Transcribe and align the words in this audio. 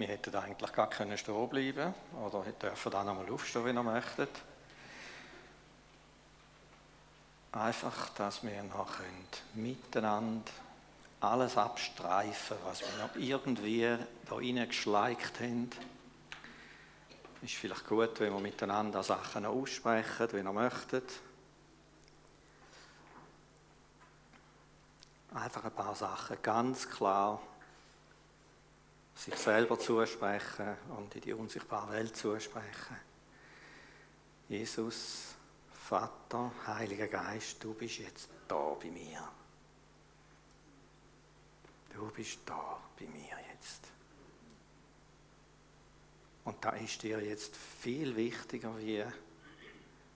Wir 0.00 0.08
hätten 0.08 0.34
eigentlich 0.34 0.72
gar 0.72 0.88
können 0.88 1.18
stehen 1.18 1.46
bleiben 1.50 1.92
oder 2.24 2.42
dürfen 2.52 2.90
dann 2.90 3.06
einmal 3.06 3.30
aufstehen, 3.30 3.66
wenn 3.66 3.76
ihr 3.76 3.82
möchtet. 3.82 4.30
Einfach, 7.52 8.08
dass 8.14 8.42
wir 8.42 8.62
noch 8.62 8.94
miteinander 9.52 10.50
alles 11.20 11.58
abstreifen, 11.58 12.56
was 12.64 12.80
wir 12.80 13.04
noch 13.04 13.14
irgendwie 13.14 13.94
da 14.26 14.36
reingeschleicht 14.36 15.38
haben. 15.40 15.68
Ist 17.42 17.56
vielleicht 17.56 17.86
gut, 17.86 18.20
wenn 18.20 18.32
wir 18.32 18.40
miteinander 18.40 19.02
Sachen 19.02 19.44
aussprechen, 19.44 20.28
wenn 20.30 20.46
ihr 20.46 20.52
möchtet. 20.54 21.10
Einfach 25.34 25.64
ein 25.64 25.72
paar 25.72 25.94
Sachen 25.94 26.38
ganz 26.42 26.88
klar 26.88 27.42
sich 29.20 29.36
selber 29.36 29.78
zusprechen 29.78 30.76
und 30.96 31.14
in 31.14 31.20
die 31.20 31.34
unsichtbare 31.34 31.92
Welt 31.92 32.16
zusprechen. 32.16 32.96
Jesus, 34.48 35.34
Vater, 35.72 36.50
Heiliger 36.66 37.06
Geist, 37.06 37.62
du 37.62 37.74
bist 37.74 37.98
jetzt 37.98 38.30
da 38.48 38.74
bei 38.80 38.90
mir. 38.90 39.28
Du 41.92 42.10
bist 42.10 42.38
da 42.46 42.80
bei 42.98 43.06
mir 43.06 43.36
jetzt. 43.52 43.88
Und 46.44 46.64
da 46.64 46.70
ist 46.70 47.02
dir 47.02 47.22
jetzt 47.22 47.54
viel 47.56 48.16
wichtiger, 48.16 48.76
wie 48.78 49.04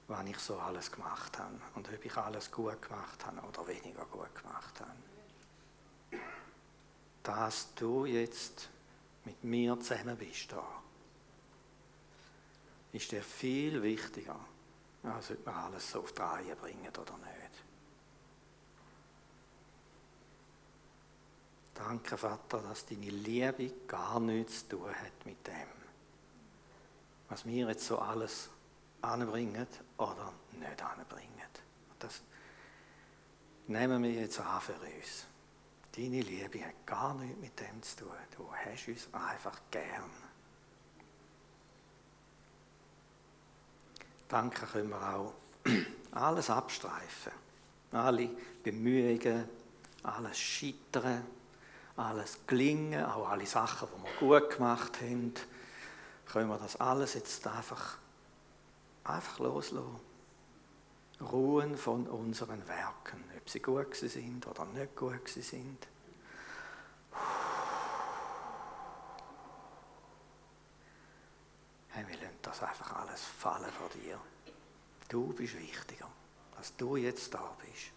wann 0.09 0.27
ich 0.27 0.39
so 0.39 0.59
alles 0.59 0.91
gemacht 0.91 1.39
habe 1.39 1.61
und 1.75 1.89
ob 1.89 2.05
ich 2.05 2.17
alles 2.17 2.51
gut 2.51 2.81
gemacht 2.81 3.27
habe 3.27 3.47
oder 3.47 3.67
weniger 3.67 4.07
gut 4.07 4.35
gemacht 4.35 4.81
habe. 4.81 6.23
Dass 7.23 7.75
du 7.75 8.07
jetzt 8.07 8.71
mit 9.25 9.43
mir 9.45 9.79
zusammen 9.81 10.17
bist 10.17 10.53
da, 10.53 10.65
ist 12.93 13.11
dir 13.11 13.23
viel 13.23 13.83
wichtiger, 13.83 14.39
als 15.03 15.31
ob 15.31 15.45
wir 15.47 15.55
alles 15.55 15.91
so 15.91 16.01
auf 16.01 16.13
die 16.13 16.21
Reihe 16.21 16.57
bringen 16.57 16.89
oder 16.89 17.17
nicht. 17.19 17.65
Danke, 21.75 22.17
Vater, 22.17 22.63
dass 22.63 22.87
deine 22.87 23.11
Liebe 23.11 23.73
gar 23.89 24.21
nichts 24.21 24.61
zu 24.69 24.77
tun 24.77 24.95
hat 24.95 25.27
mit 25.27 25.45
dem, 25.47 25.69
was 27.29 27.45
wir 27.45 27.67
jetzt 27.67 27.87
so 27.87 27.99
alles 27.99 28.49
anbringen 29.03 29.67
oder 29.99 30.33
nicht 30.53 30.83
anbringen. 30.83 31.31
Das 31.99 32.23
nehmen 33.67 34.03
wir 34.03 34.13
jetzt 34.13 34.39
an 34.41 34.61
für 34.61 34.75
uns. 34.75 35.27
Deine 35.97 36.23
Liebe 36.23 36.65
hat 36.65 36.87
gar 36.87 37.15
nichts 37.15 37.41
mit 37.41 37.61
dem 37.61 37.81
zu 37.83 37.97
tun. 37.99 38.13
Du 38.37 38.49
hast 38.53 38.89
uns 38.89 39.09
einfach 39.13 39.61
gern. 39.71 40.11
Danke 44.29 44.67
können 44.67 44.89
wir 44.89 45.15
auch 45.15 45.35
alles 46.11 46.51
abstreifen. 46.51 47.33
Alle 47.93 48.29
Bemühungen, 48.65 49.49
alles 50.03 50.37
Scheitern, 50.37 51.25
alles 51.97 52.39
Gelingen, 52.49 53.05
auch 53.05 53.29
alle 53.29 53.47
Sachen, 53.47 53.87
die 53.97 54.03
wir 54.03 54.41
gut 54.41 54.51
gemacht 54.51 55.01
haben, 55.01 55.33
können 56.27 56.49
wir 56.49 56.59
das 56.59 56.75
alles 56.81 57.15
jetzt 57.15 57.47
einfach, 57.47 57.99
einfach 59.05 59.39
loslassen. 59.39 60.01
Ruhen 61.21 61.77
von 61.77 62.09
unseren 62.09 62.67
Werken, 62.67 63.23
ob 63.45 63.51
sie 63.51 63.61
gut 63.61 63.95
sind 63.95 64.47
oder 64.47 64.65
nicht 64.65 64.97
gut 64.97 65.29
sind. 65.29 65.87
Hey, 71.91 72.05
wir 72.09 72.17
lassen 72.17 72.39
das 72.41 72.63
einfach 72.63 72.97
alles 72.97 73.21
fallen 73.23 73.71
vor 73.79 73.91
dir. 73.91 74.19
Du 75.11 75.35
bist 75.35 75.59
wichtiger, 75.59 76.09
dass 76.57 76.75
du 76.77 76.97
jetzt 76.97 77.35
da 77.35 77.55
bist. 77.61 77.93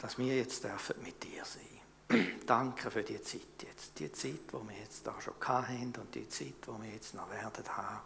Dass 0.00 0.16
wir 0.16 0.34
jetzt 0.34 0.64
dürfen 0.64 1.02
mit 1.02 1.22
dir 1.22 1.44
sein. 1.44 2.38
Danke 2.46 2.90
für 2.90 3.02
die 3.02 3.20
Zeit 3.20 3.42
jetzt. 3.62 3.98
Die 3.98 4.10
Zeit, 4.10 4.50
die 4.50 4.68
wir 4.68 4.78
jetzt 4.78 5.06
da 5.06 5.20
schon 5.20 5.34
hatten 5.42 5.92
und 5.98 6.14
die 6.14 6.26
Zeit, 6.28 6.54
die 6.66 6.82
wir 6.82 6.90
jetzt 6.90 7.14
noch 7.14 7.30
werden 7.30 7.76
haben. 7.76 8.00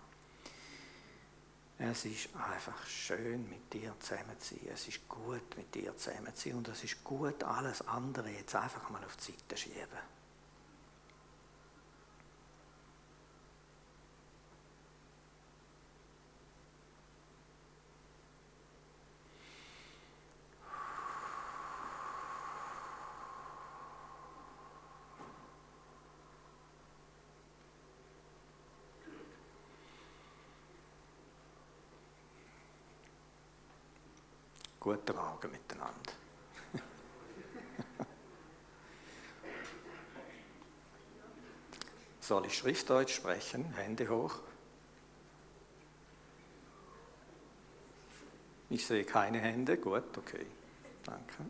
Es 1.85 2.05
ist 2.05 2.29
einfach 2.37 2.87
schön, 2.87 3.49
mit 3.49 3.73
dir 3.73 3.93
zusammen 3.99 4.39
zu 4.39 4.55
sein. 4.55 4.69
Es 4.73 4.87
ist 4.87 5.09
gut, 5.09 5.57
mit 5.57 5.75
dir 5.75 5.97
zusammen 5.97 6.33
zu 6.33 6.49
sein. 6.49 6.59
Und 6.59 6.69
es 6.69 6.85
ist 6.85 7.03
gut, 7.03 7.43
alles 7.43 7.87
andere 7.89 8.31
jetzt 8.31 8.55
einfach 8.55 8.89
mal 8.91 9.03
auf 9.05 9.17
die 9.17 9.33
Seite 9.33 9.49
zu 9.49 9.57
schieben. 9.57 10.22
Guten 34.83 35.15
Morgen 35.15 35.53
miteinander. 35.53 36.13
Soll 42.21 42.47
ich 42.47 42.59
Schriftdeutsch 42.59 43.15
sprechen? 43.15 43.73
Hände 43.75 44.09
hoch. 44.09 44.41
Ich 48.71 48.85
sehe 48.85 49.05
keine 49.05 49.39
Hände. 49.39 49.77
Gut, 49.77 50.19
okay. 50.19 50.47
Danke. 51.05 51.45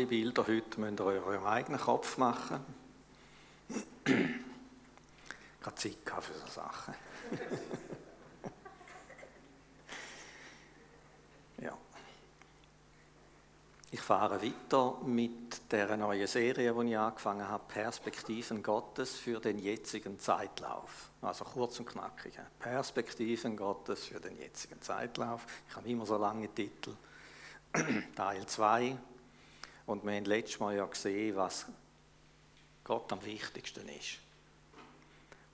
Alle 0.00 0.06
Bilder 0.06 0.46
heute 0.46 0.80
müsst 0.80 0.98
ihr 0.98 1.06
eurem 1.06 1.44
eigenen 1.44 1.78
Kopf 1.78 2.16
machen. 2.16 2.64
Ich 4.06 5.66
habe 5.66 5.74
Zeit 5.74 5.98
für 6.22 6.32
solche 6.32 6.50
Sachen. 6.50 6.94
ja. 11.62 11.76
Ich 13.90 14.00
fahre 14.00 14.40
weiter 14.42 14.96
mit 15.04 15.70
der 15.70 15.94
neuen 15.98 16.26
Serie, 16.26 16.72
die 16.72 16.88
ich 16.88 16.96
angefangen 16.96 17.46
habe, 17.46 17.64
Perspektiven 17.68 18.62
Gottes 18.62 19.16
für 19.16 19.38
den 19.38 19.58
jetzigen 19.58 20.18
Zeitlauf. 20.18 21.10
Also 21.20 21.44
kurz 21.44 21.78
und 21.78 21.90
knackig. 21.90 22.38
Perspektiven 22.58 23.54
Gottes 23.54 24.06
für 24.06 24.18
den 24.18 24.38
jetzigen 24.38 24.80
Zeitlauf. 24.80 25.44
Ich 25.68 25.76
habe 25.76 25.90
immer 25.90 26.06
so 26.06 26.16
lange 26.16 26.48
Titel. 26.54 26.96
Teil 28.16 28.46
2, 28.46 28.96
und 29.90 30.04
wir 30.04 30.12
haben 30.12 30.24
letztes 30.24 30.60
Mal 30.60 30.76
ja 30.76 30.86
gesehen, 30.86 31.34
was 31.34 31.66
Gott 32.84 33.12
am 33.12 33.24
wichtigsten 33.24 33.88
ist. 33.88 34.18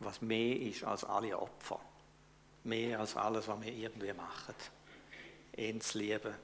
Was 0.01 0.21
mehr 0.21 0.61
ist 0.61 0.85
als 0.85 1.05
alle 1.05 1.39
Opfer. 1.39 1.81
Mehr 2.65 3.01
als 3.01 3.17
alles, 3.17 3.49
was 3.49 3.63
wir 3.63 3.73
irgendwie 3.73 4.13
machen. 4.13 4.55
Ihn 5.57 5.81
zu 5.81 5.99
lieben 5.99 6.35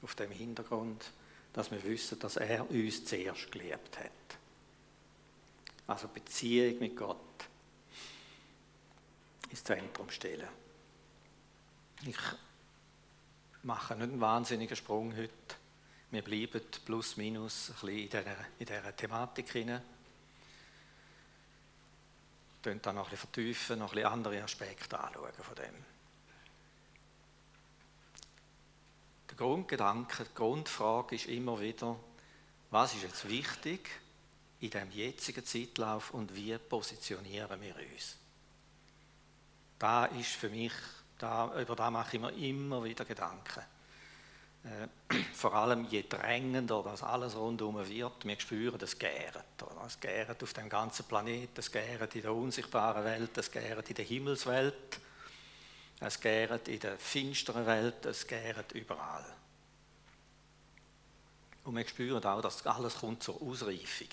auf 0.00 0.14
dem 0.14 0.30
Hintergrund, 0.30 1.10
dass 1.52 1.72
wir 1.72 1.82
wissen, 1.82 2.20
dass 2.20 2.36
er 2.36 2.70
uns 2.70 3.04
zuerst 3.04 3.50
geliebt 3.50 3.98
hat. 3.98 4.38
Also 5.88 6.06
Beziehung 6.06 6.78
mit 6.78 6.96
Gott 6.96 7.18
ins 9.48 9.64
Zentrum 9.64 10.08
stellen. 10.08 10.48
Ich 12.06 12.16
mache 13.64 13.96
nicht 13.96 14.04
einen 14.04 14.20
wahnsinnigen 14.20 14.76
Sprung 14.76 15.16
heute 15.16 15.56
wir 16.10 16.22
bleiben 16.22 16.60
plus 16.84 17.16
minus 17.16 17.70
ein 17.70 17.74
bisschen 17.74 17.88
in 17.88 18.08
dieser, 18.08 18.36
in 18.58 18.66
dieser 18.66 18.96
Thematik 18.96 19.50
hinein. 19.52 19.82
Wir 22.62 22.74
dann 22.74 22.96
noch 22.96 23.04
ein 23.04 23.10
bisschen 23.10 23.30
vertiefen, 23.30 23.78
noch 23.78 23.92
ein 23.92 23.94
bisschen 23.94 24.12
andere 24.12 24.42
Aspekte 24.42 24.98
anschauen 24.98 25.32
von 25.40 25.54
dem. 25.54 25.74
Der 29.30 29.36
Grundgedanke, 29.36 30.24
die 30.24 30.34
Grundfrage 30.34 31.14
ist 31.14 31.26
immer 31.26 31.60
wieder, 31.60 31.96
was 32.70 32.94
ist 32.94 33.04
jetzt 33.04 33.28
wichtig 33.28 33.88
in 34.60 34.70
dem 34.70 34.90
jetzigen 34.90 35.44
Zeitlauf 35.44 36.10
und 36.10 36.34
wie 36.34 36.58
positionieren 36.58 37.60
wir 37.62 37.74
uns? 37.76 38.18
Da 39.78 40.06
ist 40.06 40.32
für 40.32 40.50
mich, 40.50 40.72
da, 41.18 41.58
über 41.58 41.76
da 41.76 41.90
mache 41.90 42.16
ich 42.16 42.22
mir 42.22 42.32
immer 42.32 42.84
wieder 42.84 43.04
Gedanken 43.04 43.62
äh, 44.64 44.88
vor 45.34 45.54
allem 45.54 45.84
je 45.84 46.04
drängender 46.08 46.82
das 46.82 47.02
alles 47.02 47.36
rundherum 47.36 47.76
wird, 47.76 48.24
wir 48.24 48.40
spüren, 48.40 48.78
das 48.78 48.98
gäret. 48.98 49.44
Es 49.86 49.98
gäret 49.98 50.42
auf 50.42 50.52
dem 50.52 50.68
ganzen 50.68 51.06
Planeten, 51.06 51.58
es 51.58 51.72
gäret 51.72 52.14
in 52.14 52.22
der 52.22 52.34
unsichtbaren 52.34 53.04
Welt, 53.04 53.36
es 53.38 53.50
gäret 53.50 53.88
in 53.88 53.96
der 53.96 54.04
Himmelswelt, 54.04 55.00
es 56.00 56.20
gäret 56.20 56.68
in 56.68 56.80
der 56.80 56.98
finsteren 56.98 57.66
Welt, 57.66 58.04
es 58.06 58.26
gäret 58.26 58.72
überall. 58.72 59.24
Und 61.64 61.76
wir 61.76 61.86
spüren 61.86 62.24
auch, 62.24 62.40
dass 62.40 62.66
alles 62.66 62.96
kommt 62.96 63.22
zur 63.22 63.40
Ausreifung. 63.42 64.08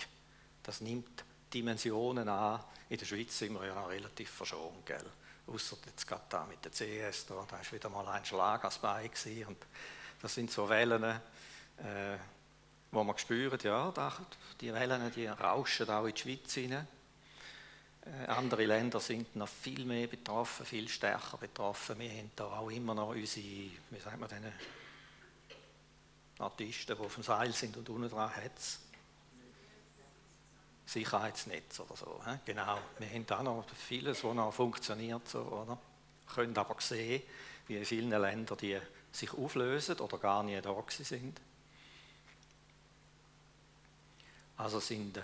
Das 0.64 0.82
nimmt 0.82 1.24
Dimensionen 1.54 2.28
an. 2.28 2.64
In 2.90 2.98
der 2.98 3.06
Schweiz 3.06 3.38
sind 3.38 3.54
wir 3.54 3.66
ja 3.66 3.76
noch 3.76 3.90
relativ 3.90 4.30
verschont, 4.30 4.86
gell? 4.86 5.06
Außer 5.48 5.78
jetzt 5.86 6.06
gerade 6.06 6.26
da 6.30 6.46
mit 6.46 6.64
der 6.64 6.72
CS, 6.72 7.26
da, 7.26 7.46
ist 7.62 7.72
wieder 7.72 7.90
mal 7.90 8.06
ein 8.10 8.26
Schlag 8.26 8.64
ans 8.64 8.80
Bein 8.80 9.10
das 10.22 10.34
sind 10.34 10.52
so 10.52 10.68
Wellen, 10.70 11.04
äh, 11.04 12.18
wo 12.92 13.04
man 13.04 13.18
spürt, 13.18 13.64
ja, 13.64 13.94
die 14.60 14.74
Wellen, 14.74 15.12
die 15.12 15.28
rauschen 15.28 15.90
auch 15.90 16.06
in 16.06 16.14
die 16.14 16.22
Schweiz 16.22 16.54
hinein. 16.54 16.88
Äh, 18.06 18.28
andere 18.28 18.66
Länder 18.66 19.00
sind 19.00 19.36
noch 19.36 19.50
viel 19.50 19.86
mehr 19.86 20.08
betroffen, 20.08 20.66
viel 20.66 20.88
stärker 20.88 21.38
betroffen. 21.38 22.00
Wir 22.00 22.10
haben 22.12 22.32
da 22.36 22.46
auch 22.46 22.70
immer 22.70 22.94
noch 22.94 23.10
unsere, 23.10 23.46
wie 23.46 24.00
sagt 24.04 24.20
man 24.20 24.30
denn, 24.30 24.52
Artisten, 26.40 26.96
die 26.96 27.04
auf 27.04 27.16
dem 27.16 27.24
Seil 27.24 27.52
sind 27.52 27.76
und 27.78 27.90
unten 27.90 28.10
dran 28.10 28.36
hat 28.36 28.58
es 28.58 28.80
Sicherheitsnetz 30.86 31.80
oder 31.80 31.96
so. 31.96 32.22
He? 32.26 32.38
Genau, 32.46 32.78
wir 33.00 33.10
haben 33.10 33.26
da 33.26 33.44
noch 33.44 33.66
vieles, 33.76 34.24
was 34.24 34.36
noch 34.36 34.54
funktioniert, 34.54 35.28
so, 35.28 35.42
oder? 35.42 35.78
Können 36.34 36.58
aber 36.58 36.80
sehen, 36.80 37.24
wie 37.68 37.78
in 37.78 37.86
vielen 37.86 38.10
Ländern 38.10 38.58
die 38.58 38.80
sich 39.12 39.34
auflösen 39.34 40.00
oder 40.00 40.18
gar 40.18 40.44
nie 40.44 40.60
da 40.62 40.76
sind. 40.90 41.40
Also 44.58 44.80
sind 44.80 45.18
äh, 45.18 45.22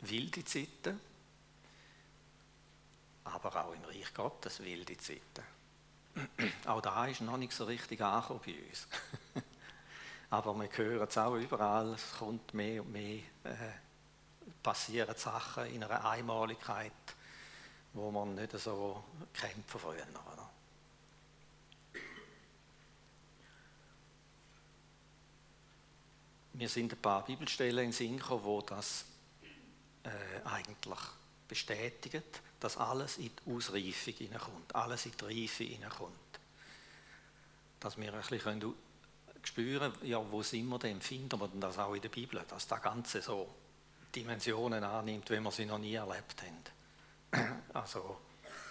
wilde 0.00 0.44
Zeiten, 0.44 1.00
aber 3.24 3.64
auch 3.64 3.72
im 3.72 3.84
Reich 3.84 4.12
Gottes 4.12 4.60
wilde 4.60 4.96
Zeiten. 4.96 5.44
auch 6.66 6.80
da 6.80 7.06
ist 7.06 7.20
noch 7.20 7.36
nicht 7.36 7.52
so 7.52 7.64
richtig 7.64 8.00
angekommen 8.00 8.40
bei 8.44 8.54
uns. 8.68 8.88
aber 10.30 10.54
wir 10.54 10.68
hören 10.76 11.08
es 11.08 11.18
auch 11.18 11.34
überall, 11.34 11.94
es 11.94 12.18
kommt 12.18 12.54
mehr 12.54 12.82
und 12.82 12.92
mehr, 12.92 13.20
äh, 13.44 13.72
passieren 14.62 15.16
Sachen 15.16 15.66
in 15.66 15.84
einer 15.84 16.04
Einmaligkeit, 16.04 16.92
wo 17.96 18.10
man 18.10 18.34
nicht 18.34 18.52
so 18.58 19.02
kämpfen 19.32 19.80
früher. 19.80 20.06
Oder? 20.32 20.50
Mir 26.52 26.68
sind 26.68 26.92
ein 26.92 27.00
paar 27.00 27.24
Bibelstellen 27.24 27.86
in 27.86 27.92
Sinn 27.92 28.18
gekommen, 28.18 28.44
wo 28.44 28.60
das 28.60 29.06
äh, 30.04 30.46
eigentlich 30.46 30.98
bestätigen, 31.48 32.22
dass 32.60 32.76
alles 32.76 33.18
in 33.18 33.30
die 33.30 33.50
Ausreifung 33.50 34.14
hineinkommt, 34.14 34.74
alles 34.74 35.06
in 35.06 35.12
die 35.12 35.24
Reife 35.24 35.64
hineinkommt. 35.64 36.12
Dass 37.80 37.96
wir 37.96 38.12
ein 38.12 38.20
bisschen 38.20 38.74
spüren 39.42 39.92
können, 39.92 40.06
ja, 40.06 40.30
wo 40.30 40.42
sind 40.42 40.66
wir 40.68 40.78
denn, 40.78 41.00
finden 41.00 41.40
wir 41.40 41.48
denn 41.48 41.60
das 41.60 41.78
auch 41.78 41.94
in 41.94 42.02
der 42.02 42.08
Bibel, 42.08 42.44
dass 42.48 42.66
das 42.66 42.82
Ganze 42.82 43.22
so 43.22 43.48
Dimensionen 44.14 44.82
annimmt, 44.82 45.30
wie 45.30 45.40
wir 45.40 45.50
sie 45.50 45.66
noch 45.66 45.78
nie 45.78 45.94
erlebt 45.94 46.42
haben. 46.42 46.75
Also 47.72 48.18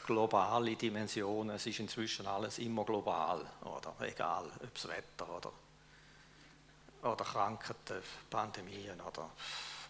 globale 0.06 0.76
Dimensionen, 0.76 1.56
es 1.56 1.66
ist 1.66 1.80
inzwischen 1.80 2.28
alles 2.28 2.60
immer 2.60 2.84
global, 2.84 3.46
oder 3.64 3.96
egal, 4.02 4.46
ob 4.64 4.74
das 4.74 4.88
Wetter 4.88 5.30
oder, 5.30 5.52
oder 7.02 7.26
Krankheiten, 7.26 8.02
Pandemien 8.30 9.00
oder 9.02 9.30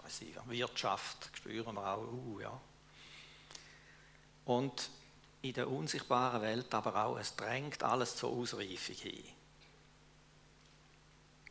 weiß 0.04 0.22
ich, 0.22 0.36
Wirtschaft, 0.48 1.30
spüren 1.34 1.76
wir 1.76 1.86
auch, 1.86 2.08
uh, 2.12 2.40
ja. 2.40 2.62
Und 4.46 4.90
in 5.42 5.54
der 5.54 5.70
unsichtbaren 5.70 6.42
Welt 6.42 6.74
aber 6.74 7.06
auch, 7.06 7.18
es 7.18 7.36
drängt 7.36 7.84
alles 7.84 8.16
zur 8.16 8.32
Ausreifung 8.32 8.96
hin. 8.96 9.24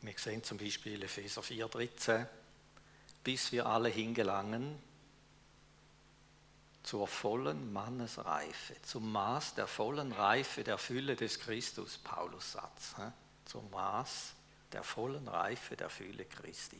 Wir 0.01 0.15
sehen 0.17 0.43
zum 0.43 0.59
Beispiel 0.59 1.03
Epheser 1.03 1.41
4,13, 1.41 2.27
bis 3.23 3.53
wir 3.53 3.67
alle 3.67 3.89
hingelangen 3.89 4.79
zur 6.85 7.09
vollen 7.09 7.73
Mannesreife, 7.73 8.81
zum 8.83 9.11
Maß 9.11 9.55
der 9.55 9.67
vollen 9.67 10.13
Reife 10.13 10.63
der 10.63 10.77
Fülle 10.77 11.17
des 11.17 11.41
Christus, 11.41 11.97
Paulus 11.97 12.53
Satz, 12.53 12.95
zum 13.47 13.71
Maß 13.71 14.35
der 14.71 14.83
vollen 14.83 15.27
Reife 15.27 15.77
der 15.77 15.89
Fülle 15.89 16.27
Christi. 16.27 16.79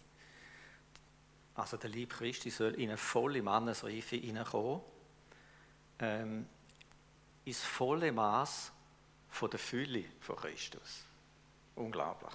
Also 1.55 1.79
der 1.79 1.89
liebe 1.89 2.15
Christi 2.15 2.51
soll 2.51 2.75
in 2.75 2.91
eine 2.91 2.99
volle 2.99 3.43
Mannesreife 3.43 4.17
hineinkommen, 4.17 4.83
ähm, 6.01 6.49
ins 7.47 7.63
volle 7.63 8.13
Maß 8.13 8.73
von 9.31 9.51
der 9.51 9.59
Fülle 9.59 10.05
von 10.21 10.37
Christus. 10.37 11.05
Unglaublich. 11.77 12.35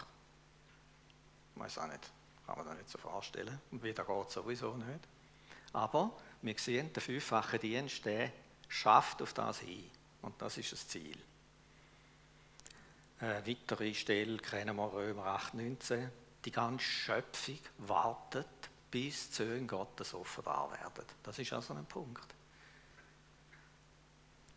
Ich 1.54 1.62
weiß 1.62 1.78
auch 1.80 1.88
nicht, 1.88 2.12
kann 2.48 2.58
man 2.58 2.66
das 2.66 2.78
nicht 2.78 2.90
so 2.90 2.98
vorstellen. 2.98 3.62
Und 3.70 3.84
wieder 3.84 4.04
geht 4.04 4.32
sowieso 4.32 4.76
nicht. 4.76 5.08
Aber 5.74 6.18
wir 6.42 6.58
sehen, 6.58 6.92
der 6.94 7.02
fünffache 7.02 7.60
Dienst, 7.60 8.06
der 8.06 8.32
schafft 8.68 9.22
auf 9.22 9.34
das 9.34 9.60
hin. 9.60 9.90
Und 10.22 10.42
das 10.42 10.58
ist 10.58 10.72
das 10.72 10.88
Ziel. 10.88 11.18
Eine 13.20 13.46
weitere 13.46 13.94
Stelle 13.94 14.38
kennen 14.38 14.76
wir 14.76 14.94
Römer 14.94 15.40
8,19. 15.54 16.10
Die 16.46 16.52
ganze 16.52 16.86
Schöpfung 16.86 17.60
wartet, 17.80 18.48
bis 18.90 19.30
die 19.30 19.36
Söhne 19.36 19.68
Gottes 19.68 20.14
offenbar 20.14 20.72
werden. 20.72 21.06
Das 21.24 21.38
ist 21.38 21.52
also 21.52 21.74
ein 21.74 21.86
Punkt. 21.86 22.34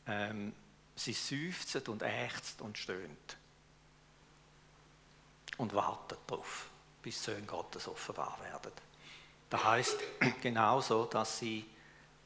Ähm, 0.07 0.53
sie 0.95 1.13
seufzt 1.13 1.89
und 1.89 2.03
ächzt 2.03 2.61
und 2.61 2.79
stöhnt. 2.79 3.37
Und 5.57 5.75
wartet 5.75 6.19
darauf 6.27 6.73
bis 7.03 7.19
die 7.19 7.31
Söhne 7.31 7.47
Gottes 7.47 7.89
offenbar 7.89 8.39
werden. 8.43 8.73
Das 9.51 9.65
heißt 9.65 9.99
genauso, 10.41 11.05
dass 11.07 11.39
sie 11.41 11.67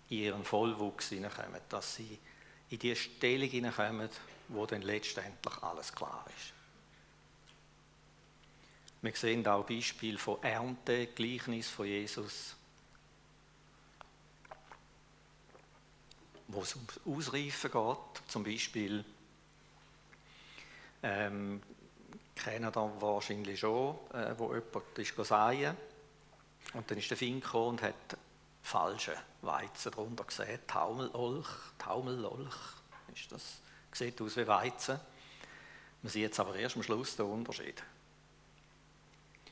in 0.08 0.18
ihren 0.18 0.44
Vollwuchs 0.44 1.08
hineinkommen, 1.08 1.60
dass 1.68 1.96
sie 1.96 2.18
in 2.70 2.78
die 2.78 2.94
Stellung 2.96 3.48
hineinkommen, 3.48 4.08
wo 4.48 4.66
dann 4.66 4.82
letztendlich 4.82 5.62
alles 5.62 5.92
klar 5.92 6.24
ist. 6.36 6.52
Wir 9.02 9.12
sehen 9.14 9.46
auch 9.46 9.64
Beispiele 9.64 10.18
von 10.18 10.42
Ernte, 10.42 11.06
Gleichnis 11.08 11.68
von 11.68 11.86
Jesus, 11.86 12.56
wo 16.48 16.62
es 16.62 16.74
ums 16.74 17.00
Ausreifen 17.04 17.70
geht, 17.70 18.28
zum 18.28 18.44
Beispiel 18.44 19.04
ähm, 21.02 21.62
kennen 22.34 22.72
da 22.72 22.92
wahrscheinlich 23.00 23.60
schon, 23.60 23.96
äh, 24.12 24.34
wo 24.38 24.54
jemand 24.54 24.98
ist 24.98 25.14
säen 25.16 25.76
und 26.74 26.90
dann 26.90 26.98
ist 26.98 27.10
der 27.10 27.16
Fink 27.16 27.52
und 27.54 27.82
hat 27.82 28.16
falsche 28.66 29.16
Weizen 29.42 29.92
darunter 29.92 30.24
gesehen, 30.24 30.58
Taumelolch, 30.66 31.46
Taumellolch, 31.78 32.54
ist 33.14 33.30
das, 33.30 33.60
sieht 33.92 34.20
aus 34.20 34.36
wie 34.36 34.46
Weizen. 34.46 34.98
Man 36.02 36.10
sieht 36.10 36.22
jetzt 36.22 36.40
aber 36.40 36.56
erst 36.56 36.76
am 36.76 36.82
Schluss 36.82 37.16
den 37.16 37.26
Unterschied. 37.26 37.82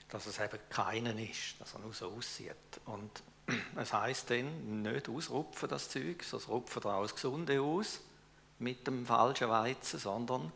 Dass 0.08 0.26
es 0.26 0.38
eben 0.38 0.58
keinen 0.68 1.18
ist, 1.18 1.60
dass 1.60 1.74
er 1.74 1.80
nur 1.80 1.94
so 1.94 2.10
aussieht. 2.10 2.56
Und 2.86 3.22
es 3.76 3.92
heisst 3.92 4.30
dann, 4.30 4.82
nicht 4.82 5.08
ausrupfen 5.08 5.68
das 5.68 5.88
Zeug, 5.88 6.22
sonst 6.24 6.48
rupfen 6.48 6.82
da 6.82 6.98
alles 6.98 7.14
Gesunde 7.14 7.60
aus 7.60 8.00
mit 8.58 8.86
dem 8.86 9.06
falschen 9.06 9.48
Weizen, 9.48 10.00
sondern 10.00 10.52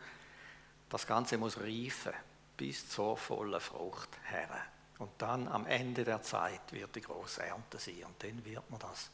das 0.89 1.07
Ganze 1.07 1.39
muss 1.39 1.59
reifen 1.59 2.13
bis 2.57 2.89
zur 2.89 3.17
vollen 3.17 3.61
Frucht 3.61 4.11
her. 4.25 4.65
Und 4.99 5.11
dann 5.19 5.47
am 5.49 5.67
Ende 5.67 6.05
der 6.05 6.23
Zeit 6.23 6.73
wird 6.73 6.95
die 6.97 7.01
große 7.01 7.43
Ernte 7.43 7.79
sein 7.79 8.05
und 8.05 8.23
dann 8.23 8.45
wird 8.45 8.69
man 8.71 8.81
das 8.81 9.11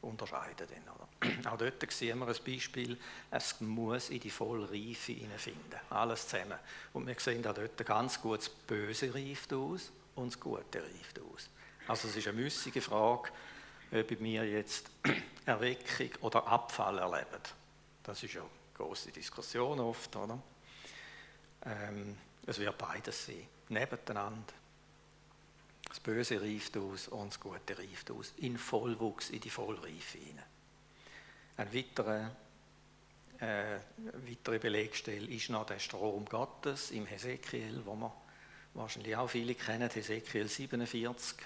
unterscheiden. 0.00 0.66
Auch 1.46 1.56
dort 1.56 1.92
sehen 1.92 2.18
wir 2.18 2.26
ein 2.26 2.44
Beispiel, 2.44 2.98
es 3.30 3.60
muss 3.60 4.10
in 4.10 4.20
die 4.20 4.30
Vollreife 4.30 5.14
finden, 5.36 5.80
alles 5.90 6.26
zusammen. 6.28 6.58
Und 6.92 7.06
wir 7.06 7.18
sehen 7.18 7.46
auch 7.46 7.54
dort 7.54 7.86
ganz 7.86 8.20
gut, 8.20 8.40
das 8.40 8.48
Böse 8.48 9.14
reift 9.14 9.52
aus 9.52 9.92
und 10.16 10.32
das 10.32 10.40
Gute 10.40 10.82
reift 10.82 11.20
aus. 11.20 11.48
Also 11.86 12.08
es 12.08 12.16
ist 12.16 12.28
eine 12.28 12.40
müßige 12.40 12.82
Frage, 12.82 13.30
ob 13.92 14.10
wir 14.10 14.44
jetzt 14.44 14.90
Erweckung 15.46 16.10
oder 16.22 16.46
Abfall 16.46 16.98
erleben. 16.98 17.42
Das 18.02 18.22
ist 18.22 18.34
ja 18.34 18.40
eine 18.40 18.50
große 18.74 19.12
Diskussion 19.12 19.78
oft, 19.78 20.16
oder? 20.16 20.42
Ähm, 21.64 22.16
es 22.46 22.58
wird 22.58 22.76
beides 22.76 23.26
sein, 23.26 23.46
nebeneinander. 23.68 24.54
Das 25.92 26.00
Böse 26.00 26.40
reift 26.40 26.74
aus 26.78 27.08
und 27.08 27.34
das 27.34 27.38
Gute 27.38 27.76
reift 27.76 28.10
aus, 28.10 28.32
in 28.38 28.56
Vollwuchs, 28.56 29.28
in 29.28 29.40
die 29.40 29.50
Vollreife 29.50 30.16
hinein. 30.16 30.42
Ein 31.58 31.74
weiterer, 31.74 32.34
äh, 33.38 33.78
weitere 34.26 34.58
Belegstelle 34.58 35.26
ist 35.26 35.50
noch 35.50 35.66
der 35.66 35.78
Strom 35.78 36.24
Gottes 36.24 36.92
im 36.92 37.04
Hesekiel, 37.04 37.82
wo 37.84 37.94
wir 37.94 38.10
wahrscheinlich 38.72 39.14
auch 39.14 39.28
viele 39.28 39.54
kennen, 39.54 39.90
Hesekiel 39.90 40.48
47, 40.48 41.36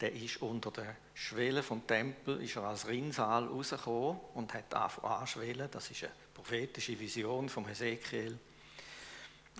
der 0.00 0.14
ist 0.14 0.40
unter 0.40 0.70
der 0.70 0.96
Schwelle 1.12 1.62
vom 1.62 1.86
Tempel, 1.86 2.42
ist 2.42 2.56
er 2.56 2.62
als 2.62 2.88
Rinnsal 2.88 3.48
rausgekommen 3.48 4.18
und 4.32 4.54
hat 4.54 4.72
anschwellen. 4.72 5.68
Das 5.70 5.90
ist 5.90 6.04
eine 6.04 6.12
prophetische 6.32 6.98
Vision 6.98 7.50
vom 7.50 7.66
Hesekiel. 7.66 8.38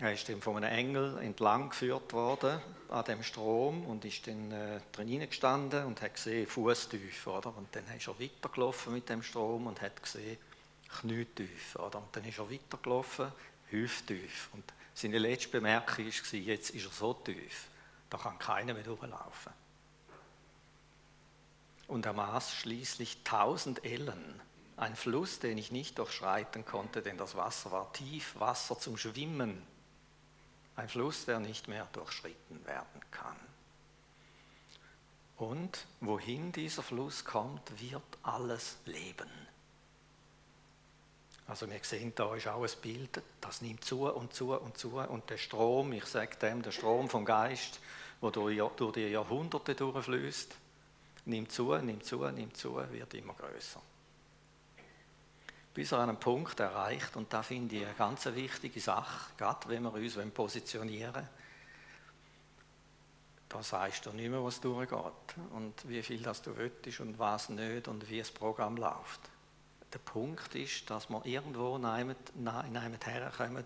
Er 0.01 0.13
ist 0.13 0.29
dann 0.29 0.43
von 0.43 0.57
einem 0.57 0.77
Engel 0.77 1.19
entlang 1.19 1.71
geführt 1.71 2.13
worden 2.13 2.61
an 2.89 3.05
dem 3.05 3.23
Strom 3.23 3.87
und 3.87 4.05
ist 4.05 4.27
dann 4.27 4.51
äh, 4.51 4.81
drin 4.91 5.21
gestanden 5.21 5.85
und 5.85 6.03
hat 6.03 6.15
gesehen, 6.15 6.49
Fußtief? 6.49 7.29
Und 7.29 7.69
dann 7.71 7.85
ist 7.97 8.09
er 8.09 8.19
weitergelaufen 8.19 8.93
mit 8.93 9.09
dem 9.09 9.23
Strom 9.23 9.69
und 9.69 9.81
hat 9.81 10.03
gesehen, 10.03 10.37
Knietief? 11.01 11.77
Und 11.77 11.95
dann 12.11 12.25
ist 12.25 12.39
er 12.39 12.51
weitergelaufen, 12.51 13.31
hüfttief. 13.71 14.49
Und 14.53 14.65
seine 14.95 15.19
letzte 15.19 15.51
Bemerkung 15.51 16.07
war, 16.07 16.41
jetzt 16.41 16.71
ist 16.71 16.87
er 16.87 16.91
so 16.91 17.15
tief, 17.15 17.69
da 18.11 18.19
kann 18.19 18.39
keiner 18.41 18.75
mehr 18.75 18.83
durchlaufen. 18.83 19.53
Und 21.87 22.05
er 22.05 22.15
maß 22.15 22.53
schließlich 22.53 23.19
1000 23.25 23.85
Ellen, 23.85 24.41
ein 24.77 24.97
Fluss, 24.97 25.39
den 25.39 25.57
ich 25.57 25.71
nicht 25.71 25.99
durchschreiten 25.99 26.65
konnte, 26.65 27.01
denn 27.01 27.17
das 27.17 27.37
Wasser 27.37 27.71
war 27.71 27.93
tief, 27.93 28.35
Wasser 28.41 28.77
zum 28.77 28.97
Schwimmen 28.97 29.63
ein 30.76 30.88
Fluss, 30.88 31.25
der 31.25 31.40
nicht 31.40 31.69
mehr 31.69 31.87
durchschritten 31.93 32.64
werden 32.66 33.00
kann. 33.11 33.37
Und 35.37 35.87
wohin 36.00 36.52
dieser 36.52 36.83
Fluss 36.83 37.25
kommt, 37.25 37.81
wird 37.81 38.02
alles 38.23 38.76
leben. 38.85 39.31
Also 41.47 41.69
wir 41.69 41.78
sehen 41.83 42.12
da 42.14 42.35
ist 42.35 42.49
auch 42.49 42.62
ein 42.62 42.71
Bild, 42.81 43.21
das 43.40 43.61
nimmt 43.61 43.85
zu 43.85 44.07
und 44.07 44.33
zu 44.33 44.54
und 44.54 44.78
zu 44.78 44.97
und 44.99 45.28
der 45.28 45.37
Strom, 45.37 45.93
ich 45.93 46.07
sage 46.07 46.37
dem, 46.37 46.62
der 46.62 46.71
Strom 46.71 47.11
vom 47.11 47.25
Geist, 47.25 47.81
der 48.23 48.31
durch, 48.31 48.93
die 48.95 49.09
Jahrhunderte 49.09 49.75
durchfließt, 49.75 50.57
nimmt 51.26 51.52
zu, 51.52 51.75
nimmt 51.76 52.04
zu, 52.04 52.25
nimmt 52.31 52.57
zu, 52.57 52.76
wird 52.76 53.12
immer 53.12 53.35
größer 53.35 53.83
bis 55.75 55.90
er 55.90 56.00
einen 56.00 56.19
Punkt 56.19 56.61
erreicht, 56.61 57.16
und 57.16 57.33
da 57.33 57.43
finde 57.43 57.76
ich 57.76 57.85
eine 57.85 57.95
ganz 57.95 58.25
wichtige 58.26 58.81
Sache, 58.81 59.33
gerade 59.37 59.69
wenn 59.69 59.83
wir 59.83 59.93
uns 59.93 60.16
positionieren 60.33 61.14
wollen, 61.14 61.28
da 63.49 63.62
sagst 63.62 64.07
du 64.07 64.12
nicht 64.12 64.31
mehr, 64.31 64.43
was 64.43 64.61
durchgeht 64.61 65.37
und 65.50 65.88
wie 65.88 66.02
viel 66.02 66.23
das 66.23 66.43
du 66.43 66.57
willst 66.57 67.00
und 67.00 67.19
was 67.19 67.49
nicht 67.50 67.87
und 67.87 68.09
wie 68.09 68.19
das 68.19 68.31
Programm 68.31 68.76
läuft. 68.76 69.21
Der 69.93 69.99
Punkt 70.00 70.54
ist, 70.57 70.90
dass 70.90 71.09
wir 71.09 71.25
irgendwo 71.25 71.76
in 71.76 71.85
einem 71.85 72.16
herkommen, 73.04 73.64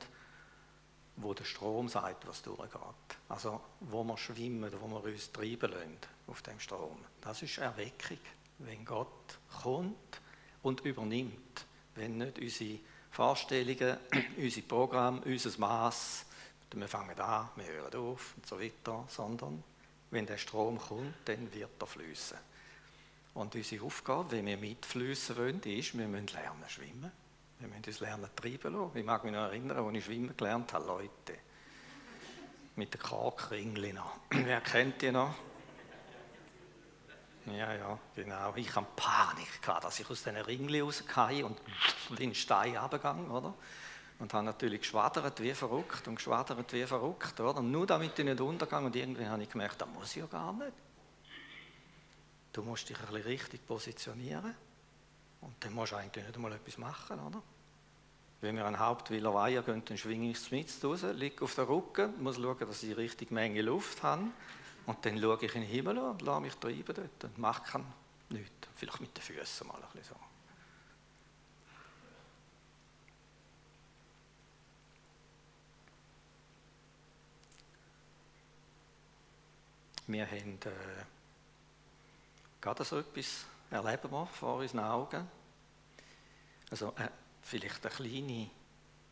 wo 1.16 1.32
der 1.32 1.44
Strom 1.44 1.88
sagt, 1.88 2.28
was 2.28 2.42
durchgeht. 2.42 3.16
Also 3.30 3.62
wo 3.80 4.04
wir 4.04 4.18
schwimmen, 4.18 4.70
wo 4.78 4.88
wir 4.88 5.04
uns 5.10 5.32
treiben 5.32 5.72
lassen 5.72 5.98
auf 6.26 6.42
dem 6.42 6.60
Strom. 6.60 6.98
Das 7.22 7.40
ist 7.42 7.56
Erweckung, 7.56 8.18
wenn 8.58 8.84
Gott 8.84 9.38
kommt 9.62 10.20
und 10.62 10.80
übernimmt 10.82 11.66
wenn 11.98 12.18
nicht 12.18 12.38
unsere 12.38 12.78
Vorstellungen, 13.10 13.96
unsere 14.36 14.66
Programme, 14.66 15.20
unser 15.24 15.58
Maß, 15.58 16.24
wir 16.74 16.88
fangen 16.88 17.18
an, 17.18 17.48
wir 17.56 17.64
hören 17.64 17.94
auf 17.94 18.34
und 18.36 18.46
so 18.46 18.60
weiter, 18.60 19.04
sondern 19.08 19.62
wenn 20.10 20.26
der 20.26 20.38
Strom 20.38 20.78
kommt, 20.78 21.14
dann 21.24 21.52
wird 21.52 21.70
er 21.80 21.86
fließen. 21.86 22.38
Und 23.34 23.54
unsere 23.54 23.84
Aufgabe, 23.84 24.32
wenn 24.32 24.46
wir 24.46 24.56
mitfließen 24.56 25.36
wollen, 25.36 25.62
ist, 25.62 25.96
wir 25.96 26.08
müssen 26.08 26.28
lernen 26.28 26.64
schwimmen. 26.68 27.12
Wir 27.58 27.68
müssen 27.68 27.84
uns 27.86 28.00
lernen 28.00 28.28
treiben 28.34 28.72
lassen. 28.72 28.98
Ich 28.98 29.04
mag 29.04 29.24
mich 29.24 29.32
noch 29.32 29.44
erinnern, 29.44 29.84
als 29.84 29.96
ich 29.96 30.04
schwimmen 30.04 30.36
gelernt 30.36 30.72
habe, 30.72 30.86
Leute. 30.86 31.38
Mit 32.76 32.94
den 32.94 33.00
Korkringeln 33.00 33.98
Wer 34.30 34.60
kennt 34.60 35.02
die 35.02 35.10
noch? 35.10 35.34
Ja, 37.50 37.72
ja, 37.72 37.98
genau. 38.14 38.52
Ich 38.56 38.74
hatte 38.74 38.86
Panik, 38.96 39.62
gehabt, 39.62 39.84
dass 39.84 40.00
ich 40.00 40.10
aus 40.10 40.22
diesen 40.22 40.36
Ringli 40.36 40.80
rausgehe 40.80 41.46
und 41.46 41.58
in 42.10 42.16
den 42.16 42.34
Stein 42.34 42.76
runtergegangen, 42.76 43.30
oder? 43.30 43.54
Und 44.18 44.34
habe 44.34 44.44
natürlich 44.44 44.80
geschwadert 44.80 45.40
wie 45.40 45.54
verrückt 45.54 46.08
und 46.08 46.16
geschwadert 46.16 46.72
wie 46.72 46.84
verrückt, 46.84 47.38
oder? 47.40 47.62
Nur 47.62 47.86
damit 47.86 48.18
ich 48.18 48.24
nicht 48.24 48.40
untergehe 48.40 48.80
und 48.80 48.96
irgendwie 48.96 49.26
habe 49.26 49.42
ich 49.42 49.50
gemerkt, 49.50 49.80
das 49.80 49.88
muss 49.88 50.10
ich 50.10 50.22
ja 50.22 50.26
gar 50.26 50.52
nicht. 50.52 50.72
Du 52.52 52.62
musst 52.62 52.88
dich 52.88 52.98
ein 52.98 53.06
bisschen 53.06 53.22
richtig 53.22 53.66
positionieren 53.66 54.54
und 55.40 55.54
dann 55.60 55.72
musst 55.72 55.92
du 55.92 55.96
eigentlich 55.96 56.24
nicht 56.24 56.34
einmal 56.34 56.52
etwas 56.52 56.78
machen, 56.78 57.20
oder? 57.20 57.40
Wenn 58.40 58.56
wir 58.56 58.66
an 58.66 58.78
Hauptwiller 58.78 59.34
Weiher 59.34 59.62
gehen, 59.62 59.84
dann 59.84 59.98
schwinge 59.98 60.30
ich 60.30 60.50
mit 60.50 60.68
raus, 60.82 61.02
liege 61.12 61.44
auf 61.44 61.54
der 61.54 61.68
Rücken, 61.68 62.22
muss 62.22 62.36
schauen, 62.36 62.58
dass 62.58 62.82
ich 62.82 62.90
die 62.90 62.94
richtige 62.94 63.34
Menge 63.34 63.62
Luft 63.62 64.02
habe 64.02 64.24
und 64.88 65.04
dann 65.04 65.21
schaue 65.21 65.37
ich 65.45 65.54
in 65.54 65.61
den 65.61 65.71
Himmel 65.71 65.99
und 65.99 66.23
lasse 66.23 66.40
mich 66.40 66.54
treiben 66.54 66.95
dort 66.95 67.25
und 67.25 67.37
mache 67.37 67.85
nichts. 68.30 68.68
Vielleicht 68.75 69.00
mit 69.00 69.14
den 69.14 69.23
Füßen 69.23 69.66
mal 69.66 69.75
ein 69.75 69.83
bisschen 69.92 70.14
so. 70.14 70.16
Wir 80.07 80.26
haben 80.26 80.59
äh, 80.64 81.04
gerade 82.62 82.83
so 82.83 82.99
etwas 82.99 83.45
erleben 83.71 84.11
wir 84.11 84.26
vor 84.26 84.57
unseren 84.57 84.80
Augen. 84.80 85.28
Also 86.71 86.95
äh, 86.97 87.11
vielleicht 87.42 87.85
ein 87.85 87.92
kleiner, 87.92 88.49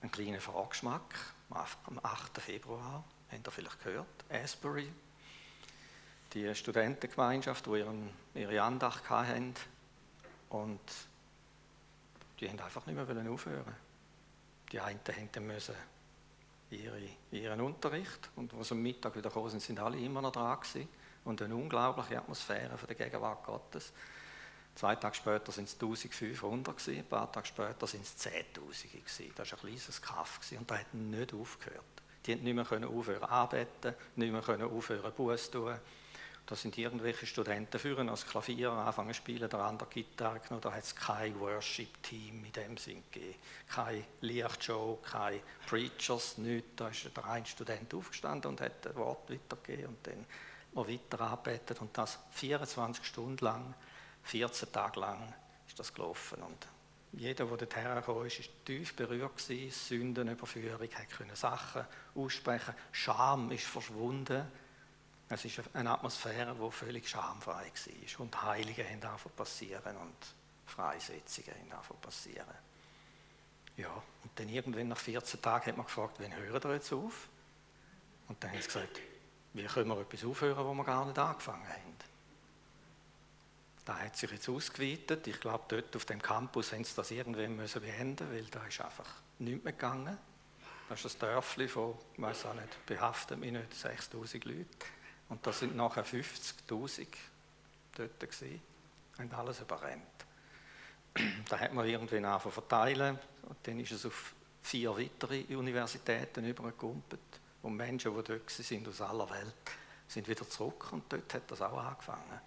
ein 0.00 0.10
kleiner 0.10 0.40
Vorgeschmack 0.40 1.34
am 1.50 2.00
8. 2.02 2.40
Februar, 2.40 3.04
habt 3.30 3.46
ihr 3.46 3.50
vielleicht 3.52 3.84
gehört, 3.84 4.24
Asbury 4.30 4.90
die 6.36 6.54
Studentengemeinschaft, 6.54 7.64
die 7.64 7.78
ihren, 7.78 8.10
ihre 8.34 8.60
Andacht 8.60 9.08
hatten. 9.08 9.54
Und 10.50 10.80
die 12.38 12.48
haben 12.48 12.60
einfach 12.60 12.84
nicht 12.84 12.94
mehr 12.94 13.32
aufhören. 13.32 13.74
Die 14.70 14.78
einen 14.78 15.00
müssen 15.46 15.74
ihre, 16.70 17.00
ihren 17.30 17.60
Unterricht 17.60 18.28
und 18.36 18.52
als 18.52 18.68
sie 18.68 18.74
am 18.74 18.82
Mittag 18.82 19.16
wieder 19.16 19.30
gekommen 19.30 19.48
sind, 19.48 19.62
sind 19.62 19.80
alle 19.80 19.98
immer 19.98 20.20
noch 20.20 20.32
dran 20.32 20.60
gewesen. 20.60 20.88
Und 21.24 21.40
eine 21.40 21.54
unglaubliche 21.54 22.18
Atmosphäre 22.18 22.76
von 22.76 22.86
der 22.86 22.96
Gegenwart 22.96 23.44
Gottes. 23.44 23.92
Zwei 24.74 24.94
Tage 24.96 25.14
später 25.14 25.52
sind 25.52 25.68
es 25.68 25.74
1500 25.74 26.76
gewesen, 26.76 26.98
ein 26.98 27.06
paar 27.06 27.32
Tage 27.32 27.46
später 27.46 27.86
sind 27.86 28.02
es 28.02 28.14
10.000 28.18 28.90
gewesen. 28.92 29.32
Das 29.34 29.50
war 29.52 29.58
ein 29.58 29.64
kleines 29.64 30.02
Kaff 30.02 30.40
und 30.50 30.70
da 30.70 30.76
hat 30.76 30.92
nicht 30.92 31.32
aufgehört. 31.32 31.82
Die 32.26 32.32
haben 32.32 32.42
nicht 32.42 32.54
mehr 32.54 32.88
aufhören 32.90 33.22
arbeiten, 33.22 33.94
nicht 34.16 34.32
mehr 34.32 34.66
aufhören 34.66 35.12
Buß 35.12 35.50
tun. 35.50 35.76
Da 36.46 36.54
sind 36.54 36.78
irgendwelche 36.78 37.26
Studenten 37.26 37.76
führen 37.80 38.08
als 38.08 38.24
Klavier 38.24 38.70
anfangen 38.70 39.12
zu 39.12 39.16
spielen, 39.16 39.50
der 39.50 39.58
andere 39.58 39.88
Gitarre 39.88 40.38
genommen. 40.38 40.60
Da 40.60 40.72
hat 40.72 40.84
es 40.84 40.94
kein 40.94 41.38
Worship-Team 41.40 42.44
in 42.44 42.52
dem 42.52 42.76
Sinn 42.76 43.02
gegeben. 43.10 43.34
Keine 43.68 44.04
Lichtshow, 44.20 45.00
keine 45.02 45.40
Preachers, 45.66 46.38
nichts. 46.38 46.70
Da 46.76 46.88
ist 46.88 47.16
der 47.16 47.24
ein 47.24 47.44
Student 47.44 47.92
aufgestanden 47.92 48.52
und 48.52 48.60
hat 48.60 48.86
ein 48.86 48.94
Wort 48.94 49.28
weitergegeben 49.28 49.86
und 49.86 50.06
dann 50.06 50.24
wir 50.72 50.88
weiter 50.88 51.20
arbeitet 51.20 51.80
und 51.80 51.96
das 51.98 52.18
24 52.32 53.04
Stunden 53.04 53.44
lang, 53.44 53.74
14 54.24 54.70
Tage 54.70 55.00
lang 55.00 55.34
ist 55.66 55.78
das 55.78 55.92
gelaufen. 55.92 56.42
Und 56.42 56.68
jeder, 57.12 57.46
der 57.46 57.56
dorthin 57.56 57.82
hergekommen 57.82 58.26
ist, 58.26 58.38
war 58.38 58.64
tief 58.64 58.94
berührt 58.94 59.40
Sündenüberführung, 59.40 60.80
hat 60.80 61.36
Sachen 61.36 61.86
aussprechen, 62.14 62.74
Scham 62.92 63.50
ist 63.50 63.64
verschwunden 63.64 64.46
es 65.28 65.44
ist 65.44 65.60
eine 65.74 65.90
Atmosphäre, 65.90 66.54
die 66.54 66.70
völlig 66.70 67.08
schamfrei 67.08 67.70
war. 67.72 68.20
Und 68.20 68.42
Heilige 68.42 68.88
haben 68.88 69.00
davon 69.00 69.32
passieren 69.32 69.96
und 69.96 70.16
Freisetzungen 70.66 71.50
haben 71.58 71.70
davon 71.70 71.96
passieren. 72.00 72.54
Ja, 73.76 73.90
und 74.22 74.30
dann 74.36 74.48
irgendwann 74.48 74.88
nach 74.88 74.98
14 74.98 75.42
Tagen 75.42 75.66
hat 75.66 75.76
man 75.76 75.86
gefragt, 75.86 76.16
wann 76.18 76.34
hören 76.34 76.62
wir 76.62 76.74
jetzt 76.74 76.92
auf? 76.92 77.28
Und 78.28 78.42
dann 78.42 78.50
haben 78.50 78.60
sie 78.60 78.66
gesagt, 78.66 79.00
wie 79.52 79.64
können 79.64 79.88
wir 79.88 80.00
etwas 80.00 80.24
aufhören, 80.24 80.64
wo 80.64 80.74
wir 80.74 80.84
gar 80.84 81.04
nicht 81.04 81.18
angefangen 81.18 81.68
haben? 81.68 81.96
Da 83.84 83.98
hat 83.98 84.16
sich 84.16 84.30
jetzt 84.30 84.48
ausgeweitet. 84.48 85.26
Ich 85.28 85.40
glaube, 85.40 85.64
dort 85.68 85.94
auf 85.94 86.04
dem 86.04 86.20
Campus 86.20 86.72
haben 86.72 86.84
sie 86.84 86.94
das 86.96 87.10
irgendwann 87.10 87.54
müssen 87.54 87.80
beenden 87.80 88.30
weil 88.32 88.44
da 88.46 88.66
ist 88.66 88.80
einfach 88.80 89.08
nichts 89.38 89.62
mehr 89.62 89.72
gegangen. 89.72 90.18
Das 90.88 91.04
ist 91.04 91.16
ein 91.16 91.20
Dörfli 91.20 91.68
von, 91.68 91.96
ich 92.14 92.20
weiß 92.20 92.46
auch 92.46 92.54
nicht, 92.54 92.86
behaftet 92.86 93.38
mich 93.38 93.52
nicht, 93.52 93.74
6000 93.74 94.44
Leute. 94.44 94.66
Und 95.28 95.46
da 95.46 95.52
sind 95.52 95.76
nachher 95.76 96.04
50.000 96.04 97.06
dort 97.96 98.20
gewesen, 98.20 98.62
haben 99.18 99.32
alles 99.32 99.60
überrennt. 99.60 100.02
Da 101.48 101.58
hat 101.58 101.72
man 101.72 101.86
irgendwie 101.88 102.16
angefangen 102.16 102.52
verteilen 102.52 103.18
und 103.48 103.56
dann 103.62 103.80
ist 103.80 103.92
es 103.92 104.04
auf 104.04 104.34
vier 104.62 104.90
weitere 104.96 105.56
Universitäten 105.56 106.44
übergekumpelt 106.44 107.20
und 107.62 107.76
Menschen, 107.76 108.14
die 108.14 108.22
dort 108.22 108.50
sind 108.50 108.86
aus 108.88 109.00
aller 109.00 109.28
Welt, 109.30 109.54
sind 110.08 110.28
wieder 110.28 110.48
zurück 110.48 110.92
und 110.92 111.10
dort 111.10 111.32
hat 111.32 111.50
das 111.50 111.62
auch 111.62 111.78
angefangen. 111.78 112.40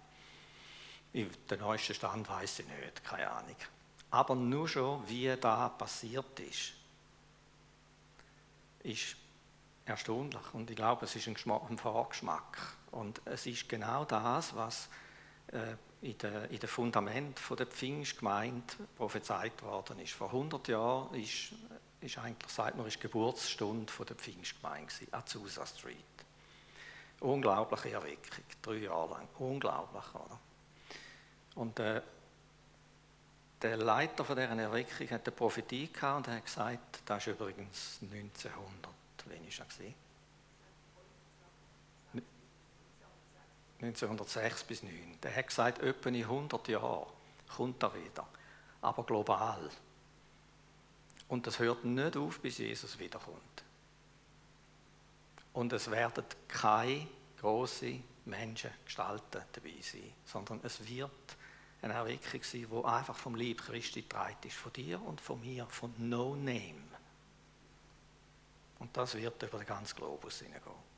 Den 1.12 1.58
neuesten 1.58 1.94
Stand 1.94 2.28
weiß 2.28 2.60
ich 2.60 2.66
nicht, 2.66 3.02
keine 3.02 3.30
Ahnung. 3.30 3.56
Aber 4.10 4.34
nur 4.34 4.68
schon, 4.68 5.08
wie 5.08 5.34
da 5.40 5.68
passiert 5.68 6.38
ist, 6.40 6.72
ist 8.82 9.16
erstaunlich. 9.90 10.54
Und 10.54 10.70
ich 10.70 10.76
glaube, 10.76 11.04
es 11.04 11.14
ist 11.16 11.28
ein, 11.28 11.36
ein 11.68 11.78
Vorgeschmack. 11.78 12.58
Und 12.90 13.20
es 13.24 13.46
ist 13.46 13.68
genau 13.68 14.04
das, 14.04 14.54
was 14.56 14.88
äh, 15.48 15.74
in 16.02 16.16
den 16.16 16.58
de 16.58 16.66
Fundament 16.66 17.38
der 17.58 17.66
Pfingstgemeinde 17.66 18.74
prophezeit 18.96 19.62
worden 19.62 19.98
ist. 20.00 20.12
Vor 20.12 20.28
100 20.28 20.68
Jahren 20.68 21.14
ist, 21.14 21.52
ist 22.00 22.18
eigentlich, 22.18 22.50
sagt 22.50 22.76
man, 22.76 22.86
ist 22.86 23.00
Geburtsstunde 23.00 23.92
der 24.08 24.16
Pfingstgemeinde 24.16 24.92
Azusa 25.10 25.66
Street. 25.66 25.96
Unglaubliche 27.20 27.90
Erweckung, 27.90 28.44
drei 28.62 28.76
Jahre 28.76 29.10
lang. 29.10 29.28
Unglaublich, 29.38 30.14
oder? 30.14 30.38
Und 31.56 31.78
äh, 31.78 32.00
der 33.60 33.76
Leiter 33.76 34.24
von 34.24 34.36
dieser 34.36 34.48
Erweckung 34.48 35.10
hat 35.10 35.26
eine 35.26 35.36
Prophetie 35.36 35.92
gehabt 35.92 36.28
und 36.28 36.34
hat 36.34 36.44
gesagt, 36.46 37.02
das 37.04 37.26
ist 37.26 37.34
übrigens 37.34 37.98
1900. 38.00 38.99
Wann 39.26 39.38
war 39.44 39.86
er? 39.86 39.94
1906 43.82 44.64
bis 44.64 44.82
1909. 44.82 45.20
Der 45.22 45.36
hat 45.36 45.46
gesagt, 45.46 45.78
etwa 45.78 46.08
in 46.10 46.22
100 46.22 46.68
Jahren 46.68 47.06
kommt 47.56 47.82
er 47.82 47.94
wieder, 47.94 48.26
aber 48.82 49.04
global. 49.04 49.70
Und 51.28 51.46
das 51.46 51.58
hört 51.58 51.84
nicht 51.84 52.16
auf, 52.16 52.40
bis 52.40 52.58
Jesus 52.58 52.98
wiederkommt. 52.98 53.64
Und 55.52 55.72
es 55.72 55.90
werden 55.90 56.24
keine 56.46 57.06
großen 57.40 58.02
Menschen 58.26 58.70
gestalten 58.84 59.42
dabei 59.52 59.74
sein, 59.80 60.12
sondern 60.24 60.60
es 60.62 60.86
wird 60.86 61.10
eine 61.82 61.94
Erweckung 61.94 62.42
sein, 62.42 62.66
die 62.70 62.84
einfach 62.84 63.16
vom 63.16 63.34
Lieb 63.34 63.62
Christi 63.62 64.02
getragen 64.02 64.36
ist, 64.44 64.56
von 64.56 64.72
dir 64.72 65.00
und 65.02 65.20
von 65.20 65.40
mir, 65.40 65.66
von 65.66 65.94
No 65.98 66.36
Name. 66.36 66.89
Und 68.80 68.96
das 68.96 69.14
wird 69.14 69.42
über 69.42 69.58
den 69.58 69.66
ganzen 69.66 69.96
Globus 69.96 70.40
hineingehen. 70.40 70.90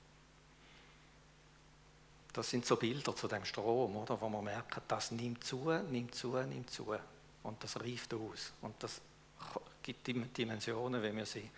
Das 2.32 2.48
sind 2.48 2.64
so 2.64 2.76
Bilder 2.76 3.14
zu 3.14 3.28
dem 3.28 3.44
Strom, 3.44 3.94
oder, 3.96 4.18
wo 4.18 4.28
man 4.28 4.44
merkt, 4.44 4.80
das 4.88 5.10
nimmt 5.10 5.44
zu, 5.44 5.70
nimmt 5.90 6.14
zu, 6.14 6.34
nimmt 6.38 6.70
zu. 6.70 6.96
Und 7.42 7.62
das 7.62 7.78
reift 7.78 8.14
aus. 8.14 8.52
Und 8.62 8.82
das 8.82 9.00
gibt 9.82 10.06
Dimensionen, 10.06 11.02
wie 11.02 11.14
wir 11.14 11.26
sie 11.26 11.50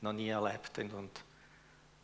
noch 0.00 0.12
nie 0.12 0.28
erlebt 0.28 0.76
haben 0.78 0.90
und 0.92 1.10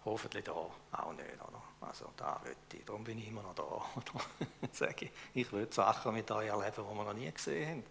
hoffentlich 0.04 0.44
da 0.44 0.52
auch 0.52 1.12
nicht. 1.14 1.34
Oder? 1.34 1.62
Also 1.80 2.10
da 2.16 2.40
will 2.44 2.56
ich, 2.72 2.84
darum 2.84 3.02
bin 3.02 3.18
ich 3.18 3.28
immer 3.28 3.42
noch 3.42 3.54
da. 3.54 3.84
Sage 4.72 5.06
ich, 5.06 5.10
ich 5.34 5.52
will 5.52 5.66
Sachen 5.72 6.14
mit 6.14 6.30
euch 6.30 6.48
erleben, 6.48 6.72
die 6.76 6.96
wir 6.96 7.04
noch 7.04 7.12
nie 7.12 7.30
gesehen 7.32 7.68
haben. 7.68 7.84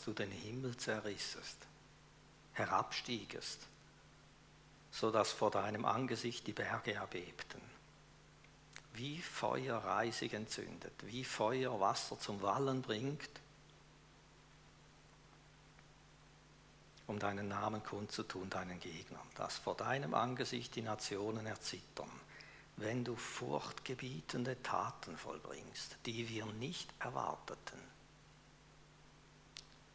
Dass 0.00 0.06
du 0.06 0.12
den 0.14 0.30
Himmel 0.30 0.74
zerrissest, 0.78 1.58
herabstiegest, 2.54 3.58
so 4.90 5.10
dass 5.10 5.30
vor 5.30 5.50
deinem 5.50 5.84
Angesicht 5.84 6.46
die 6.46 6.54
Berge 6.54 6.94
erbebten. 6.94 7.60
Wie 8.94 9.20
Feuer 9.20 9.76
Reisig 9.76 10.32
entzündet, 10.32 10.94
wie 11.02 11.22
Feuer 11.22 11.78
Wasser 11.80 12.18
zum 12.18 12.40
Wallen 12.40 12.80
bringt, 12.80 13.28
um 17.06 17.18
deinen 17.18 17.48
Namen 17.48 17.82
kundzutun, 17.82 18.48
deinen 18.48 18.80
Gegnern, 18.80 19.28
dass 19.34 19.58
vor 19.58 19.74
deinem 19.74 20.14
Angesicht 20.14 20.76
die 20.76 20.82
Nationen 20.82 21.44
erzittern, 21.44 22.10
wenn 22.78 23.04
du 23.04 23.16
furchtgebietende 23.16 24.62
Taten 24.62 25.18
vollbringst, 25.18 25.98
die 26.06 26.26
wir 26.30 26.46
nicht 26.46 26.88
erwarteten 27.00 27.99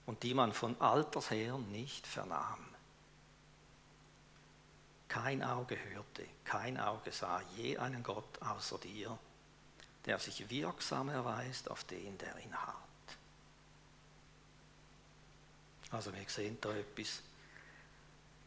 und 0.06 0.24
die 0.24 0.34
man 0.34 0.54
von 0.54 0.80
alters 0.80 1.32
her 1.32 1.58
nicht 1.58 2.06
vernahm. 2.06 2.66
Kein 5.08 5.44
Auge 5.44 5.78
hörte, 5.92 6.26
kein 6.44 6.80
Auge 6.80 7.12
sah 7.12 7.42
je 7.56 7.78
einen 7.78 8.04
Gott 8.04 8.42
außer 8.42 8.78
dir, 8.80 9.18
der 10.06 10.20
sich 10.20 10.50
wirksam 10.50 11.10
erweist 11.10 11.70
auf 11.70 11.84
den, 11.86 12.18
der 12.18 12.38
ihn 12.40 12.54
hat. 12.54 12.76
Also 15.92 16.14
wir 16.14 16.28
sehen 16.28 16.58
da 16.60 16.76
etwas, 16.76 17.22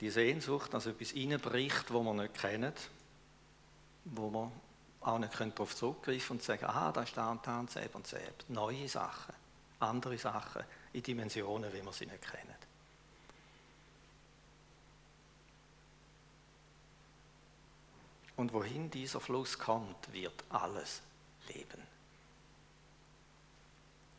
die 0.00 0.10
Sehnsucht, 0.10 0.74
dass 0.74 0.86
etwas 0.86 1.14
reinbricht, 1.14 1.92
wo 1.92 2.02
man 2.02 2.16
nicht 2.16 2.34
kennt, 2.34 2.90
wo 4.04 4.28
man 4.30 4.52
auch 5.00 5.18
nicht 5.18 5.38
darauf 5.38 5.74
zurückgreifen 5.74 6.36
und 6.36 6.42
sagen, 6.42 6.66
ah, 6.66 6.92
da 6.92 7.02
ist 7.02 7.16
da 7.16 7.30
und 7.30 7.46
da 7.46 7.60
und 7.60 7.70
so 7.70 7.80
und 7.94 8.06
so. 8.06 8.16
Neue 8.48 8.88
Sachen, 8.88 9.34
andere 9.80 10.18
Sachen, 10.18 10.64
in 10.92 11.02
Dimensionen, 11.02 11.72
wie 11.72 11.82
wir 11.82 11.92
sie 11.92 12.06
nicht 12.06 12.22
kennen. 12.22 12.54
Und 18.36 18.52
wohin 18.52 18.88
dieser 18.90 19.20
Fluss 19.20 19.58
kommt, 19.58 20.12
wird 20.12 20.44
alles 20.48 21.02
leben. 21.48 21.82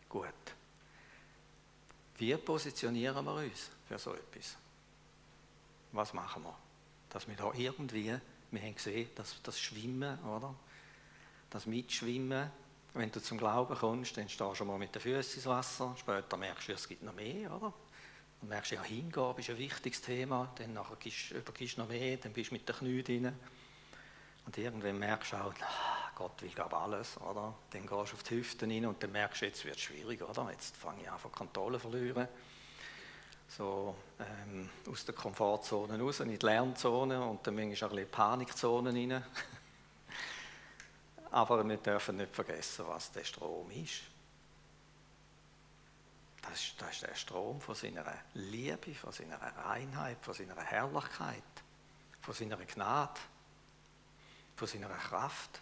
Gut. 0.09 0.33
Wie 2.17 2.35
positionieren 2.35 3.23
wir 3.23 3.35
uns 3.35 3.69
für 3.87 3.97
so 3.97 4.13
etwas? 4.13 4.57
Was 5.93 6.13
machen 6.13 6.43
wir? 6.43 6.57
Dass 7.09 7.27
wir 7.27 7.35
da 7.35 7.53
irgendwie, 7.53 8.19
wir 8.51 8.61
haben 8.61 8.75
gesehen, 8.75 9.09
dass 9.15 9.41
das 9.41 9.57
Schwimmen, 9.57 10.19
oder? 10.25 10.53
Das 11.49 11.65
Mitschwimmen, 11.65 12.51
wenn 12.93 13.11
du 13.11 13.21
zum 13.21 13.37
Glauben 13.37 13.75
kommst, 13.75 14.17
dann 14.17 14.27
stehst 14.27 14.39
du 14.39 14.55
schon 14.55 14.67
mal 14.67 14.77
mit 14.77 14.93
den 14.93 15.01
Füßen 15.01 15.35
ins 15.35 15.45
Wasser. 15.45 15.95
Später 15.97 16.37
merkst 16.37 16.67
du, 16.67 16.73
es 16.73 16.87
gibt 16.87 17.03
noch 17.03 17.13
mehr, 17.13 17.53
oder? 17.53 17.73
Dann 18.39 18.49
merkst 18.49 18.71
du, 18.71 18.75
ja, 18.75 18.83
Hingabe 18.83 19.41
ist 19.41 19.49
ein 19.49 19.57
wichtiges 19.57 20.01
Thema. 20.01 20.51
Dann 20.57 20.73
nachher 20.73 20.95
gibst, 20.95 21.31
übergibst 21.31 21.77
du 21.77 21.81
noch 21.81 21.89
mehr, 21.89 22.17
dann 22.17 22.33
bist 22.33 22.51
du 22.51 22.55
mit 22.55 22.67
den 22.67 22.75
Knien 22.75 23.03
drin. 23.03 23.33
Und 24.45 24.57
irgendwann 24.57 24.97
merkst 24.97 25.33
du 25.33 25.37
auch, 25.37 25.53
ah, 25.61 26.11
Gott 26.15 26.41
will 26.41 26.49
glaube 26.49 26.75
alles, 26.75 27.17
oder? 27.21 27.53
Dann 27.69 27.81
gehst 27.81 27.91
du 27.91 28.15
auf 28.15 28.23
die 28.23 28.35
Hüften 28.35 28.71
rein 28.71 28.85
und 28.85 29.03
dann 29.03 29.11
merkst 29.11 29.41
du, 29.41 29.45
jetzt 29.45 29.63
wird 29.63 29.75
es 29.75 29.81
schwierig, 29.81 30.21
oder? 30.21 30.49
Jetzt 30.51 30.75
fange 30.75 31.03
ich 31.03 31.11
an, 31.11 31.19
von 31.19 31.31
Kontrolle 31.31 31.79
verlieren. 31.79 32.27
So 33.47 33.95
ähm, 34.19 34.69
aus 34.89 35.05
der 35.05 35.15
Komfortzone 35.15 35.99
raus, 35.99 36.19
in 36.19 36.29
die 36.29 36.37
Lernzone 36.37 37.23
und 37.23 37.45
dann 37.45 37.55
manchmal 37.55 37.89
auch 37.89 37.93
ein 37.93 37.97
bisschen 37.97 38.11
Panikzone 38.11 38.93
rein. 38.93 39.23
Aber 41.31 41.67
wir 41.67 41.77
dürfen 41.77 42.17
nicht 42.17 42.35
vergessen, 42.35 42.85
was 42.87 43.11
der 43.11 43.23
Strom 43.23 43.69
ist. 43.71 44.01
Das 46.41 46.53
ist, 46.53 46.81
das 46.81 46.91
ist 46.91 47.01
der 47.03 47.15
Strom 47.15 47.61
von 47.61 47.75
seiner 47.75 48.05
Liebe, 48.33 48.93
von 48.95 49.11
seiner 49.11 49.37
Reinheit, 49.37 50.17
von 50.21 50.33
seiner 50.33 50.55
Herrlichkeit, 50.55 51.43
von 52.21 52.33
seiner 52.33 52.57
Gnade, 52.57 53.19
von 54.55 54.67
seiner 54.67 54.89
Kraft. 54.89 55.61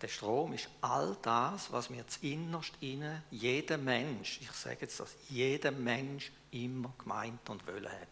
Der 0.00 0.08
Strom 0.08 0.52
ist 0.52 0.68
all 0.80 1.16
das, 1.20 1.70
was 1.72 1.90
mir 1.90 2.04
innerst 2.22 2.72
inne 2.80 3.22
jeder 3.30 3.76
Mensch, 3.76 4.40
ich 4.40 4.50
sage 4.52 4.78
jetzt 4.82 5.00
das, 5.00 5.14
jeder 5.28 5.72
Mensch 5.72 6.30
immer 6.52 6.92
gemeint 6.98 7.48
und 7.50 7.66
wollen 7.66 7.90
hat. 7.90 8.08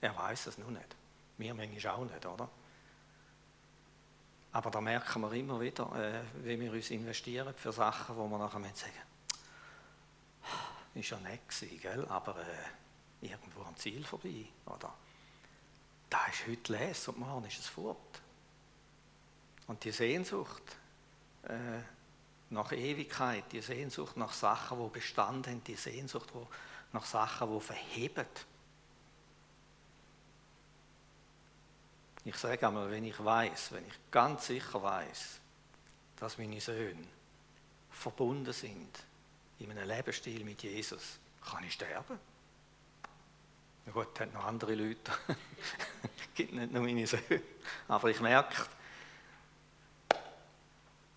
Er 0.00 0.16
weiß 0.16 0.46
es 0.48 0.58
nur 0.58 0.70
nicht. 0.70 0.96
Wir 1.38 1.54
manchmal 1.54 1.94
auch 1.94 2.04
nicht, 2.04 2.26
oder? 2.26 2.48
Aber 4.54 4.70
da 4.70 4.80
merken 4.80 5.20
wir 5.20 5.32
immer 5.32 5.60
wieder, 5.60 5.90
äh, 5.96 6.22
wie 6.44 6.60
wir 6.60 6.72
uns 6.72 6.88
investieren 6.90 7.52
für 7.56 7.72
Sachen, 7.72 8.16
wo 8.16 8.28
wir 8.28 8.38
nachher 8.38 8.60
sagen, 8.60 8.92
ist 10.94 11.10
ja 11.10 11.18
nett 11.18 11.48
gewesen, 11.48 11.80
gell? 11.80 12.06
aber 12.08 12.36
äh, 12.36 13.26
irgendwo 13.26 13.62
am 13.62 13.76
Ziel 13.76 14.04
vorbei. 14.04 14.46
Oder? 14.66 14.94
Da 16.08 16.26
ist 16.26 16.46
heute 16.46 16.72
les 16.72 17.08
und 17.08 17.18
morgen 17.18 17.46
ist 17.46 17.58
es 17.58 17.66
fort. 17.66 18.22
Und 19.66 19.82
die 19.82 19.90
Sehnsucht 19.90 20.76
äh, 21.42 21.80
nach 22.50 22.70
Ewigkeit, 22.70 23.50
die 23.50 23.60
Sehnsucht 23.60 24.16
nach 24.16 24.32
Sachen, 24.32 24.78
die 24.78 24.88
Bestand 24.88 25.48
haben, 25.48 25.64
die 25.64 25.74
Sehnsucht 25.74 26.28
nach 26.92 27.06
Sachen, 27.06 27.52
die 27.52 27.60
verheben, 27.60 28.26
Ich 32.24 32.36
sage 32.36 32.66
einmal, 32.66 32.90
wenn 32.90 33.04
ich 33.04 33.22
weiß, 33.22 33.72
wenn 33.72 33.86
ich 33.86 33.94
ganz 34.10 34.46
sicher 34.46 34.82
weiß, 34.82 35.40
dass 36.16 36.38
meine 36.38 36.60
Söhne 36.60 37.06
verbunden 37.90 38.52
sind 38.52 38.98
in 39.58 39.70
einem 39.70 39.86
Lebensstil 39.86 40.42
mit 40.44 40.62
Jesus, 40.62 41.18
kann 41.44 41.62
ich 41.64 41.74
sterben. 41.74 42.18
Na 43.86 43.92
gut, 43.92 44.18
es 44.18 44.32
noch 44.32 44.44
andere 44.44 44.74
Leute. 44.74 45.12
Es 46.16 46.36
gibt 46.38 46.52
nicht 46.52 46.72
nur 46.72 46.82
meine 46.82 47.06
Söhne. 47.06 47.42
Aber 47.86 48.10
ich 48.10 48.18
merke, 48.20 48.66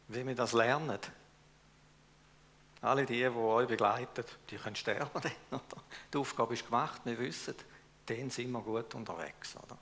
wie 0.10 0.28
wir 0.28 0.36
das 0.36 0.54
lernen. 0.54 1.00
Alle 2.82 3.04
die, 3.06 3.16
die 3.16 3.28
euch 3.28 3.68
begleiten, 3.68 4.24
die 4.50 4.58
können 4.58 4.76
sterben. 4.76 5.22
Die 6.14 6.18
Aufgabe 6.18 6.54
ist 6.54 6.66
gemacht, 6.66 7.02
wir 7.06 7.18
wissen, 7.18 7.56
dann 8.06 8.30
sind 8.30 8.52
wir 8.52 8.62
gut 8.62 8.94
unterwegs. 8.94 9.56
Oder? 9.56 9.78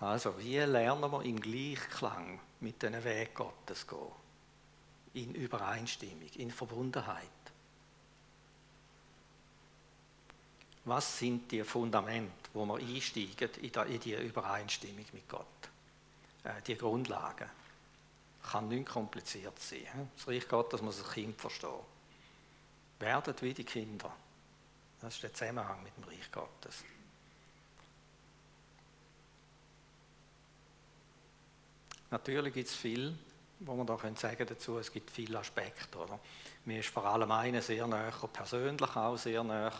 Also, 0.00 0.38
wie 0.38 0.58
lernen 0.58 1.10
wir 1.10 1.22
im 1.22 1.40
Gleichklang 1.40 2.38
mit 2.60 2.82
den 2.82 3.02
Weg 3.02 3.34
Gottes 3.34 3.86
gehen? 3.86 3.98
In 5.14 5.34
Übereinstimmung, 5.34 6.28
in 6.36 6.50
Verbundenheit. 6.50 7.30
Was 10.84 11.18
sind 11.18 11.50
die 11.50 11.64
Fundamente, 11.64 12.50
wo 12.52 12.64
wir 12.66 12.76
einsteigen 12.76 13.50
in 13.62 14.00
die 14.00 14.14
Übereinstimmung 14.14 15.04
mit 15.12 15.28
Gott? 15.28 15.46
Äh, 16.44 16.62
die 16.66 16.76
Grundlagen. 16.76 17.50
Kann 18.42 18.68
nicht 18.68 18.88
kompliziert 18.88 19.58
sein. 19.58 20.10
Das 20.16 20.28
Reich 20.28 20.46
Gottes 20.46 20.82
muss 20.82 20.98
das 20.98 21.10
Kind 21.10 21.40
verstehen. 21.40 21.70
Werdet 23.00 23.42
wie 23.42 23.52
die 23.52 23.64
Kinder. 23.64 24.14
Das 25.00 25.14
ist 25.14 25.22
der 25.22 25.34
Zusammenhang 25.34 25.82
mit 25.82 25.96
dem 25.96 26.04
Reich 26.04 26.30
Gottes. 26.30 26.84
Natürlich 32.10 32.54
gibt 32.54 32.68
es 32.68 32.74
viel, 32.74 33.16
wo 33.60 33.74
man 33.74 33.86
da 33.86 33.98
sagen 34.14 34.46
dazu, 34.46 34.78
es 34.78 34.92
gibt 34.92 35.10
viele 35.10 35.38
Aspekte. 35.38 35.98
Oder? 35.98 36.18
Mir 36.64 36.80
ist 36.80 36.88
vor 36.88 37.04
allem 37.04 37.30
eine 37.30 37.62
sehr 37.62 37.86
näher, 37.86 38.12
persönlich 38.32 38.96
auch 38.96 39.16
sehr 39.16 39.42
näher, 39.42 39.72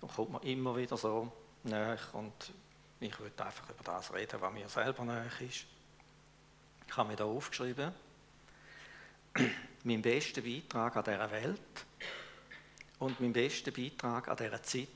da 0.00 0.08
kommt 0.08 0.32
man 0.32 0.42
immer 0.42 0.76
wieder 0.76 0.96
so 0.96 1.30
näher 1.62 1.98
und 2.14 2.52
ich 2.98 3.18
würde 3.20 3.44
einfach 3.44 3.68
über 3.70 3.84
das 3.84 4.12
reden, 4.12 4.40
was 4.40 4.52
mir 4.52 4.68
selber 4.68 5.04
näher 5.04 5.40
ist. 5.40 5.64
Ich 6.88 6.96
habe 6.96 7.08
mir 7.08 7.16
da 7.16 7.24
aufgeschrieben, 7.24 7.92
mein 9.84 10.02
bester 10.02 10.42
Beitrag 10.42 10.96
an 10.96 11.04
dieser 11.04 11.30
Welt 11.30 11.86
und 12.98 13.20
mein 13.20 13.32
bester 13.32 13.70
Beitrag 13.70 14.28
an 14.28 14.36
dieser 14.36 14.62
Zeit 14.62 14.88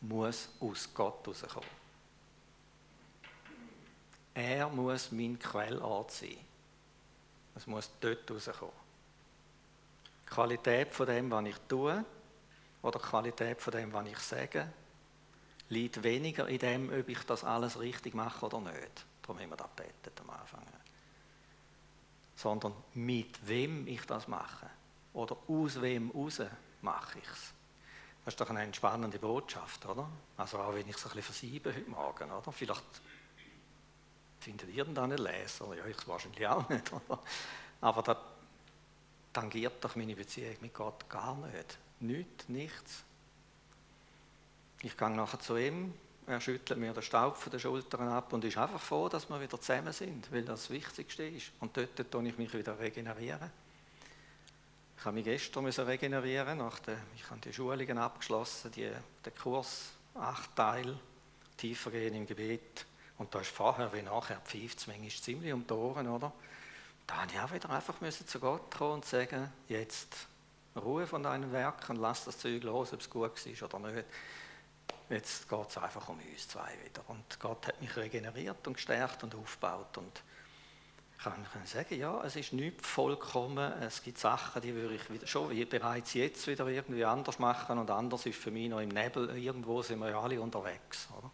muss 0.00 0.48
aus 0.60 0.88
Gott 0.92 1.26
herauskommen. 1.26 1.77
Er 4.38 4.68
muss 4.68 5.10
mein 5.10 5.36
Quellort 5.36 6.12
sein. 6.12 6.38
Es 7.56 7.66
muss 7.66 7.90
dort 7.98 8.30
rauskommen. 8.30 8.72
Die 10.24 10.30
Qualität 10.30 10.94
von 10.94 11.08
dem, 11.08 11.28
was 11.28 11.44
ich 11.44 11.56
tue, 11.68 12.04
oder 12.82 13.00
die 13.00 13.04
Qualität 13.04 13.60
von 13.60 13.72
dem, 13.72 13.92
was 13.92 14.06
ich 14.06 14.18
sage, 14.20 14.72
liegt 15.70 16.04
weniger 16.04 16.46
in 16.46 16.60
dem, 16.60 16.88
ob 16.88 17.08
ich 17.08 17.18
das 17.24 17.42
alles 17.42 17.80
richtig 17.80 18.14
mache 18.14 18.46
oder 18.46 18.60
nicht. 18.60 19.04
Darum 19.22 19.40
haben 19.40 19.50
wir 19.50 19.56
das 19.56 19.70
gebetet 19.74 20.20
am 20.20 20.30
Anfang. 20.30 20.62
Sondern 22.36 22.74
mit 22.94 23.44
wem 23.44 23.88
ich 23.88 24.06
das 24.06 24.28
mache. 24.28 24.70
Oder 25.14 25.36
aus 25.48 25.80
wem 25.82 26.12
raus 26.12 26.42
mache 26.80 27.18
ich 27.18 27.28
es. 27.28 27.52
Das 28.24 28.34
ist 28.34 28.40
doch 28.40 28.50
eine 28.50 28.62
entspannende 28.62 29.18
Botschaft, 29.18 29.84
oder? 29.86 30.08
Also 30.36 30.60
auch 30.60 30.74
wenn 30.74 30.88
ich 30.88 30.94
es 30.94 31.02
ein 31.02 31.08
bisschen 31.08 31.22
versiebe 31.22 31.74
heute 31.74 31.90
Morgen, 31.90 32.30
oder? 32.30 32.52
Vielleicht 32.52 32.84
findet 34.48 34.98
einen 34.98 35.18
Leser, 35.18 35.74
ja, 35.76 35.84
ich 35.86 36.08
wahrscheinlich 36.08 36.46
auch 36.46 36.66
nicht? 36.68 36.90
Aber 37.80 38.02
das 38.02 38.16
tangiert 39.32 39.84
doch 39.84 39.94
meine 39.94 40.14
Beziehung 40.14 40.56
mit 40.60 40.72
Gott 40.72 41.08
gar 41.08 41.36
nicht. 41.36 41.78
Nichts, 42.00 42.48
nichts. 42.48 43.04
Ich 44.80 44.96
gehe 44.96 45.10
nachher 45.10 45.38
zu 45.40 45.56
ihm, 45.56 45.92
er 46.26 46.40
schüttelt 46.40 46.78
mir 46.78 46.92
den 46.92 47.02
Staub 47.02 47.36
von 47.36 47.50
den 47.50 47.60
Schultern 47.60 48.08
ab 48.08 48.32
und 48.32 48.44
ist 48.44 48.56
einfach 48.56 48.80
froh, 48.80 49.08
dass 49.08 49.28
wir 49.28 49.40
wieder 49.40 49.60
zusammen 49.60 49.92
sind, 49.92 50.32
weil 50.32 50.42
das 50.42 50.62
das 50.62 50.70
Wichtigste 50.70 51.24
ist. 51.24 51.52
Und 51.60 51.76
dort 51.76 52.10
tue 52.10 52.28
ich 52.28 52.38
mich 52.38 52.52
wieder 52.54 52.78
regenerieren. 52.78 53.50
Ich 54.98 55.04
habe 55.04 55.14
mich 55.14 55.24
gestern 55.24 55.66
regenerieren 55.66 56.58
nach 56.58 56.78
der, 56.80 56.98
ich 57.14 57.28
habe 57.30 57.40
die 57.40 57.52
Schulungen 57.52 57.98
abgeschlossen, 57.98 58.70
die, 58.72 58.90
den 59.24 59.34
Kurs, 59.34 59.90
acht 60.14 60.56
Teile, 60.56 60.98
tiefer 61.56 61.90
gehen 61.90 62.14
im 62.14 62.26
Gebet. 62.26 62.86
Und 63.18 63.34
da 63.34 63.40
ist 63.40 63.50
vorher 63.50 63.92
wie 63.92 64.02
nachher 64.02 64.40
pfeift 64.40 64.78
es 64.78 64.86
manchmal 64.86 65.10
ziemlich 65.10 65.52
um 65.52 65.66
die 65.66 65.74
Ohren, 65.74 66.08
oder? 66.08 66.32
Da 67.06 67.22
habe 67.22 67.32
ich 67.32 67.40
auch 67.40 67.52
wieder 67.52 67.70
einfach 67.70 67.94
zu 68.26 68.38
Gott 68.38 68.70
kommen 68.70 68.94
und 68.94 69.04
sagen, 69.04 69.52
jetzt 69.68 70.28
Ruhe 70.76 71.06
von 71.06 71.22
deinen 71.22 71.50
Werken, 71.52 71.96
lass 71.96 72.24
das 72.24 72.38
Zeug 72.38 72.62
los, 72.62 72.92
ob 72.92 73.00
es 73.00 73.10
gut 73.10 73.46
ist 73.46 73.62
oder 73.62 73.78
nicht. 73.78 74.04
Jetzt 75.08 75.48
geht 75.48 75.68
es 75.68 75.78
einfach 75.78 76.08
um 76.08 76.18
uns 76.18 76.48
zwei 76.48 76.70
wieder. 76.84 77.02
Und 77.08 77.40
Gott 77.40 77.66
hat 77.66 77.80
mich 77.80 77.96
regeneriert 77.96 78.66
und 78.66 78.74
gestärkt 78.74 79.24
und 79.24 79.34
aufgebaut. 79.34 79.96
Und 79.96 80.22
ich 81.16 81.24
kann, 81.24 81.44
sagen, 81.64 81.98
ja, 81.98 82.22
es 82.24 82.36
ist 82.36 82.52
nicht 82.52 82.84
vollkommen. 82.84 83.72
Es 83.80 84.02
gibt 84.02 84.18
Sachen, 84.18 84.60
die 84.60 84.74
würde 84.74 84.94
ich 84.94 85.10
wieder, 85.10 85.26
schon 85.26 85.50
wie 85.50 85.64
bereits 85.64 86.12
jetzt 86.14 86.46
wieder 86.46 86.66
irgendwie 86.68 87.04
anders 87.04 87.38
machen. 87.38 87.78
Und 87.78 87.90
anders 87.90 88.26
ist 88.26 88.38
für 88.38 88.50
mich 88.50 88.68
noch 88.68 88.80
im 88.80 88.90
Nebel. 88.90 89.36
Irgendwo 89.36 89.82
sind 89.82 89.98
wir 90.00 90.10
ja 90.10 90.20
alle 90.20 90.40
unterwegs. 90.40 91.08
Oder? 91.16 91.30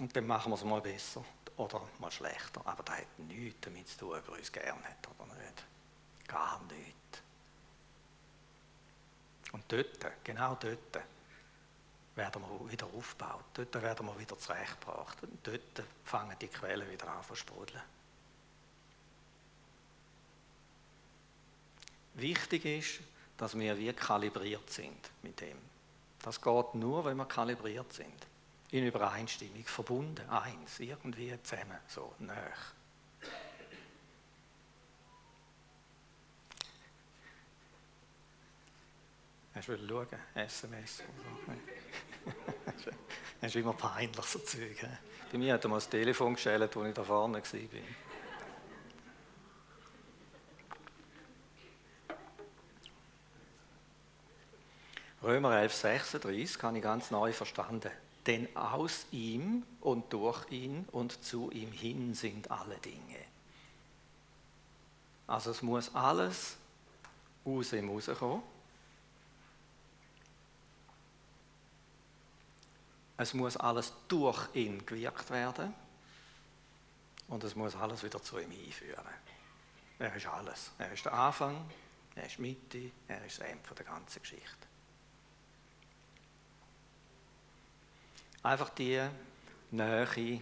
Und 0.00 0.16
dann 0.16 0.26
machen 0.26 0.50
wir 0.50 0.56
es 0.56 0.64
mal 0.64 0.80
besser 0.80 1.22
oder 1.58 1.82
mal 1.98 2.10
schlechter. 2.10 2.62
Aber 2.64 2.82
das 2.82 2.96
hat 2.96 3.18
nichts 3.18 3.60
damit 3.60 3.86
zu 3.86 3.98
tun, 3.98 4.18
ob 4.18 4.28
er 4.28 4.34
uns 4.34 4.50
gerne 4.50 4.82
hat 4.82 5.08
oder 5.18 5.34
nicht. 5.34 5.64
Gar 6.26 6.58
nicht. 6.64 7.22
Und 9.52 9.62
dort, 9.68 10.24
genau 10.24 10.54
dort, 10.54 11.04
werden 12.14 12.42
wir 12.42 12.72
wieder 12.72 12.86
aufgebaut. 12.86 13.44
Dort 13.52 13.74
werden 13.74 14.06
wir 14.06 14.18
wieder 14.18 14.38
zurechtgebracht. 14.38 15.22
Und 15.22 15.46
dort 15.46 15.82
fangen 16.04 16.36
die 16.40 16.48
Quellen 16.48 16.90
wieder 16.90 17.06
an 17.08 17.22
zu 17.22 17.34
sprudeln. 17.34 17.82
Wichtig 22.14 22.64
ist, 22.64 23.00
dass 23.36 23.58
wir 23.58 23.76
wie 23.76 23.92
kalibriert 23.92 24.70
sind 24.70 25.10
mit 25.22 25.38
dem. 25.42 25.58
Das 26.22 26.40
geht 26.40 26.74
nur, 26.74 27.04
wenn 27.04 27.18
wir 27.18 27.26
kalibriert 27.26 27.92
sind. 27.92 28.29
In 28.72 28.86
Übereinstimmung, 28.86 29.64
verbunden, 29.64 30.28
eins, 30.28 30.78
irgendwie 30.78 31.36
zusammen, 31.42 31.78
so, 31.88 32.14
näher. 32.20 32.52
Hast 39.54 39.68
du 39.68 39.76
schauen, 39.76 40.06
SMS 40.34 41.02
Das 43.40 43.50
ist 43.50 43.56
immer 43.56 43.72
peinlich, 43.72 44.24
so 44.24 44.38
Zeug. 44.38 44.86
Bei 45.32 45.38
mir 45.38 45.54
hat 45.54 45.64
er 45.64 45.68
mal 45.68 45.76
das 45.76 45.88
Telefon 45.88 46.34
gestellt, 46.34 46.62
als 46.62 46.86
ich 46.88 46.94
da 46.94 47.02
vorne 47.02 47.42
war. 47.42 48.09
Römer 55.22 55.56
11, 55.58 55.74
36 55.74 56.62
habe 56.62 56.78
ich 56.78 56.82
ganz 56.82 57.10
neu 57.10 57.32
verstanden. 57.32 57.90
Denn 58.26 58.54
aus 58.56 59.06
ihm 59.10 59.64
und 59.80 60.12
durch 60.12 60.50
ihn 60.50 60.86
und 60.92 61.22
zu 61.22 61.50
ihm 61.50 61.72
hin 61.72 62.14
sind 62.14 62.50
alle 62.50 62.76
Dinge. 62.78 63.18
Also 65.26 65.50
es 65.52 65.62
muss 65.62 65.94
alles 65.94 66.56
aus 67.44 67.72
ihm 67.72 67.88
rauskommen 67.88 68.42
Es 73.20 73.34
muss 73.34 73.58
alles 73.58 73.92
durch 74.08 74.48
ihn 74.54 74.86
gewirkt 74.86 75.28
werden 75.28 75.74
und 77.28 77.44
es 77.44 77.54
muss 77.54 77.76
alles 77.76 78.02
wieder 78.02 78.22
zu 78.22 78.38
ihm 78.38 78.50
hinführen. 78.50 79.04
Er 79.98 80.16
ist 80.16 80.24
alles. 80.24 80.70
Er 80.78 80.90
ist 80.90 81.04
der 81.04 81.12
Anfang, 81.12 81.70
er 82.14 82.24
ist 82.24 82.38
die 82.38 82.40
Mitte, 82.40 82.90
er 83.08 83.22
ist 83.26 83.38
das 83.38 83.46
Ende 83.46 83.74
der 83.76 83.84
ganzen 83.84 84.22
Geschichte. 84.22 84.59
Einfach 88.42 88.70
die 88.70 88.98
Nähe, 89.70 90.40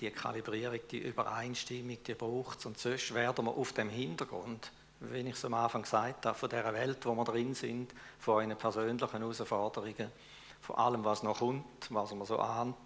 die 0.00 0.10
Kalibrierung, 0.10 0.80
die 0.90 0.98
Übereinstimmung, 0.98 1.98
die 2.04 2.14
braucht 2.14 2.58
es. 2.58 2.66
Und 2.66 2.78
sonst 2.78 3.14
werden 3.14 3.44
wir 3.44 3.56
auf 3.56 3.72
dem 3.72 3.88
Hintergrund, 3.88 4.72
wie 5.00 5.20
ich 5.20 5.34
es 5.34 5.44
am 5.44 5.54
Anfang 5.54 5.82
gesagt 5.82 6.26
habe, 6.26 6.36
von 6.36 6.50
dieser 6.50 6.72
Welt, 6.72 7.06
wo 7.06 7.14
wir 7.14 7.24
drin 7.24 7.54
sind, 7.54 7.94
von 8.18 8.34
euren 8.34 8.58
persönlichen 8.58 9.18
Herausforderungen, 9.20 10.10
von 10.60 10.76
allem, 10.76 11.04
was 11.04 11.22
noch 11.22 11.38
kommt, 11.38 11.64
was 11.90 12.12
man 12.12 12.26
so 12.26 12.40
ahnt, 12.40 12.76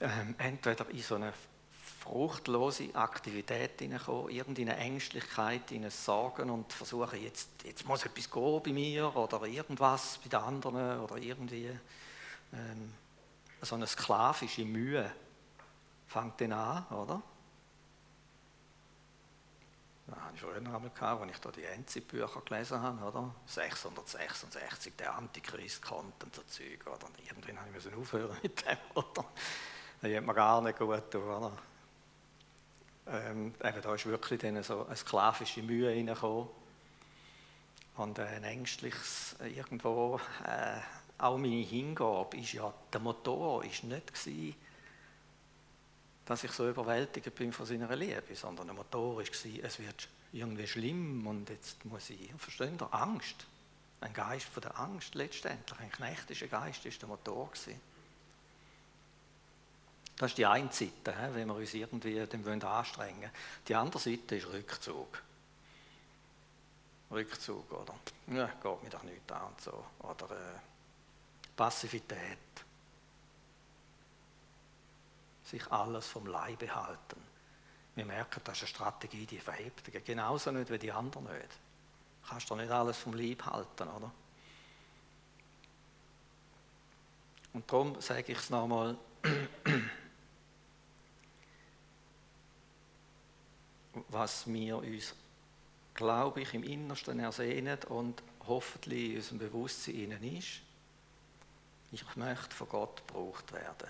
ähm, 0.00 0.34
entweder 0.38 0.88
in 0.88 1.02
so 1.02 1.16
eine 1.16 1.34
fruchtlose 2.00 2.94
Aktivität 2.94 3.78
hineinkommen, 3.78 4.30
irgendeine 4.30 4.76
Ängstlichkeit, 4.76 5.70
in 5.70 5.84
ein 5.84 5.90
Sorgen 5.90 6.50
und 6.50 6.72
versuchen, 6.72 7.22
jetzt, 7.22 7.50
jetzt 7.64 7.86
muss 7.86 8.04
etwas 8.04 8.30
gehen 8.30 8.62
bei 8.62 8.72
mir 8.72 9.14
oder 9.14 9.42
irgendwas 9.44 10.18
bei 10.22 10.30
den 10.30 10.40
anderen 10.40 11.00
oder 11.00 11.16
irgendwie 11.16 11.70
ähm, 12.54 12.94
so 13.60 13.74
eine 13.74 13.86
sklavische 13.86 14.64
Mühe 14.64 15.10
fängt 16.06 16.40
dann 16.40 16.52
an, 16.52 16.86
oder? 16.88 17.22
Nein, 20.06 20.20
habe 20.20 20.34
ich 20.34 20.40
früher 20.42 20.56
einmal 20.56 20.80
gehabt, 20.80 21.22
als 21.22 21.30
ich 21.32 21.38
da 21.38 21.50
die 21.50 21.64
Enzi-Bücher 21.64 22.42
gelesen 22.44 22.80
habe, 22.80 23.04
oder? 23.04 23.34
666, 23.46 24.94
der 24.96 25.14
Antichrist 25.14 25.82
kommt 25.82 26.22
und 26.22 26.34
so 26.34 26.42
Zeug, 26.42 26.86
oder? 26.86 27.06
Und 27.06 27.18
irgendwann 27.26 27.58
habe 27.58 27.70
ich 27.78 27.94
aufhören 27.94 28.36
mit 28.42 28.64
dem, 28.66 28.76
oder? 28.94 29.24
Das 30.02 30.12
hat 30.12 30.26
mir 30.26 30.34
gar 30.34 30.60
nicht 30.60 30.78
gut 30.78 31.10
getan, 31.10 31.22
oder? 31.22 31.52
Ähm, 33.06 33.54
eben, 33.62 33.82
da 33.82 33.94
ist 33.94 34.06
wirklich 34.06 34.40
dann 34.40 34.62
so 34.62 34.86
eine 34.86 34.96
sklavische 34.96 35.62
Mühe 35.62 35.90
reingekommen 35.90 36.48
und 37.96 38.18
ein 38.18 38.44
ängstliches 38.44 39.36
irgendwo, 39.40 40.20
äh, 40.44 40.80
auch 41.24 41.38
meine 41.38 41.62
Hingabe 41.62 42.36
ist 42.36 42.52
ja, 42.52 42.72
der 42.92 43.00
Motor 43.00 43.64
ist 43.64 43.84
nicht 43.84 44.12
gewesen, 44.12 44.54
dass 46.26 46.44
ich 46.44 46.52
so 46.52 46.68
überwältigt 46.68 47.34
bin 47.34 47.52
von 47.52 47.66
seiner 47.66 47.94
Liebe, 47.96 48.34
sondern 48.34 48.66
der 48.66 48.76
Motor 48.76 49.16
war, 49.16 49.22
es 49.22 49.78
wird 49.78 50.08
irgendwie 50.32 50.66
schlimm 50.66 51.26
und 51.26 51.48
jetzt 51.48 51.84
muss 51.86 52.10
ich, 52.10 52.30
verstehen 52.36 52.78
Sie, 52.78 52.92
Angst, 52.92 53.46
ein 54.00 54.12
Geist 54.12 54.46
von 54.46 54.62
der 54.62 54.78
Angst 54.78 55.14
letztendlich, 55.14 55.78
ein 55.80 55.90
knechtischer 55.90 56.48
Geist 56.48 56.84
ist 56.84 57.00
der 57.00 57.08
Motor 57.08 57.50
gewesen. 57.50 57.80
Das 60.16 60.30
ist 60.30 60.38
die 60.38 60.46
eine 60.46 60.72
Seite, 60.72 61.14
wenn 61.32 61.48
wir 61.48 61.56
uns 61.56 61.74
irgendwie 61.74 62.24
dem 62.26 62.46
anstrengen 62.62 63.20
wollen. 63.22 63.30
Die 63.66 63.74
andere 63.74 63.98
Seite 63.98 64.36
ist 64.36 64.46
Rückzug. 64.52 65.22
Rückzug, 67.10 67.72
oder? 67.72 67.94
Ja, 68.28 68.46
geht 68.46 68.82
mir 68.82 68.90
doch 68.90 69.02
nicht 69.02 69.32
an 69.32 69.48
und 69.48 69.60
so. 69.60 69.84
Oder 70.00 70.30
äh, 70.30 70.73
Passivität 71.56 72.38
sich 75.44 75.70
alles 75.70 76.06
vom 76.06 76.26
Leib 76.26 76.58
behalten. 76.58 77.22
Wir 77.94 78.04
merken, 78.04 78.40
das 78.44 78.56
ist 78.56 78.62
eine 78.62 78.68
Strategie, 78.68 79.26
die 79.26 79.38
verhebt. 79.38 79.88
Genauso 80.04 80.50
nicht 80.50 80.70
wie 80.70 80.78
die 80.78 80.90
anderen 80.90 81.24
nicht. 81.24 81.58
Du 82.22 82.28
kannst 82.28 82.50
doch 82.50 82.56
nicht 82.56 82.70
alles 82.70 82.96
vom 82.96 83.12
Leib 83.14 83.44
halten, 83.44 83.88
oder? 83.88 84.10
Und 87.52 87.70
darum 87.70 88.00
sage 88.00 88.32
ich 88.32 88.38
es 88.38 88.50
nochmal, 88.50 88.98
was 94.08 94.52
wir 94.52 94.78
uns, 94.78 95.14
glaube 95.94 96.40
ich, 96.40 96.52
im 96.52 96.64
Innersten 96.64 97.20
ersehnen 97.20 97.78
und 97.84 98.24
hoffentlich 98.48 99.10
in 99.10 99.16
unserem 99.18 99.38
Bewusstsein 99.38 100.10
ist, 100.22 100.63
ich 102.02 102.16
möchte 102.16 102.54
von 102.54 102.68
Gott 102.68 103.06
gebraucht 103.06 103.52
werden. 103.52 103.88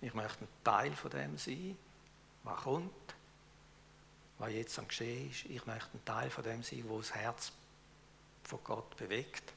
Ich 0.00 0.14
möchte 0.14 0.44
ein 0.44 0.48
Teil 0.62 0.94
von 0.94 1.10
dem 1.10 1.36
sein, 1.36 1.76
was 2.44 2.60
kommt, 2.62 3.14
was 4.38 4.52
jetzt 4.52 4.78
am 4.78 4.86
Geschehen 4.86 5.30
ist. 5.30 5.44
Ich 5.46 5.66
möchte 5.66 5.96
ein 5.96 6.04
Teil 6.04 6.30
von 6.30 6.44
dem 6.44 6.62
sein, 6.62 6.84
wo 6.86 6.98
das 6.98 7.14
Herz 7.14 7.52
von 8.44 8.60
Gott 8.62 8.96
bewegt. 8.96 9.52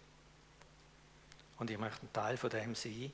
Und 1.60 1.70
ich 1.70 1.78
möchte 1.78 2.06
ein 2.06 2.14
Teil 2.14 2.38
von 2.38 2.50
dem 2.50 2.74
sein, 2.74 3.12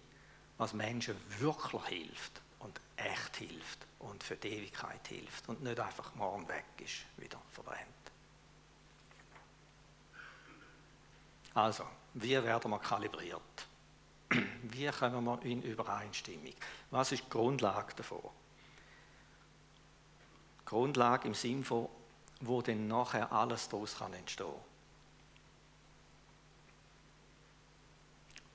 was 0.57 0.73
Menschen 0.73 1.15
wirklich 1.39 1.85
hilft 1.85 2.41
und 2.59 2.79
echt 2.95 3.35
hilft 3.35 3.85
und 3.99 4.23
für 4.23 4.37
die 4.37 4.47
Ewigkeit 4.47 5.05
hilft 5.07 5.49
und 5.49 5.61
nicht 5.61 5.79
einfach 5.79 6.15
morgen 6.15 6.47
weg 6.47 6.65
ist, 6.77 7.05
wieder 7.17 7.41
verbrennt. 7.51 7.81
Also, 11.53 11.85
wie 12.13 12.41
werden 12.41 12.71
wir 12.71 12.79
kalibriert? 12.79 13.67
Wie 14.73 14.87
kommen 14.87 15.23
wir 15.25 15.41
in 15.43 15.61
Übereinstimmung? 15.61 16.53
Was 16.91 17.11
ist 17.11 17.25
die 17.25 17.29
Grundlage 17.29 17.93
davon? 17.95 18.21
Die 20.61 20.65
Grundlage 20.65 21.27
im 21.27 21.33
Sinn 21.33 21.63
von, 21.63 21.89
wo 22.41 22.61
denn 22.61 22.87
nachher 22.87 23.31
alles 23.31 23.69
daraus 23.69 23.97
kann 23.97 24.13
entstehen 24.13 24.53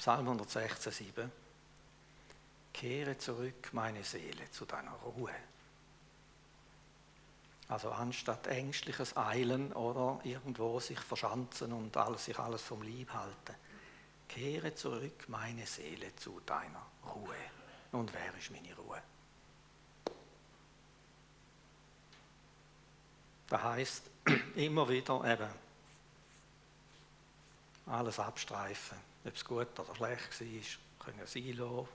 Psalm 0.02 0.26
116, 0.26 0.90
7. 0.90 1.32
Kehre 2.72 3.16
zurück, 3.18 3.68
meine 3.72 4.02
Seele, 4.02 4.50
zu 4.50 4.64
deiner 4.64 4.90
Ruhe. 4.94 5.30
Also 7.68 7.92
anstatt 7.92 8.48
ängstliches 8.48 9.16
Eilen 9.16 9.72
oder 9.72 10.18
irgendwo 10.24 10.80
sich 10.80 10.98
verschanzen 10.98 11.72
und 11.72 11.96
alles, 11.96 12.24
sich 12.24 12.38
alles 12.38 12.62
vom 12.62 12.82
Lieb 12.82 13.12
halten, 13.12 13.54
kehre 14.28 14.74
zurück, 14.74 15.28
meine 15.28 15.66
Seele, 15.66 16.14
zu 16.16 16.40
deiner 16.40 16.86
Ruhe. 17.14 17.34
Und 17.92 18.12
wer 18.12 18.34
ist 18.38 18.50
meine 18.50 18.74
Ruhe? 18.74 19.02
Das 23.48 23.62
heißt 23.62 24.10
immer 24.56 24.88
wieder 24.88 25.22
eben 25.30 25.50
alles 27.86 28.18
abstreifen, 28.18 28.96
ob 29.24 29.34
es 29.34 29.44
gut 29.44 29.78
oder 29.78 29.94
schlecht 29.94 30.40
war, 30.40 31.06
können 31.06 31.26
sein 31.26 31.56
lassen, 31.56 31.88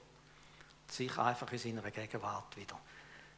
sich 0.87 1.17
einfach 1.17 1.51
in 1.51 1.57
seiner 1.57 1.89
Gegenwart 1.89 2.55
wieder 2.57 2.79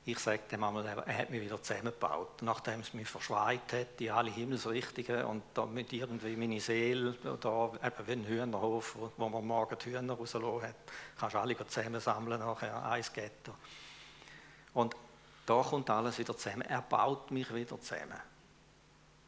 ich 0.06 0.20
sage 0.20 0.42
dem 0.52 0.64
einmal, 0.64 0.86
er 0.86 1.18
hat 1.18 1.30
mich 1.30 1.42
wieder 1.42 1.62
zusammengebaut. 1.62 2.42
Nachdem 2.42 2.80
es 2.80 2.94
mich 2.94 3.08
verschweit 3.08 3.72
hat, 3.74 4.00
die 4.00 4.10
alle 4.10 4.32
Himmelsrichtungen 4.32 5.26
und 5.26 5.44
damit 5.54 5.94
irgendwie 5.94 6.36
meine 6.36 6.60
Seele, 6.60 7.16
da 7.40 7.72
eben 7.84 8.08
wie 8.08 8.12
ein 8.12 8.26
Hühnerhof, 8.26 8.98
wo, 9.18 9.30
man 9.30 9.46
morgen 9.46 9.78
die 9.78 9.92
Hühner 9.92 10.14
rausgelassen 10.14 10.70
hat, 10.70 10.76
kannst 11.18 11.36
du 11.36 11.40
alle 11.40 11.68
zusammensammeln 11.68 12.40
nachher, 12.40 12.84
eins 12.86 13.14
Ghetto. 13.14 13.54
Und 14.74 14.96
da 15.46 15.62
kommt 15.62 15.90
alles 15.90 16.18
wieder 16.18 16.36
zusammen. 16.36 16.62
Er 16.62 16.82
baut 16.82 17.32
mich 17.32 17.54
wieder 17.54 17.80
zusammen. 17.80 18.20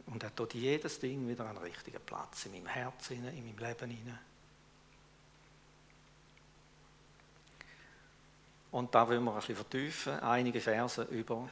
Und 0.07 0.23
er 0.23 0.35
tut 0.35 0.53
jedes 0.53 0.99
Ding 0.99 1.27
wieder 1.27 1.45
an 1.45 1.55
den 1.55 1.63
richtigen 1.63 2.01
Platz, 2.01 2.45
in 2.45 2.53
meinem 2.53 2.67
Herzen, 2.67 3.27
in 3.27 3.45
meinem 3.45 3.57
Leben 3.57 3.89
hinein. 3.89 4.19
Und 8.71 8.95
da 8.95 9.07
wollen 9.07 9.23
wir 9.23 9.31
ein 9.31 9.37
bisschen 9.37 9.55
vertiefen, 9.55 10.19
einige 10.19 10.61
Verse 10.61 11.03
über 11.03 11.49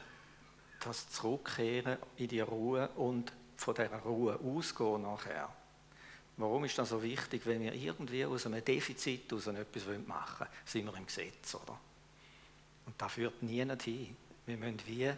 das 0.80 1.10
Zurückkehren 1.10 1.98
in 2.16 2.28
die 2.28 2.40
Ruhe 2.40 2.88
und 2.96 3.32
von 3.56 3.74
dieser 3.74 3.98
Ruhe 3.98 4.38
ausgehen 4.42 5.02
nachher. 5.02 5.48
Warum 6.38 6.64
ist 6.64 6.78
das 6.78 6.88
so 6.88 7.02
wichtig, 7.02 7.42
wenn 7.44 7.60
wir 7.60 7.74
irgendwie 7.74 8.24
aus 8.24 8.46
einem 8.46 8.64
Defizit 8.64 9.30
aus 9.34 9.46
etwas 9.46 9.84
machen 10.06 10.46
wollen, 10.46 10.50
sind 10.64 10.86
wir 10.86 10.96
im 10.96 11.04
Gesetz, 11.04 11.54
oder? 11.54 11.78
Und 12.86 12.94
das 12.96 13.12
führt 13.12 13.42
nie 13.42 13.62
hin. 13.62 14.16
Wir 14.46 14.56
müssen 14.56 14.80
wie 14.86 15.12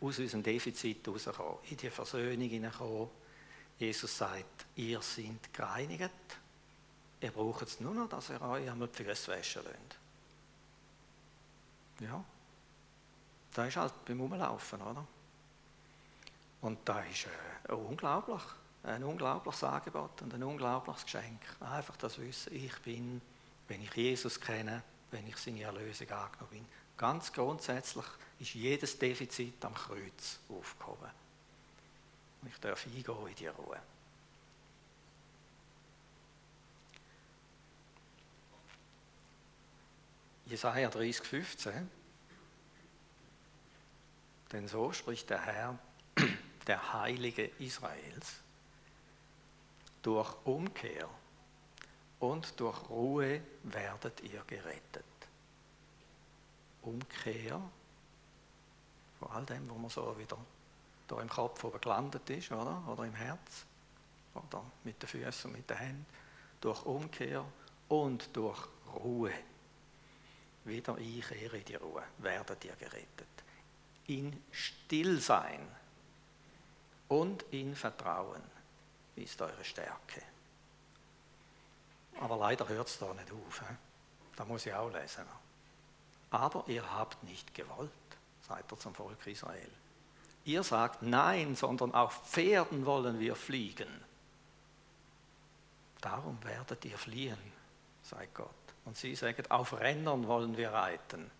aus 0.00 0.18
unserem 0.18 0.42
Defizit 0.42 1.08
rauskommen, 1.08 1.58
in 1.70 1.76
die 1.78 1.88
Versöhnung 1.88 2.48
hineinkommen. 2.48 3.08
Jesus 3.78 4.18
sagt, 4.18 4.66
ihr 4.76 5.00
seid 5.00 5.52
gereinigt, 5.52 6.10
ihr 7.22 7.30
braucht 7.30 7.62
es 7.62 7.80
nur 7.80 7.94
noch, 7.94 8.08
dass 8.10 8.28
ihr 8.28 8.42
euch 8.42 8.64
die 8.64 9.04
Füße 9.04 9.32
waschen 9.32 9.62
lasst. 9.64 9.97
Ja, 12.00 12.24
da 13.54 13.66
ist 13.66 13.76
halt 13.76 14.04
beim 14.04 14.20
Umlaufen, 14.20 14.80
oder? 14.80 15.06
Und 16.60 16.78
da 16.84 17.00
ist 17.00 17.26
äh, 17.68 17.72
unglaublich, 17.72 18.42
ein 18.84 19.02
unglaubliches 19.04 19.64
Angebot 19.64 20.22
und 20.22 20.34
ein 20.34 20.42
unglaubliches 20.42 21.04
Geschenk. 21.04 21.40
Einfach 21.60 21.96
das 21.96 22.18
Wissen, 22.18 22.54
ich 22.54 22.76
bin, 22.80 23.20
wenn 23.68 23.82
ich 23.82 23.94
Jesus 23.94 24.40
kenne, 24.40 24.82
wenn 25.10 25.26
ich 25.26 25.36
seine 25.36 25.62
Erlösung 25.62 26.10
angenommen 26.10 26.50
bin. 26.50 26.66
Ganz 26.96 27.32
grundsätzlich 27.32 28.04
ist 28.40 28.54
jedes 28.54 28.98
Defizit 28.98 29.64
am 29.64 29.74
Kreuz 29.74 30.40
aufgehoben. 30.48 31.10
Und 32.42 32.48
ich 32.48 32.58
darf 32.58 32.86
eingehen 32.86 33.26
in 33.28 33.34
die 33.34 33.46
Ruhe. 33.46 33.78
Jesaja 40.48 40.88
30, 40.88 41.26
15. 41.26 41.90
Denn 44.50 44.66
so 44.66 44.92
spricht 44.92 45.28
der 45.28 45.42
Herr, 45.42 45.78
der 46.66 46.92
Heilige 46.94 47.50
Israels, 47.58 48.40
durch 50.00 50.34
Umkehr 50.44 51.06
und 52.20 52.58
durch 52.58 52.88
Ruhe 52.88 53.42
werdet 53.64 54.20
ihr 54.22 54.42
gerettet. 54.46 55.04
Umkehr, 56.80 57.60
vor 59.18 59.34
all 59.34 59.44
dem, 59.44 59.68
wo 59.68 59.74
man 59.74 59.90
so 59.90 60.16
wieder 60.18 60.38
da 61.08 61.20
im 61.20 61.28
Kopf 61.28 61.62
oben 61.64 61.80
gelandet 61.80 62.30
ist, 62.30 62.50
oder? 62.52 62.82
oder 62.88 63.04
im 63.04 63.14
Herz, 63.14 63.66
oder 64.34 64.64
mit 64.84 65.02
den 65.02 65.08
Füßen 65.08 65.50
und 65.50 65.58
mit 65.58 65.68
den 65.68 65.76
Händen, 65.76 66.06
durch 66.62 66.86
Umkehr 66.86 67.44
und 67.88 68.34
durch 68.34 68.58
Ruhe 68.94 69.32
wieder 70.68 70.94
einkehre 70.96 71.58
in 71.58 71.64
die 71.64 71.74
Ruhe, 71.74 72.02
werdet 72.18 72.64
ihr 72.64 72.76
gerettet. 72.76 73.28
In 74.06 74.42
Stillsein 74.52 75.66
und 77.08 77.42
in 77.50 77.74
Vertrauen 77.74 78.42
ist 79.16 79.40
eure 79.40 79.64
Stärke. 79.64 80.22
Aber 82.20 82.36
leider 82.36 82.68
hört 82.68 82.88
es 82.88 82.98
da 82.98 83.12
nicht 83.14 83.30
auf. 83.30 83.60
He? 83.60 83.74
Da 84.36 84.44
muss 84.44 84.66
ich 84.66 84.74
auch 84.74 84.92
lesen. 84.92 85.24
Aber 86.30 86.64
ihr 86.66 86.88
habt 86.94 87.22
nicht 87.24 87.54
gewollt, 87.54 87.90
sagt 88.46 88.70
er 88.70 88.78
zum 88.78 88.94
Volk 88.94 89.26
Israel. 89.26 89.70
Ihr 90.44 90.62
sagt 90.62 91.02
nein, 91.02 91.56
sondern 91.56 91.94
auf 91.94 92.26
Pferden 92.26 92.86
wollen 92.86 93.18
wir 93.18 93.36
fliegen. 93.36 93.88
Darum 96.00 96.42
werdet 96.44 96.84
ihr 96.84 96.96
fliehen, 96.96 97.38
sagt 98.02 98.34
Gott. 98.34 98.48
Und 98.84 98.96
sie 98.96 99.14
sagen, 99.14 99.50
auf 99.50 99.78
Rennern 99.78 100.26
wollen 100.26 100.56
wir 100.56 100.72
reiten. 100.72 101.30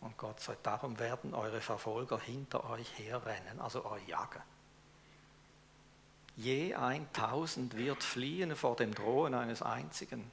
Und 0.00 0.16
Gott 0.18 0.38
sagt, 0.40 0.66
darum 0.66 0.98
werden 0.98 1.34
eure 1.34 1.60
Verfolger 1.60 2.18
hinter 2.18 2.68
euch 2.70 2.98
herrennen, 2.98 3.60
also 3.60 3.84
euch 3.86 4.06
jagen. 4.06 4.42
Je 6.36 6.74
1000 6.74 7.76
wird 7.76 8.02
fliehen 8.02 8.56
vor 8.56 8.76
dem 8.76 8.94
Drohen 8.94 9.34
eines 9.34 9.62
einzigen. 9.62 10.30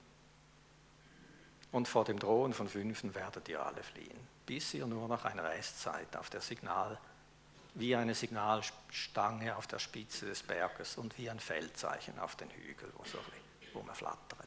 Und 1.71 1.87
vor 1.87 2.03
dem 2.03 2.19
Drohen 2.19 2.53
von 2.53 2.67
fünfen 2.67 3.15
werdet 3.15 3.47
ihr 3.47 3.65
alle 3.65 3.81
fliehen, 3.81 4.27
bis 4.45 4.73
ihr 4.73 4.85
nur 4.87 5.07
noch 5.07 5.23
eine 5.23 5.43
Restzeit 5.43 6.17
auf 6.17 6.29
der 6.29 6.41
Signal, 6.41 6.99
wie 7.75 7.95
eine 7.95 8.13
Signalstange 8.13 9.55
auf 9.55 9.67
der 9.67 9.79
Spitze 9.79 10.25
des 10.25 10.43
Berges 10.43 10.97
und 10.97 11.17
wie 11.17 11.29
ein 11.29 11.39
Feldzeichen 11.39 12.19
auf 12.19 12.35
den 12.35 12.49
Hügel, 12.49 12.91
wo 13.73 13.81
man 13.83 13.95
flattert. 13.95 14.40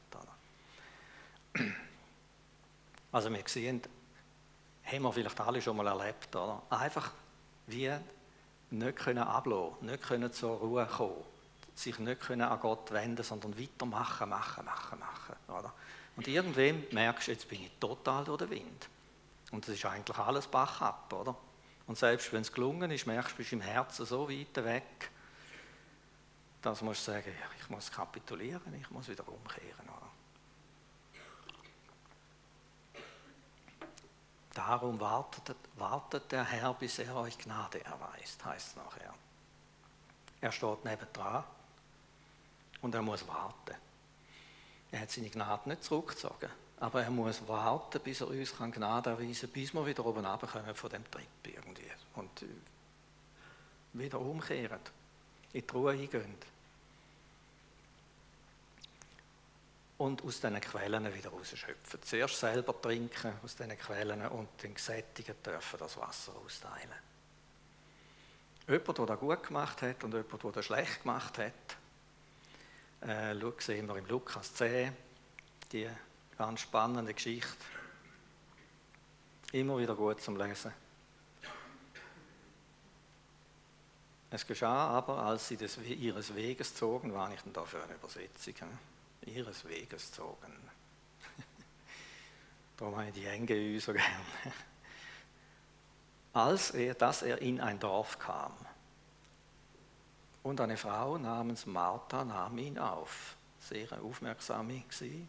Also 3.13 3.31
wir 3.31 3.43
sehen, 3.47 3.81
haben 4.85 5.03
wir 5.03 5.13
vielleicht 5.13 5.41
alle 5.41 5.63
schon 5.63 5.77
mal 5.77 5.87
erlebt, 5.87 6.35
oder? 6.35 6.63
Einfach 6.71 7.13
wie 7.67 7.91
nicht 8.71 8.97
können 8.97 9.23
ablassen, 9.23 9.87
nicht 9.87 10.03
können 10.03 10.33
zur 10.33 10.59
Ruhe 10.59 10.87
kommen 10.87 11.25
sich 11.75 11.99
nicht 11.99 12.21
können 12.21 12.43
an 12.43 12.61
Gott 12.61 12.91
wenden, 12.93 13.23
sondern 13.23 13.59
weitermachen, 13.59 14.29
machen, 14.29 14.65
machen, 14.65 14.99
machen. 14.99 15.37
Oder? 15.49 15.73
Und 16.17 16.29
irgendwann 16.29 16.85
merkst 16.93 17.29
du, 17.29 17.33
jetzt 17.33 17.49
bin 17.49 17.63
ich 17.63 17.71
total 17.81 18.25
durch 18.25 18.39
den 18.39 18.51
Wind. 18.51 18.89
Und 19.51 19.67
das 19.67 19.75
ist 19.75 19.85
eigentlich 19.85 20.17
alles 20.17 20.47
Bach 20.47 20.81
ab, 20.81 21.13
oder? 21.13 21.37
Und 21.87 21.99
selbst 21.99 22.33
wenn 22.33 22.43
es 22.43 22.53
gelungen 22.53 22.91
ist, 22.91 23.07
merkst 23.07 23.33
du, 23.33 23.37
bist 23.37 23.53
im 23.53 23.61
Herzen 23.61 24.07
so 24.07 24.29
weit 24.31 24.65
weg, 24.65 25.11
dass 26.63 26.79
du 26.79 26.95
sagen, 26.95 27.31
ich 27.61 27.69
muss 27.69 27.91
kapitulieren, 27.91 28.73
ich 28.81 28.91
muss 28.91 29.09
wieder 29.09 29.29
umkehren. 29.29 29.85
Oder? 29.85 30.04
Darum 34.55 35.01
wartet, 35.01 35.57
wartet 35.75 36.31
der 36.31 36.45
Herr, 36.45 36.75
bis 36.75 37.01
er 37.01 37.17
euch 37.17 37.37
Gnade 37.37 37.85
erweist, 37.85 38.45
heißt 38.45 38.69
es 38.69 38.77
nachher. 38.77 39.13
Er 40.41 40.53
steht 40.53 40.85
nebendran 40.85 41.43
und 42.81 42.95
er 42.95 43.03
muss 43.03 43.27
warten. 43.27 43.75
Er 44.93 45.01
hat 45.01 45.11
seine 45.11 45.29
Gnade 45.29 45.69
nicht 45.69 45.83
zurückgezogen, 45.83 46.51
aber 46.79 47.03
er 47.03 47.11
muss 47.11 47.47
warten, 47.49 48.01
bis 48.01 48.21
er 48.21 48.29
uns 48.29 48.57
Gnade 48.57 49.11
erweisen 49.11 49.49
kann, 49.49 49.51
bis 49.51 49.75
wir 49.75 49.85
wieder 49.87 50.07
oben 50.07 50.25
runterkommen 50.25 50.75
von 50.75 50.91
dem 50.91 51.11
Trip 51.11 51.27
irgendwie 51.43 51.91
und 52.15 52.43
äh, 52.43 52.47
wieder 53.95 54.21
umkehren, 54.21 54.81
in 55.53 55.67
die 55.67 55.73
Ruhe 55.73 55.93
eingehen. 55.93 56.37
Und 59.97 60.25
aus 60.25 60.41
diesen 60.41 60.61
Quellen 60.61 61.15
wieder 61.15 61.31
rausschöpfen. 61.31 62.03
Zuerst 62.03 62.41
selber 62.41 62.81
trinken 62.81 63.35
aus 63.45 63.55
diesen 63.55 63.79
Quellen 63.79 64.27
und 64.27 64.63
den 64.63 64.75
Gesättigen 64.75 65.37
dürfen 65.43 65.79
das 65.79 65.97
Wasser 65.97 66.33
austeilen. 66.37 66.99
Jemand, 68.67 68.99
der 68.99 69.07
das 69.07 69.21
gut 69.21 69.43
gemacht 69.45 69.83
hat 69.83 70.03
und 70.03 70.15
jemand, 70.15 70.43
der 70.43 70.53
das 70.53 70.65
schlecht 70.65 71.03
gemacht 71.03 71.39
hat, 71.39 71.77
äh, 73.03 73.35
sehen 73.59 73.87
wir 73.87 73.97
im 73.97 74.07
Lukas 74.07 74.55
10 74.55 74.97
die 75.71 75.89
ganz 76.37 76.61
spannende 76.61 77.15
Geschichte. 77.15 77.65
Immer 79.53 79.79
wieder 79.79 79.95
gut 79.95 80.21
zum 80.21 80.37
Lesen. 80.37 80.73
Es 84.31 84.45
geschah 84.45 84.89
aber, 84.89 85.19
als 85.19 85.47
sie 85.47 85.57
des, 85.57 85.79
ihres 85.79 86.35
Weges 86.35 86.75
zogen, 86.75 87.15
war 87.15 87.29
nicht 87.29 87.45
da 87.53 87.65
für 87.65 87.81
eine 87.81 87.95
Übersetzung? 87.95 88.55
He? 88.59 88.94
Ihres 89.27 89.65
Weges 89.67 90.13
zogen. 90.13 90.71
Darum 92.77 92.97
habe 92.97 93.09
ich 93.09 93.15
die 93.15 93.27
enge 93.27 93.55
Ü 93.55 93.81
so 93.81 93.93
gern. 93.93 94.05
Als 96.33 96.73
er, 96.73 96.95
dass 96.95 97.23
er 97.23 97.41
in 97.41 97.61
ein 97.61 97.79
Dorf 97.79 98.19
kam, 98.19 98.53
und 100.45 100.61
eine 100.61 100.77
Frau 100.77 101.17
namens 101.17 101.65
Martha 101.65 102.23
nahm 102.23 102.59
ihn 102.59 102.79
auf. 102.79 103.35
Sehr 103.59 103.89
aufmerksame 104.03 104.81
gewesen. 104.81 105.29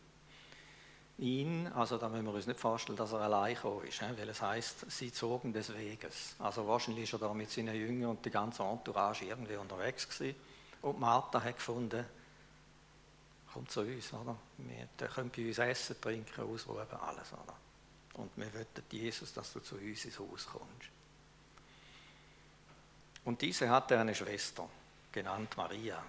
Ihn, 1.17 1.67
also 1.67 1.97
da 1.97 2.09
müssen 2.09 2.25
wir 2.25 2.33
uns 2.33 2.47
nicht 2.47 2.59
vorstellen, 2.59 2.97
dass 2.97 3.13
er 3.13 3.21
allein 3.21 3.55
gekommen 3.55 3.87
ist, 3.87 4.01
weil 4.01 4.27
es 4.27 4.41
heißt, 4.41 4.91
sie 4.91 5.13
zogen 5.13 5.53
des 5.53 5.73
Weges. 5.73 6.35
Also 6.39 6.67
wahrscheinlich 6.67 7.05
ist 7.05 7.13
er 7.13 7.19
da 7.19 7.33
mit 7.33 7.49
seinen 7.49 7.73
Jüngern 7.73 8.09
und 8.09 8.25
die 8.25 8.29
ganze 8.29 8.63
Entourage 8.63 9.23
irgendwie 9.23 9.55
unterwegs 9.55 10.09
gewesen. 10.09 10.35
Und 10.81 10.99
Martha 10.99 11.41
hat 11.41 11.55
gefunden, 11.55 12.05
komm 13.55 13.69
zu 13.69 13.81
uns, 13.81 14.11
oder? 14.11 14.35
der 14.99 15.07
könnt 15.07 15.33
bei 15.33 15.47
uns 15.47 15.57
essen, 15.59 15.95
trinken, 16.01 16.41
ausruhen, 16.41 16.85
alles, 16.91 17.31
oder? 17.31 17.55
Und 18.15 18.29
wir 18.35 18.53
wollten 18.53 18.83
Jesus, 18.91 19.31
dass 19.31 19.53
du 19.53 19.61
zu 19.61 19.75
uns 19.75 20.03
ins 20.03 20.19
Haus 20.19 20.45
kommst. 20.45 20.89
Und 23.23 23.41
diese 23.41 23.69
hatte 23.69 23.97
eine 23.97 24.13
Schwester 24.13 24.67
genannt 25.09 25.55
Maria, 25.55 26.03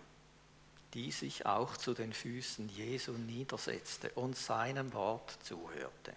die 0.93 1.13
sich 1.13 1.47
auch 1.47 1.77
zu 1.77 1.95
den 1.95 2.13
Füßen 2.13 2.69
Jesu 2.69 3.13
niedersetzte 3.13 4.11
und 4.11 4.37
seinem 4.37 4.93
Wort 4.93 5.39
zuhörte. 5.45 6.15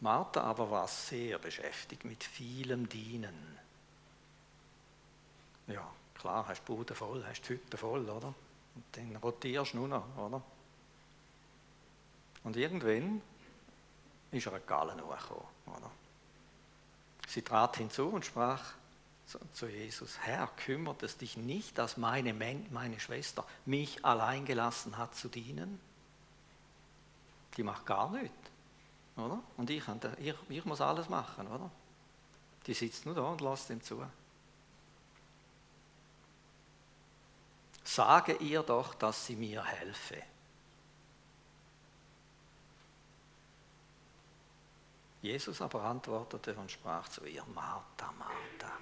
Martha 0.00 0.42
aber 0.42 0.70
war 0.70 0.88
sehr 0.88 1.38
beschäftigt 1.38 2.04
mit 2.04 2.22
vielem 2.22 2.86
Dienen. 2.86 3.58
Ja, 5.68 5.90
klar, 6.14 6.46
hast 6.48 6.68
du 6.68 6.76
Bude 6.76 6.94
voll, 6.94 7.24
hast 7.26 7.48
die 7.48 7.54
Hütte 7.54 7.78
voll, 7.78 8.06
oder? 8.06 8.34
Und 8.74 8.84
dann 8.92 9.16
rotierst 9.16 9.72
du 9.74 9.78
nur 9.78 9.88
noch, 9.88 10.16
oder? 10.16 10.42
Und 12.44 12.56
irgendwann 12.56 13.20
ist 14.30 14.46
er 14.46 14.54
eine 14.54 14.62
Gallen 14.62 15.00
hochgekommen, 15.00 15.44
oder? 15.66 15.90
Sie 17.28 17.42
trat 17.42 17.76
hinzu 17.76 18.08
und 18.08 18.24
sprach, 18.24 18.74
zu 19.52 19.68
Jesus, 19.68 20.18
Herr, 20.22 20.48
kümmert 20.48 21.02
es 21.02 21.16
dich 21.16 21.36
nicht, 21.36 21.78
dass 21.78 21.96
meine, 21.96 22.34
meine 22.34 22.98
Schwester 22.98 23.44
mich 23.64 24.04
allein 24.04 24.44
gelassen 24.44 24.98
hat 24.98 25.14
zu 25.14 25.28
dienen? 25.28 25.80
Die 27.56 27.62
macht 27.62 27.86
gar 27.86 28.10
nichts, 28.10 28.34
oder? 29.16 29.40
Und 29.56 29.70
ich, 29.70 29.84
ich, 30.18 30.34
ich 30.48 30.64
muss 30.64 30.80
alles 30.80 31.08
machen, 31.08 31.46
oder? 31.46 31.70
Die 32.66 32.74
sitzt 32.74 33.06
nur 33.06 33.14
da 33.14 33.22
und 33.22 33.40
lässt 33.40 33.70
ihm 33.70 33.82
zu. 33.82 34.04
Sage 37.90 38.34
ihr 38.34 38.62
doch, 38.62 38.94
dass 38.94 39.26
sie 39.26 39.34
mir 39.34 39.64
helfe. 39.64 40.22
Jesus 45.22 45.60
aber 45.60 45.82
antwortete 45.82 46.54
und 46.54 46.70
sprach 46.70 47.08
zu 47.08 47.24
ihr, 47.24 47.44
Martha, 47.52 48.12
Martha 48.16 48.78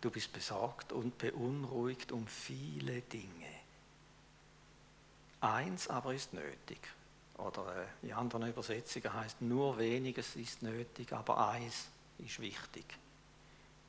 Du 0.00 0.10
bist 0.10 0.32
besorgt 0.32 0.92
und 0.92 1.16
beunruhigt 1.18 2.10
um 2.10 2.26
viele 2.26 3.00
Dinge. 3.02 3.54
Eins 5.40 5.86
aber 5.86 6.14
ist 6.14 6.32
nötig. 6.32 6.80
Oder 7.38 7.86
äh, 8.02 8.06
in 8.08 8.12
anderen 8.14 8.48
Übersetzungen 8.48 9.12
heißt 9.12 9.40
nur 9.40 9.78
weniges 9.78 10.34
ist 10.34 10.62
nötig, 10.62 11.12
aber 11.12 11.48
eins 11.48 11.86
ist 12.18 12.40
wichtig. 12.40 12.86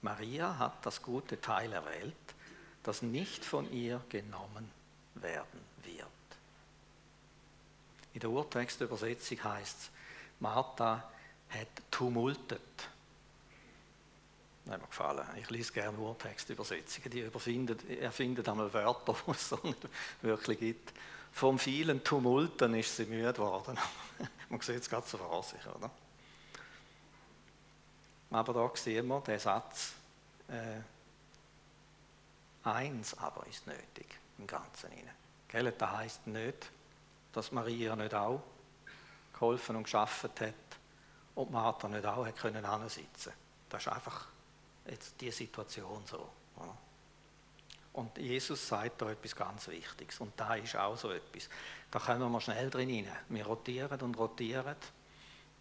Maria 0.04 0.60
hat 0.60 0.86
das 0.86 1.02
gute 1.02 1.42
Teil 1.42 1.74
erwählt, 1.74 2.14
das 2.84 3.02
nicht 3.02 3.44
von 3.44 3.72
ihr 3.72 4.02
genommen 4.10 4.70
werden 5.16 5.62
wird. 5.84 6.08
In 8.14 8.20
der 8.20 8.30
Urtextübersetzung 8.30 9.44
heißt 9.44 9.78
es, 9.80 9.90
Martha 10.40 11.10
hat 11.50 11.68
tumultet 11.90 12.62
hat 14.70 14.82
mir 14.82 14.88
gefallen. 14.88 15.26
Ich 15.42 15.50
lese 15.50 15.74
gerne 15.74 15.98
Urtextübersetzungen, 15.98 17.12
die 17.12 18.00
erfinden 18.00 18.48
einmal 18.48 18.74
Wörter, 18.74 19.16
die 19.28 19.32
es 19.32 19.50
so 19.50 19.60
nicht 19.64 19.88
wirklich 20.22 20.60
gibt. 20.60 20.94
Vom 21.34 21.58
vielen 21.58 22.04
Tumulten 22.04 22.76
ist 22.76 22.96
sie 22.96 23.06
müde 23.06 23.34
geworden. 23.34 23.78
Man 24.50 24.62
sieht 24.62 24.82
es 24.82 24.90
gerade 24.90 25.08
so 25.08 25.18
vor 25.18 25.44
sich, 25.44 25.66
oder? 25.66 25.90
Aber 28.32 28.54
da 28.54 28.72
sehen 28.76 29.08
wir 29.08 29.22
den 29.22 29.40
Satz, 29.40 29.94
äh, 30.48 30.80
eins 32.64 33.18
aber 33.18 33.46
ist 33.48 33.68
nötig 33.68 34.08
im 34.38 34.48
Ganzen. 34.48 34.90
Gell? 35.48 35.72
Das 35.72 35.92
heisst 35.92 36.28
nicht, 36.28 36.72
dass 37.32 37.52
Maria 37.52 37.96
nicht 37.96 38.14
auch 38.14 38.42
geholfen 39.34 39.76
und 39.76 39.84
geschafft 39.84 40.40
hat 40.42 40.54
und 41.36 41.52
Martha 41.52 41.88
nicht 41.88 42.06
auch 42.06 42.26
hat 42.26 42.38
können 42.38 42.64
sitzen. 42.90 43.34
Das 43.70 43.86
ist 43.86 43.92
einfach 43.92 44.28
jetzt 44.86 45.20
die 45.20 45.32
Situation 45.32 46.04
so. 46.06 46.30
Und 47.94 48.18
Jesus 48.18 48.68
sagt 48.68 49.02
da 49.02 49.12
etwas 49.12 49.36
ganz 49.36 49.68
Wichtiges. 49.68 50.20
Und 50.20 50.34
da 50.36 50.56
ist 50.56 50.76
auch 50.76 50.98
so 50.98 51.12
etwas. 51.12 51.48
Da 51.92 52.00
kommen 52.00 52.32
wir 52.32 52.42
schnell 52.42 52.70
drin 52.70 52.90
rein. 52.90 53.16
Wir 53.30 53.46
rotieren 53.46 54.02
und 54.02 54.18
rotieren 54.18 54.76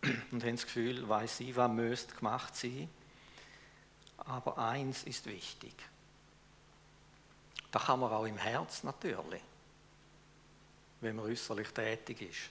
und 0.31 0.43
haben 0.43 0.57
das 0.57 0.65
Gefühl, 0.65 1.07
weiß 1.07 1.37
sie, 1.37 1.55
was 1.55 1.71
müsste 1.71 2.15
gemacht 2.15 2.57
sein. 2.57 2.89
Aber 4.17 4.57
eins 4.57 5.03
ist 5.05 5.27
wichtig. 5.27 5.75
Da 7.73 7.79
kann 7.79 8.01
man 8.01 8.13
auch 8.13 8.27
im 8.27 8.37
Herz 8.37 8.85
natürlich, 8.85 9.43
wenn 11.01 11.17
man 11.17 11.25
äußerlich 11.25 11.69
tätig 11.71 12.21
ist, 12.23 12.51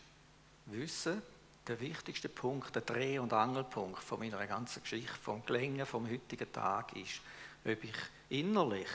wissen, 0.65 1.21
der 1.67 1.79
wichtigste 1.79 2.27
Punkt, 2.27 2.75
der 2.75 2.81
Dreh- 2.81 3.19
und 3.19 3.31
Angelpunkt 3.31 4.03
von 4.03 4.19
meiner 4.19 4.45
ganzen 4.47 4.81
Geschichte, 4.81 5.13
vom 5.13 5.45
Gelingen 5.45 5.85
vom 5.85 6.09
heutigen 6.09 6.51
Tag 6.51 6.95
ist, 6.95 7.21
ob 7.63 7.83
ich 7.83 7.95
innerlich 8.29 8.89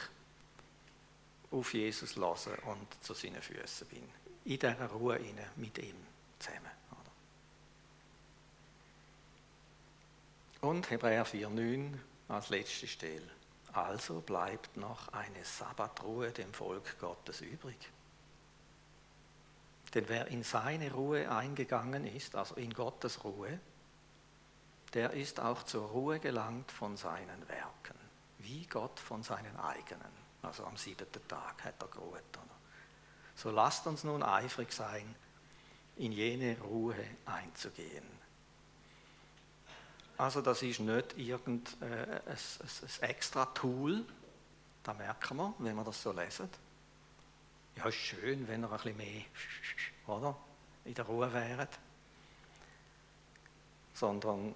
auf 1.53 1.73
Jesus 1.73 2.17
lasse 2.17 2.57
und 2.63 3.05
zu 3.05 3.15
seinen 3.15 3.41
Füßen 3.41 3.87
bin. 3.87 4.03
In 4.45 4.59
dieser 4.59 4.87
Ruhe 4.87 5.21
mit 5.55 5.79
ihm 5.79 5.97
zusammen. 6.41 6.71
Und 10.61 10.91
Hebräer 10.91 11.25
4,9 11.25 11.93
als 12.29 12.49
letzte 12.49 12.89
Stelle. 12.89 13.36
Also 13.77 14.23
bleibt 14.23 14.79
noch 14.79 15.09
eine 15.09 15.45
Sabbatruhe 15.45 16.31
dem 16.31 16.51
Volk 16.55 16.99
Gottes 16.99 17.43
übrig. 17.43 17.77
Denn 19.93 20.09
wer 20.09 20.29
in 20.29 20.43
seine 20.43 20.91
Ruhe 20.91 21.31
eingegangen 21.31 22.07
ist, 22.07 22.37
also 22.37 22.55
in 22.55 22.73
Gottes 22.73 23.23
Ruhe, 23.23 23.61
der 24.95 25.11
ist 25.11 25.41
auch 25.41 25.63
zur 25.63 25.89
Ruhe 25.89 26.21
gelangt 26.21 26.73
von 26.73 26.97
seinen 26.97 27.47
Werken, 27.51 27.99
wie 28.39 28.65
Gott 28.65 28.99
von 28.99 29.23
seinen 29.23 29.55
eigenen. 29.61 30.13
Also 30.41 30.65
am 30.65 30.79
siebten 30.79 31.29
Tag 31.29 31.63
hat 31.63 31.75
er 31.79 31.89
geruht. 31.89 32.23
So 33.35 33.51
lasst 33.51 33.87
uns 33.87 34.05
nun 34.05 34.23
eifrig 34.23 34.73
sein, 34.73 35.15
in 35.97 36.13
jene 36.13 36.59
Ruhe 36.61 36.97
einzugehen. 37.27 38.16
Also 40.19 40.41
das 40.41 40.63
ist 40.63 40.81
nicht 40.81 41.19
irgendein 41.19 41.91
äh, 41.91 42.21
ein, 42.27 42.37
ein 42.37 43.09
extra 43.09 43.45
Tool, 43.47 44.05
da 44.83 44.95
merken 44.95 45.37
wir, 45.37 45.55
wenn 45.59 45.77
wir 45.77 45.85
das 45.85 46.03
so 46.03 46.13
lesen. 46.13 46.49
Ja, 47.77 47.87
ist 47.87 47.97
schön, 47.97 48.49
wenn 48.49 48.63
er 48.63 48.73
ein 48.73 48.77
bisschen 48.79 48.97
mehr 48.97 49.25
oder, 50.07 50.37
in 50.85 50.95
der 50.95 51.05
Ruhe 51.05 51.31
wäre. 51.33 51.69
Sondern 53.93 54.55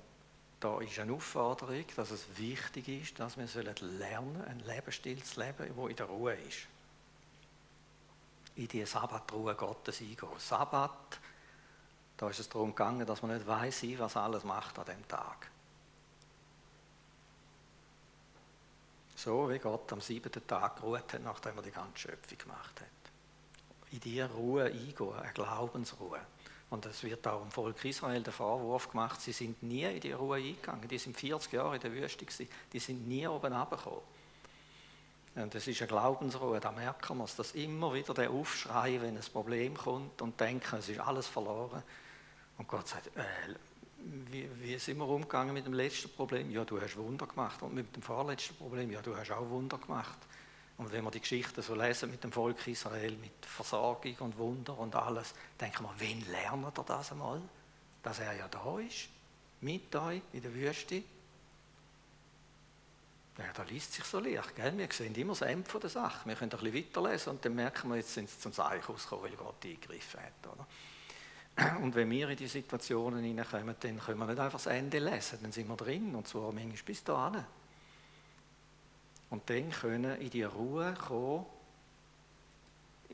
da 0.61 0.81
ist 0.81 0.99
eine 0.99 1.13
Aufforderung, 1.13 1.85
dass 1.97 2.11
es 2.11 2.27
wichtig 2.37 2.89
ist, 2.89 3.19
dass 3.19 3.37
wir 3.37 3.47
lernen 3.81 4.43
einen 4.45 4.61
Lebensstil 4.61 5.23
zu 5.23 5.41
leben, 5.41 5.75
der 5.75 5.87
in 5.89 5.97
der 5.97 6.07
Ruhe 6.07 6.35
ist. 6.35 6.67
In 8.57 8.69
die 8.69 8.85
Sabbatruhe 8.85 9.55
Gottes 9.55 10.01
eingehen. 10.01 10.29
Sabbat, 10.39 11.19
da 12.21 12.29
ist 12.29 12.39
es 12.39 12.51
darum 12.51 12.75
gegangen, 12.75 13.07
dass 13.07 13.23
man 13.23 13.33
nicht 13.33 13.47
weiß, 13.47 13.83
was 13.97 14.14
alles 14.14 14.45
macht 14.45 14.79
an 14.79 14.85
dem 14.85 15.09
Tag. 15.09 15.51
So 19.16 19.49
wie 19.49 19.59
Gott 19.59 19.91
am 19.91 20.03
siebten 20.03 20.47
Tag 20.47 20.77
geruht 20.77 21.14
hat, 21.14 21.23
nachdem 21.23 21.57
er 21.57 21.62
die 21.62 21.71
ganze 21.71 21.99
Schöpfung 21.99 22.37
gemacht 22.37 22.79
hat. 22.79 23.93
In 23.93 24.01
diese 24.01 24.31
Ruhe 24.31 24.64
eingehen, 24.64 25.14
eine 25.14 25.33
Glaubensruhe. 25.33 26.21
Und 26.68 26.85
es 26.85 27.03
wird 27.03 27.27
auch 27.27 27.41
im 27.41 27.51
Volk 27.51 27.83
Israel 27.87 28.23
der 28.23 28.35
Vorwurf 28.35 28.91
gemacht, 28.91 29.18
sie 29.23 29.33
sind 29.33 29.62
nie 29.62 29.85
in 29.85 30.01
die 30.01 30.12
Ruhe 30.12 30.37
eingegangen. 30.37 30.89
Die 30.89 30.99
sind 30.99 31.16
40 31.16 31.53
Jahre 31.55 31.77
in 31.77 31.81
der 31.81 31.93
Wüste 31.93 32.27
gewesen. 32.27 32.49
Die 32.71 32.81
sind 32.81 33.09
nie 33.09 33.27
oben 33.27 33.55
runtergekommen. 33.55 34.03
Und 35.37 35.55
das 35.55 35.66
ist 35.66 35.81
eine 35.81 35.89
Glaubensruhe, 35.89 36.61
da 36.61 36.71
merken 36.71 37.16
wir 37.16 37.25
es, 37.25 37.37
dass 37.37 37.53
immer 37.53 37.95
wieder 37.95 38.12
der 38.12 38.31
Aufschrei, 38.31 39.01
wenn 39.01 39.16
ein 39.16 39.25
Problem 39.33 39.75
kommt 39.75 40.21
und 40.21 40.39
denken, 40.39 40.77
es 40.77 40.91
ist 40.91 41.01
alles 41.01 41.27
verloren. 41.27 41.83
Und 42.61 42.69
Gott 42.69 42.87
sagt, 42.87 43.07
äh, 43.17 43.23
wie, 44.31 44.47
wie 44.61 44.79
sind 44.79 44.99
wir 44.99 45.09
umgegangen 45.09 45.55
mit 45.55 45.65
dem 45.65 45.73
letzten 45.73 46.11
Problem? 46.11 46.51
Ja, 46.51 46.63
du 46.63 46.79
hast 46.79 46.95
Wunder 46.99 47.27
gemacht. 47.27 47.63
Und 47.63 47.73
mit 47.73 47.97
dem 47.97 48.03
vorletzten 48.03 48.55
Problem? 48.55 48.91
Ja, 48.91 49.01
du 49.01 49.17
hast 49.17 49.31
auch 49.31 49.49
Wunder 49.49 49.79
gemacht. 49.79 50.19
Und 50.77 50.93
wenn 50.93 51.03
wir 51.03 51.11
die 51.11 51.21
Geschichte 51.21 51.63
so 51.63 51.75
lesen 51.75 52.11
mit 52.11 52.23
dem 52.23 52.31
Volk 52.31 52.67
Israel, 52.67 53.17
mit 53.17 53.47
Versorgung 53.47 54.15
und 54.19 54.37
Wunder 54.37 54.79
und 54.79 54.95
alles, 54.95 55.33
denken 55.59 55.85
wir, 55.85 55.95
wen 55.97 56.21
lernt 56.31 56.77
er 56.77 56.85
das 56.85 57.13
einmal? 57.13 57.41
Dass 58.03 58.19
er 58.19 58.35
ja 58.35 58.47
da 58.49 58.79
ist, 58.79 59.09
mit 59.63 59.97
euch 59.97 60.21
in 60.35 60.43
der 60.43 60.53
Wüste. 60.53 61.03
Ja, 63.39 63.45
da 63.55 63.63
liest 63.63 63.95
sich 63.95 64.05
so 64.05 64.21
leicht, 64.21 64.55
gell? 64.55 64.77
Wir 64.77 64.89
sehen 64.93 65.15
immer 65.15 65.33
das 65.33 65.41
Ende 65.43 65.81
der 65.81 65.89
Sache. 65.89 66.29
Wir 66.29 66.35
können 66.35 66.53
ein 66.53 66.59
bisschen 66.59 66.75
weiterlesen 66.75 67.33
und 67.33 67.43
dann 67.43 67.55
merken 67.55 67.89
wir, 67.89 67.97
jetzt 67.97 68.13
sind 68.13 68.29
sie 68.29 68.39
zum 68.39 68.53
Seich 68.53 68.87
ausgekommen, 68.87 69.25
weil 69.25 69.37
Gott 69.37 69.65
eingegriffen 69.65 70.21
hat. 70.21 70.53
Oder? 70.53 70.67
Und 71.82 71.94
wenn 71.94 72.11
wir 72.11 72.28
in 72.30 72.36
die 72.36 72.46
Situationen 72.46 73.22
hineinkommen, 73.22 73.74
dann 73.78 73.98
können 73.98 74.18
wir 74.18 74.26
nicht 74.26 74.38
einfach 74.38 74.62
das 74.62 74.66
Ende 74.66 74.98
lesen, 74.98 75.40
dann 75.42 75.53
sind 75.53 75.68
wir 75.68 75.76
drin 75.76 76.14
und 76.14 76.26
zwar 76.26 76.53
manchmal 76.53 76.82
bis 76.84 77.05
dahin. 77.05 77.44
Und 79.28 79.48
dann 79.48 79.70
können 79.70 80.20
in 80.20 80.30
die 80.30 80.42
Ruhe 80.42 80.94
kommen, 80.94 81.46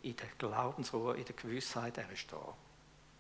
in 0.03 0.17
der 0.17 0.29
Glaubensruhe, 0.39 1.17
in 1.17 1.25
der 1.25 1.35
Gewissheit, 1.35 1.99
er 1.99 2.11
ist 2.11 2.33
da. 2.33 2.55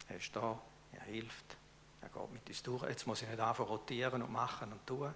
Er 0.08 0.16
ist 0.16 0.34
da, 0.36 0.58
er 0.92 1.02
hilft, 1.02 1.56
er 2.00 2.08
geht 2.08 2.32
mit 2.32 2.48
uns 2.48 2.62
durch. 2.62 2.84
Jetzt 2.84 3.06
muss 3.06 3.22
ich 3.22 3.28
nicht 3.28 3.40
einfach 3.40 3.68
rotieren 3.68 4.22
und 4.22 4.32
machen 4.32 4.72
und 4.72 4.86
tun. 4.86 5.12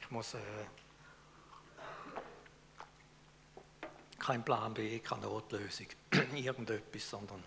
Ich 0.00 0.10
muss 0.10 0.34
äh, 0.34 0.38
kein 4.18 4.44
Plan 4.44 4.74
B, 4.74 4.98
keine 4.98 5.22
Notlösung, 5.22 5.86
irgendetwas, 6.34 7.08
sondern 7.08 7.42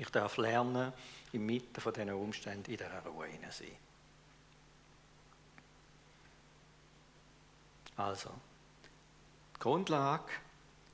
ich 0.00 0.10
darf 0.10 0.36
lernen, 0.36 0.92
inmitten 1.32 1.80
von 1.80 1.92
diesen 1.92 2.12
Umständen 2.12 2.70
in 2.70 2.76
dieser 2.76 3.00
Ruhe 3.04 3.28
sein. 3.50 3.68
Also, 7.96 8.30
die 9.56 9.60
Grundlage, 9.60 10.30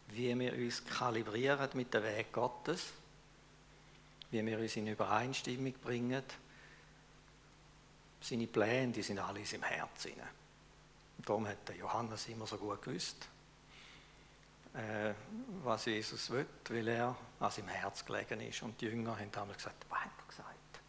wie 0.08 0.38
wir 0.38 0.54
uns 0.54 0.84
kalibrieren 0.84 1.68
mit 1.74 1.92
dem 1.92 2.02
Weg 2.02 2.32
Gottes, 2.32 2.92
wie 4.30 4.44
wir 4.44 4.58
uns 4.58 4.76
in 4.76 4.86
Übereinstimmung 4.86 5.74
bringen, 5.74 6.22
seine 8.20 8.46
Pläne, 8.46 8.92
die 8.92 9.02
sind 9.02 9.18
alle 9.18 9.40
in 9.40 9.44
seinem 9.44 9.64
Herzen. 9.64 10.12
Darum 11.18 11.46
hat 11.46 11.68
der 11.68 11.76
Johannes 11.76 12.26
immer 12.28 12.46
so 12.46 12.56
gut 12.56 12.80
gewusst, 12.82 13.28
äh, 14.74 15.14
was 15.62 15.84
Jesus 15.86 16.30
will, 16.30 16.46
weil 16.68 16.88
er 16.88 17.16
an 17.38 17.50
seinem 17.50 17.68
Herz 17.68 18.04
gelegen 18.04 18.40
ist. 18.40 18.62
Und 18.62 18.80
die 18.80 18.86
Jünger 18.86 19.18
haben 19.18 19.30
damals 19.30 19.58
gesagt, 19.58 19.86
was 19.88 20.00
hat 20.00 20.10
er 20.18 20.26
gesagt? 20.26 20.80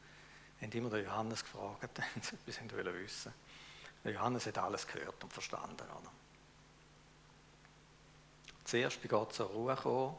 Haben 0.62 0.72
immer 0.72 0.90
den 0.90 1.06
Johannes 1.06 1.44
gefragt, 1.44 2.02
sie 2.22 2.72
wollten 2.72 2.94
wissen. 2.94 3.34
Johannes 4.04 4.46
hat 4.48 4.58
alles 4.58 4.86
gehört 4.88 5.24
und 5.24 5.32
verstanden. 5.32 5.84
Oder? 5.84 6.12
Zuerst 8.64 9.02
bei 9.02 9.08
Gott 9.08 9.34
zur 9.34 9.48
Ruhe 9.48 9.76
kommen, 9.76 10.16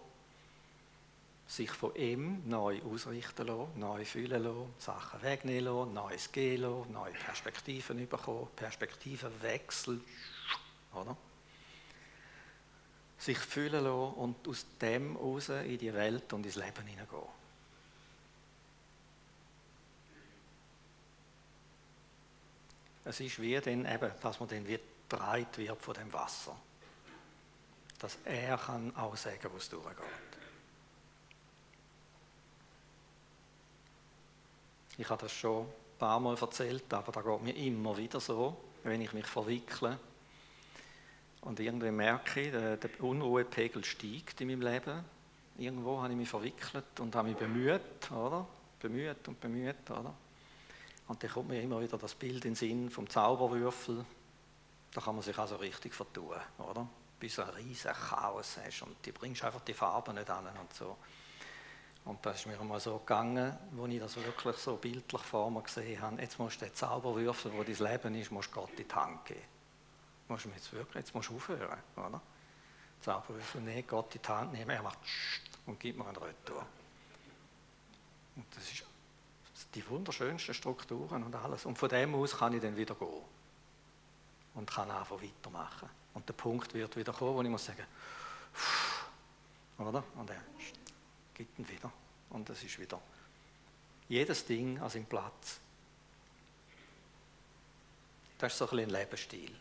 sich 1.49 1.71
von 1.71 1.95
ihm 1.95 2.43
neu 2.49 2.83
ausrichten 2.83 3.47
lassen, 3.47 3.79
neu 3.79 4.05
fühlen 4.05 4.43
lassen, 4.43 4.75
Sachen 4.79 5.23
wegnehmen 5.23 5.65
lassen, 5.65 5.95
Neues 5.95 6.33
gehen 6.33 6.63
lassen, 6.63 6.93
neue 6.93 7.13
Perspektiven 7.13 8.09
bekommen, 8.09 8.49
Perspektivenwechsel, 8.57 10.01
oder? 10.93 11.17
Sich 13.19 13.39
fühlen 13.39 13.85
lassen 13.85 14.15
und 14.15 14.47
aus 14.47 14.67
dem 14.81 15.17
raus 15.17 15.49
in 15.49 15.79
die 15.79 15.93
Welt 15.93 16.33
und 16.33 16.45
ins 16.45 16.57
Leben 16.57 16.87
hineingehen. 16.87 17.23
Es 23.05 23.21
ist 23.21 23.41
wie 23.41 23.59
dann 23.61 23.87
eben, 23.87 24.11
dass 24.21 24.41
man 24.41 24.49
dann 24.49 24.67
wird 24.67 24.83
wird 25.09 25.83
von 25.83 25.95
dem 25.95 26.13
Wasser. 26.13 26.57
Dass 28.01 28.19
er 28.25 28.59
kann 28.59 28.95
auch 28.97 29.17
sagen, 29.17 29.49
wo 29.53 29.57
es 29.57 29.69
durchgeht. 29.69 29.97
Ich 34.99 35.09
habe 35.09 35.23
das 35.23 35.33
schon 35.33 35.67
ein 35.67 35.99
paar 35.99 36.19
Mal 36.19 36.37
erzählt, 36.37 36.93
aber 36.93 37.13
da 37.13 37.21
geht 37.21 37.43
mir 37.43 37.55
immer 37.55 37.97
wieder 37.97 38.19
so, 38.19 38.57
wenn 38.83 39.01
ich 39.01 39.13
mich 39.13 39.27
verwickle 39.27 39.99
und 41.47 41.61
irgendwie 41.61 41.93
merke 41.93 42.41
ich, 42.41 42.51
der, 42.51 42.77
der 42.77 42.91
Unruhepegel 43.01 43.85
steigt 43.85 44.41
in 44.41 44.49
meinem 44.49 44.63
Leben. 44.63 45.05
Irgendwo 45.59 46.03
habe 46.03 46.13
ich 46.13 46.19
mich 46.19 46.29
verwickelt 46.29 46.99
und 46.99 47.15
habe 47.15 47.29
mich 47.29 47.37
bemüht, 47.37 48.11
oder? 48.11 48.47
Bemüht 48.81 49.29
und 49.29 49.41
bemüht, 49.41 49.89
oder? 49.89 50.13
Und 51.07 51.23
dann 51.23 51.31
kommt 51.31 51.49
mir 51.49 51.63
immer 51.63 51.81
wieder 51.81 51.99
das 51.99 52.17
Bild 52.17 52.45
in 52.45 52.51
den 52.51 52.55
Sinn 52.57 52.91
vom 52.91 53.09
Zauberwürfel. 53.09 54.05
Da 54.93 55.01
kann 55.01 55.15
man 55.15 55.23
sich 55.23 55.39
also 55.39 55.55
richtig 55.55 55.95
vertun, 55.95 56.35
oder? 56.59 56.89
Bis 57.21 57.39
ein 57.39 57.49
riesen 57.51 57.93
Chaos 57.93 58.59
hast 58.65 58.83
und 58.83 58.97
du 59.07 59.13
bringst 59.13 59.45
einfach 59.45 59.61
die 59.61 59.73
Farben 59.73 60.17
nicht 60.17 60.29
an 60.29 60.47
und 60.47 60.75
so. 60.75 60.97
Und 62.07 62.27
das 62.27 62.41
ist 62.41 62.47
mir 62.47 62.59
einmal 62.59 62.81
so 62.81 62.99
gegangen, 62.99 63.57
wo 63.71 63.87
ich 63.87 64.01
das 64.01 64.17
wirklich 64.17 64.57
so 64.57 64.77
bildlich 64.77 65.23
vor 65.23 65.49
mir 65.53 65.63
gesehen 65.63 66.01
habe. 66.03 66.21
Jetzt 66.21 66.41
musst 66.41 66.61
du 66.61 66.65
den 66.65 66.75
Zauberwürfel, 66.75 67.53
wo 67.53 67.63
dein 67.63 67.77
Leben 67.77 68.15
ist, 68.17 68.33
musst 68.33 68.51
Gott 68.51 68.71
in 68.77 68.89
die 68.89 68.95
Hand 68.95 69.25
geben. 69.25 69.56
Musst 70.29 70.45
du 70.45 70.49
jetzt 70.51 70.73
wirklich, 70.73 71.05
jetzt 71.05 71.15
musst 71.15 71.31
du 71.31 71.37
aufhören, 71.37 71.79
oder? 71.97 72.21
Zauberwürfel 73.01 73.61
nehmen, 73.61 73.87
Gott 73.87 74.15
in 74.15 74.23
die 74.23 74.29
Hand 74.29 74.53
nehmen, 74.53 74.71
er 74.71 74.83
macht 74.83 74.99
und 75.67 75.79
gibt 75.79 75.99
mir 75.99 76.07
einen 76.07 76.17
Retour. 76.17 76.67
Und 78.35 78.45
das 78.57 78.65
ist 78.73 78.85
die 79.75 79.89
wunderschönsten 79.89 80.55
Strukturen 80.55 81.23
und 81.23 81.35
alles. 81.35 81.65
Und 81.67 81.79
von 81.79 81.89
dem 81.89 82.15
aus 82.15 82.37
kann 82.37 82.53
ich 82.53 82.61
dann 82.61 82.77
wieder 82.77 82.95
gehen. 82.95 83.09
und 84.55 84.71
kann 84.71 84.91
einfach 84.91 85.21
weitermachen. 85.21 85.89
Und 86.15 86.29
der 86.29 86.35
Punkt 86.35 86.73
wird 86.75 86.97
wieder 86.97 87.13
kommen, 87.13 87.35
wo 87.37 87.43
ich 87.43 87.49
muss 87.49 87.65
sagen, 87.65 87.85
oder? 89.79 90.03
Und 90.15 90.31
er 90.31 90.43
gibt 91.35 91.59
ihn 91.59 91.69
wieder. 91.69 91.93
Und 92.31 92.49
es 92.51 92.63
ist 92.63 92.79
wieder 92.79 93.01
jedes 94.09 94.45
Ding 94.45 94.81
an 94.81 94.89
seinem 94.89 95.07
Platz. 95.07 95.61
Das 98.39 98.53
ist 98.53 98.59
so 98.59 98.65
ein, 98.67 98.77
bisschen 98.77 98.95
ein 98.95 99.01
Lebensstil. 99.01 99.61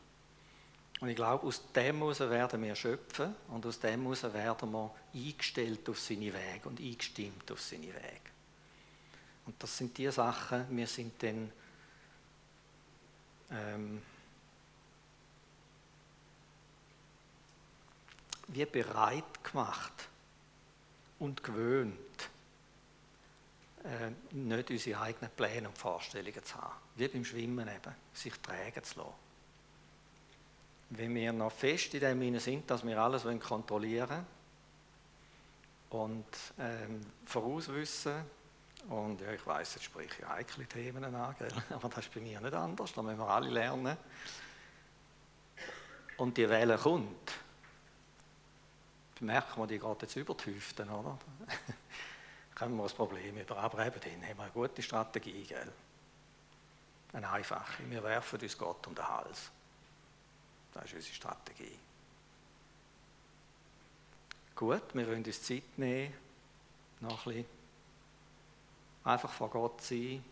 Und 1.02 1.10
ich 1.10 1.16
glaube, 1.16 1.46
aus 1.46 1.62
dem 1.74 1.98
heraus 1.98 2.20
werden 2.22 2.64
wir 2.64 2.76
schöpfen 2.76 3.36
und 3.50 3.66
aus 3.66 3.80
dem 3.80 4.04
heraus 4.04 4.24
werden 4.34 4.72
wir 4.72 4.96
eingestellt 5.14 5.90
auf 5.90 6.00
seine 6.00 6.34
Wege 6.34 6.70
und 6.70 6.80
eingestimmt 6.80 7.52
auf 7.52 7.62
seine 7.62 7.88
Wege. 7.88 8.32
Und 9.46 9.62
das 9.62 9.78
sind 9.78 9.98
die 9.98 10.10
Sachen, 10.10 10.66
wir 10.76 10.88
sind 10.88 11.22
dann 11.22 11.52
ähm, 13.52 14.02
wie 18.48 18.66
bereit 18.66 19.44
gemacht 19.44 20.08
und 21.20 21.44
gewöhnt, 21.44 22.30
äh, 23.84 24.12
nicht 24.36 24.72
unsere 24.72 25.02
eigenen 25.02 25.32
Pläne 25.32 25.68
und 25.68 25.78
Vorstellungen 25.78 26.44
zu 26.44 26.56
haben. 26.56 26.76
Wie 26.96 27.08
beim 27.08 27.26
Schwimmen 27.26 27.68
eben, 27.68 27.96
sich 28.14 28.34
tragen 28.42 28.84
zu 28.84 29.00
lassen. 29.00 29.25
Wenn 30.98 31.14
wir 31.14 31.34
noch 31.34 31.52
fest 31.52 31.94
in 31.94 32.00
dem 32.00 32.20
Sinne 32.20 32.40
sind, 32.40 32.70
dass 32.70 32.86
wir 32.86 32.98
alles 32.98 33.24
kontrollieren 33.40 34.26
und 35.90 36.26
ähm, 36.60 37.02
vorauswissen, 37.26 38.24
und 38.90 39.20
ja, 39.20 39.32
ich 39.32 39.46
weiß, 39.46 39.76
jetzt 39.76 39.84
spreche 39.86 40.22
ich 40.22 40.28
heikle 40.28 40.66
Themen 40.68 41.04
an, 41.04 41.36
gell? 41.40 41.52
aber 41.72 41.90
das 41.90 42.06
ist 42.06 42.14
bei 42.14 42.22
mir 42.22 42.40
nicht 42.40 42.54
anders, 42.54 42.94
da 42.94 43.02
müssen 43.02 43.18
wir 43.18 43.28
alle 43.28 43.50
lernen. 43.50 43.98
Und 46.18 46.38
die 46.38 46.48
Welle 46.48 46.78
kommt, 46.78 47.32
merken 49.20 49.62
wir, 49.62 49.68
die 49.68 49.80
geht 49.80 50.02
jetzt 50.02 50.16
über 50.16 50.36
die 50.36 50.46
Hüften, 50.46 50.90
oder? 50.90 51.18
Können 52.56 52.78
wir 52.78 52.84
das 52.84 52.94
Problem 52.94 53.38
über. 53.38 53.58
Aber 53.58 53.86
eben 53.86 54.00
dann 54.00 54.30
haben 54.30 54.38
wir 54.38 54.44
eine 54.44 54.52
gute 54.52 54.82
Strategie, 54.82 55.44
gell? 55.44 55.72
Eine 57.12 57.30
einfache. 57.30 57.84
Wir 57.90 58.04
werfen 58.04 58.40
uns 58.40 58.58
Gott 58.58 58.88
um 58.88 58.96
den 58.96 59.08
Hals. 59.08 59.52
Das 60.76 60.86
ist 60.86 60.94
unsere 60.94 61.16
Strategie. 61.16 61.80
Gut, 64.56 64.84
wir 64.94 65.08
wollen 65.08 65.24
uns 65.24 65.42
Zeit 65.42 65.64
nehmen, 65.78 66.14
noch 67.02 67.26
ein 67.26 67.34
bisschen 67.34 67.56
einfach 69.04 69.32
vor 69.32 69.50
Gott 69.50 69.82
sein, 69.82 70.24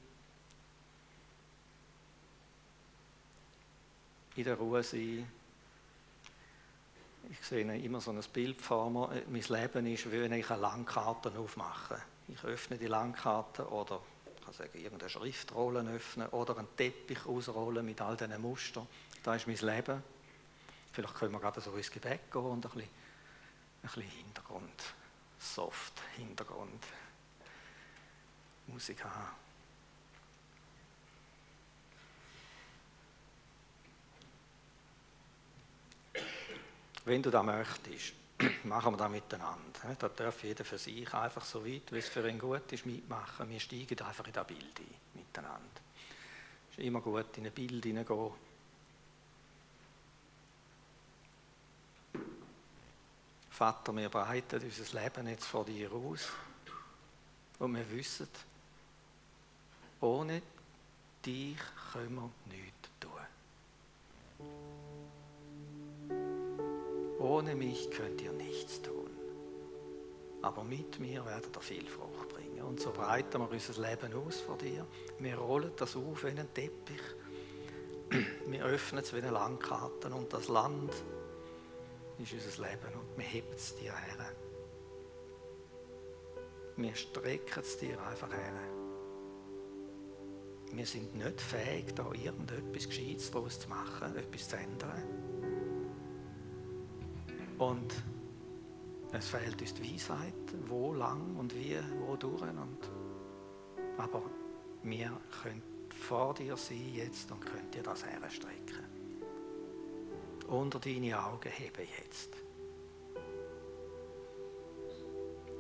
in 4.36 4.44
der 4.44 4.56
Ruhe 4.56 4.82
sein, 4.82 5.28
ich 7.30 7.48
sehe 7.48 7.78
immer 7.78 8.02
so 8.02 8.12
ein 8.12 8.20
Bild 8.34 8.62
vor 8.62 8.90
mir. 8.90 9.24
Mein 9.30 9.42
Leben 9.42 9.86
ist, 9.88 10.12
wie 10.12 10.22
wenn 10.22 10.34
ich 10.34 10.50
eine 10.50 10.62
Landkarte 10.62 11.32
aufmache. 11.38 12.02
Ich 12.28 12.44
öffne 12.44 12.78
die 12.78 12.88
Landkarte 12.88 13.68
oder 13.70 14.02
ich 14.36 14.44
kann 14.44 14.54
sagen, 14.54 14.78
irgendeine 14.78 15.10
Schriftrolle 15.10 15.90
öffnen 15.90 16.28
oder 16.30 16.58
einen 16.58 16.68
Teppich 16.76 17.26
ausrollen 17.26 17.86
mit 17.86 18.02
all 18.02 18.18
diesen 18.18 18.42
Mustern. 18.42 18.88
Das 19.24 19.38
ist 19.38 19.48
mein 19.48 19.76
Leben. 19.76 20.04
Vielleicht 20.94 21.16
können 21.16 21.32
wir 21.34 21.40
gerade 21.40 21.60
so 21.60 21.76
ins 21.76 21.90
Gebet 21.90 22.32
gehen 22.32 22.42
und 22.42 22.64
ein 22.66 22.72
bisschen, 22.72 22.82
ein 22.82 22.90
bisschen 23.82 24.04
Hintergrund, 24.04 24.84
soft 25.40 25.94
Hintergrund, 26.16 26.86
Musik 28.68 29.04
haben. 29.04 29.44
Wenn 37.06 37.24
du 37.24 37.32
das 37.32 37.44
möchtest, 37.44 38.14
machen 38.66 38.94
wir 38.94 38.98
das 38.98 39.12
miteinander. 39.12 39.96
Da 39.98 40.10
darf 40.10 40.44
jeder 40.44 40.64
für 40.64 40.78
sich 40.78 41.12
einfach 41.12 41.44
so 41.44 41.66
weit, 41.66 41.92
wie 41.92 41.98
es 41.98 42.08
für 42.08 42.28
ihn 42.30 42.38
gut 42.38 42.72
ist, 42.72 42.86
mitmachen. 42.86 43.50
Wir 43.50 43.60
steigen 43.60 44.00
einfach 44.00 44.28
in 44.28 44.34
das 44.34 44.48
Bild 44.48 44.80
ein, 44.80 44.96
miteinander. 45.16 45.82
Es 46.72 46.78
ist 46.78 46.84
immer 46.86 47.02
gut, 47.02 47.36
in 47.38 47.48
ein 47.48 47.52
Bild 47.52 47.84
hineingehen. 47.84 48.32
Vater, 53.64 53.96
wir 53.96 54.10
breiten 54.10 54.62
unser 54.62 55.02
Leben 55.02 55.26
jetzt 55.26 55.46
vor 55.46 55.64
dir 55.64 55.90
aus. 55.94 56.28
Und 57.60 57.74
wir 57.74 57.90
wissen, 57.92 58.28
ohne 60.02 60.42
dich 61.26 61.58
können 61.94 62.14
wir 62.14 62.30
nichts 62.50 62.90
Ohne 67.20 67.56
mich 67.56 67.90
könnt 67.90 68.22
ihr 68.22 68.34
nichts 68.34 68.82
tun. 68.82 69.10
Aber 70.42 70.66
mit 70.66 71.00
mir 71.00 71.26
werdet 71.26 71.56
ihr 71.56 71.62
viel 71.62 71.88
Frucht 71.88 72.28
bringen. 72.34 72.64
Und 72.64 72.82
so 72.82 72.92
breiten 72.92 73.40
wir 73.40 73.50
unser 73.50 73.82
Leben 73.82 74.14
aus 74.14 74.42
vor 74.42 74.58
dir. 74.58 74.86
Wir 75.20 75.38
rollen 75.38 75.72
das 75.78 75.96
auf 75.96 76.22
wie 76.26 76.28
einen 76.28 76.54
Teppich. 76.54 77.02
Wir 78.46 78.66
öffnen 78.66 79.02
es 79.02 79.14
wie 79.14 79.20
eine 79.20 79.32
Landkarte. 79.32 80.10
Und 80.10 80.34
das 80.34 80.50
Land 80.50 80.92
ist 82.20 82.34
unser 82.34 82.62
Leben. 82.62 83.03
Wir 83.16 83.26
heben 83.26 83.54
es 83.54 83.76
dir 83.76 83.94
her. 83.96 84.32
Wir 86.76 86.96
strecken 86.96 87.60
es 87.62 87.78
dir 87.78 88.02
einfach 88.02 88.32
her. 88.32 88.54
Wir 90.72 90.86
sind 90.88 91.14
nicht 91.16 91.40
fähig, 91.40 91.94
da 91.94 92.12
irgendetwas 92.12 92.88
Gescheites 92.88 93.30
daraus 93.30 93.60
zu 93.60 93.70
machen, 93.70 94.16
etwas 94.16 94.50
zu 94.50 94.58
ändern. 94.58 95.04
Und 97.60 97.94
es 99.12 99.28
fehlt 99.28 99.62
uns 99.62 99.76
die 99.76 99.94
Weisheit, 99.94 100.34
wo 100.68 100.94
lang 100.94 101.36
und 101.36 101.54
wie, 101.54 101.78
wo 102.08 102.16
durch. 102.16 102.42
Und, 102.42 102.90
aber 103.98 104.24
wir 104.82 105.12
können 105.44 105.62
vor 105.90 106.34
dir 106.34 106.58
sein 106.58 106.94
jetzt 106.96 107.32
und 107.32 107.46
können 107.46 107.70
dir 107.70 107.84
das 107.84 108.04
herstrecken. 108.04 108.84
Unter 110.48 110.80
deine 110.80 111.24
Augen 111.24 111.50
hebe 111.50 111.84
jetzt. 111.84 112.36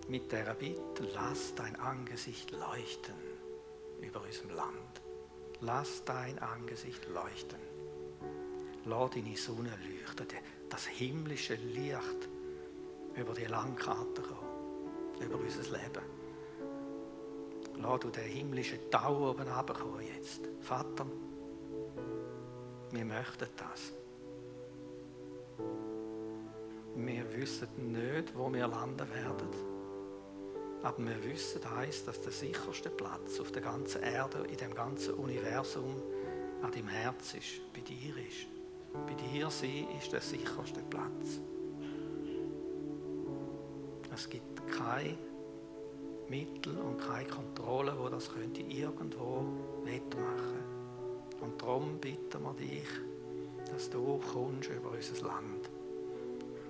Mit 0.07 0.31
der 0.31 0.53
Bitte, 0.55 1.07
lass 1.13 1.55
dein 1.55 1.79
Angesicht 1.79 2.51
leuchten 2.51 3.15
über 4.01 4.21
unserem 4.21 4.49
Land. 4.49 5.01
Lass 5.61 6.03
dein 6.03 6.37
Angesicht 6.39 7.07
leuchten. 7.07 7.59
Lass 8.85 9.11
deine 9.11 9.37
Sonne 9.37 9.71
leuchten 9.71 10.27
das 10.69 10.87
himmlische 10.87 11.55
Licht 11.55 12.29
über 13.15 13.33
die 13.33 13.45
Landkarte 13.45 14.21
kommen, 14.21 14.89
über 15.21 15.37
unser 15.37 15.61
Leben. 15.71 16.03
Lass 17.81 17.99
du 18.01 18.09
den 18.09 18.23
himmlischen 18.23 18.79
Tau 18.91 19.29
oben 19.29 19.47
runterkommen 19.47 20.05
jetzt. 20.15 20.41
Vater, 20.61 21.05
wir 22.91 23.05
möchten 23.05 23.47
das. 23.55 23.93
Wir 26.95 27.33
wissen 27.33 27.91
nicht, 27.91 28.35
wo 28.35 28.51
wir 28.51 28.67
landen 28.67 29.09
werden. 29.09 29.72
Aber 30.83 30.97
wir 30.99 31.23
wissen 31.23 31.61
eins, 31.77 32.03
dass 32.03 32.19
der 32.21 32.33
sicherste 32.33 32.89
Platz 32.89 33.39
auf 33.39 33.51
der 33.53 33.61
ganzen 33.61 34.03
Erde, 34.03 34.45
in 34.49 34.57
dem 34.57 34.75
ganzen 34.75 35.13
Universum, 35.13 35.95
an 36.61 36.71
deinem 36.71 36.89
Herz 36.89 37.33
ist, 37.35 37.73
bei 37.73 37.79
dir 37.79 38.15
ist. 38.17 38.47
Bei 38.93 39.13
dir 39.13 39.49
sein 39.49 39.87
ist 39.97 40.11
der 40.11 40.19
sicherste 40.19 40.81
Platz. 40.89 41.39
Es 44.13 44.29
gibt 44.29 44.67
kein 44.67 45.17
Mittel 46.27 46.77
und 46.77 46.97
keine 46.97 47.29
Kontrolle, 47.29 47.95
wo 47.97 48.09
das 48.09 48.29
könnte 48.29 48.61
irgendwo 48.61 49.45
wettmachen. 49.85 50.63
Und 51.41 51.61
darum 51.61 51.97
bitten 51.97 52.43
wir 52.43 52.53
dich, 52.53 52.87
dass 53.71 53.89
du 53.89 54.19
kommst 54.31 54.69
über 54.69 54.91
unser 54.91 55.25
Land 55.25 55.69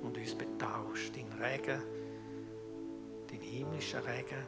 und 0.03 0.18
uns 0.18 0.36
betauscht. 0.36 1.14
Dein 1.16 1.32
Regen, 1.41 1.82
dein 3.38 3.41
himmlischer 3.41 4.05
Regen, 4.05 4.45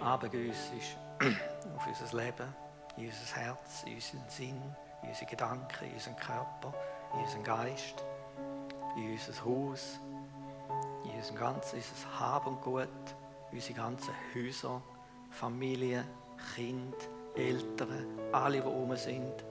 abgegüsst 0.00 0.72
auf 1.76 1.86
unser 1.86 2.16
Leben, 2.16 2.54
in 2.96 3.06
unser 3.06 3.36
Herz, 3.36 3.84
in 3.86 3.94
unseren 3.94 4.28
Sinn 4.28 4.76
in 5.04 5.10
unsere 5.10 5.30
Gedanken, 5.30 5.84
in 5.84 5.92
unseren 5.92 6.16
Körper, 6.16 6.74
in 7.12 7.20
unseren 7.20 7.44
Geist, 7.44 8.04
in 8.96 9.12
unser 9.12 9.44
Haus, 9.44 10.00
in 11.04 11.10
unser 11.10 11.34
ganzes 11.34 11.84
Hab 12.18 12.46
und 12.46 12.60
Gut, 12.62 12.88
in 13.50 13.58
unsere 13.58 13.74
ganzen 13.74 14.14
Häuser, 14.34 14.82
Familie, 15.30 16.04
Kind, 16.54 16.94
Eltern, 17.34 18.06
alle, 18.32 18.58
die 18.58 18.62
herum 18.62 18.96
sind. 18.96 19.44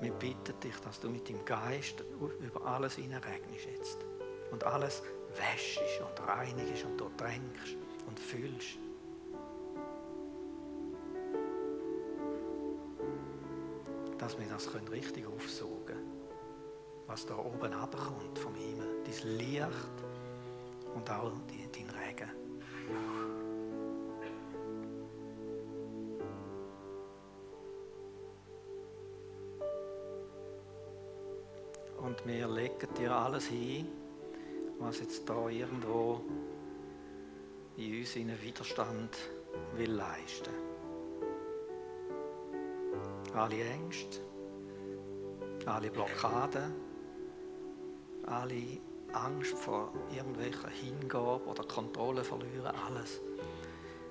Wir 0.00 0.12
bitten 0.12 0.58
dich, 0.60 0.76
dass 0.80 1.00
du 1.00 1.08
mit 1.08 1.28
dem 1.28 1.44
Geist 1.44 2.00
über 2.40 2.66
alles 2.66 2.96
hineinregnest 2.96 3.66
jetzt 3.66 3.98
und 4.50 4.64
alles 4.64 5.02
wäschst 5.36 6.00
und 6.00 6.28
reinigst 6.28 6.84
und 6.84 7.00
durchtränkst 7.00 7.76
und 8.06 8.18
fühlst. 8.18 8.78
dass 14.22 14.38
wir 14.38 14.46
das 14.46 14.70
richtig 14.92 15.26
aufsaugen 15.26 15.84
können, 15.84 16.12
was 17.08 17.26
da 17.26 17.36
oben 17.36 17.72
abkommt 17.72 18.38
vom 18.38 18.54
Himmel. 18.54 19.02
Dein 19.04 19.36
Licht 19.36 19.96
und 20.94 21.10
auch 21.10 21.32
dein 21.48 21.90
Regen. 21.90 22.30
Und 32.00 32.26
wir 32.26 32.46
legen 32.46 32.94
dir 32.96 33.12
alles 33.12 33.46
hin, 33.46 33.88
was 34.82 35.00
jetzt 35.00 35.28
da 35.28 35.48
irgendwo 35.48 36.20
in 37.76 37.98
uns 37.98 38.16
einen 38.16 38.40
Widerstand 38.42 39.16
will 39.76 39.92
leisten. 39.92 40.52
Alle 43.34 43.62
Ängste, 43.62 44.20
alle 45.66 45.90
Blockaden, 45.90 46.74
alle 48.26 48.78
Angst 49.12 49.54
vor 49.54 49.92
irgendwelcher 50.14 50.68
Hingabe 50.68 51.44
oder 51.46 51.64
Kontrolle 51.64 52.24
verlieren, 52.24 52.74
alles. 52.86 53.20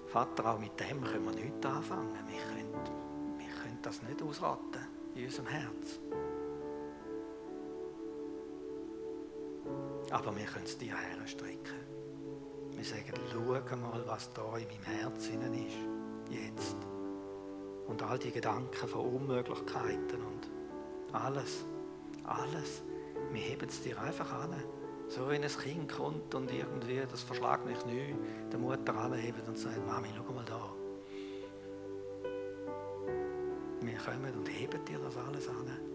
Vater, 0.07 0.53
auch 0.53 0.59
mit 0.59 0.80
dem 0.80 1.03
können 1.03 1.26
wir 1.26 1.32
nichts 1.32 1.65
anfangen. 1.65 2.13
Wir 2.28 2.41
können, 2.41 2.74
wir 3.38 3.61
können 3.61 3.80
das 3.82 4.01
nicht 4.03 4.22
ausraten 4.22 4.88
in 5.15 5.26
unserem 5.26 5.47
Herz. 5.47 5.99
Aber 10.12 10.36
wir 10.36 10.45
können 10.45 10.66
es 10.66 10.78
dir 10.78 10.93
herstrecken. 10.95 11.74
Wir 12.72 12.84
sagen, 12.84 13.14
schau 13.32 13.76
mal, 13.78 14.03
was 14.05 14.32
da 14.34 14.57
in 14.57 14.68
meinem 14.68 14.84
Herzen 14.84 15.53
ist. 15.53 15.78
Jetzt. 16.30 16.78
Und 17.88 18.03
all 18.03 18.20
die 18.20 18.32
Gedanken 18.32 18.88
von 18.88 19.16
Unmöglichkeiten 19.16 20.22
und 20.22 20.49
alles. 21.14 21.66
Alles. 22.24 22.84
Wir 23.32 23.41
heben 23.41 23.68
es 23.68 23.82
dir 23.82 23.99
einfach 24.01 24.32
an. 24.34 24.55
So 25.07 25.28
wenn 25.28 25.43
ein 25.43 25.49
Kind 25.49 25.91
kommt 25.91 26.34
und 26.36 26.51
irgendwie, 26.51 27.01
das 27.09 27.24
verschlagt 27.24 27.66
mich 27.66 27.86
nicht, 27.86 28.16
der 28.51 28.59
Mutter 28.59 28.95
anhebt 28.95 29.47
und 29.47 29.57
sagt, 29.57 29.86
Mami, 29.86 30.07
schau 30.16 30.34
mal 30.34 30.45
da. 30.45 30.74
Wir 33.82 33.97
kommen 33.97 34.34
und 34.38 34.47
heben 34.47 34.86
dir 34.86 34.99
das 34.99 35.18
alles 35.18 35.47
an. 35.49 35.91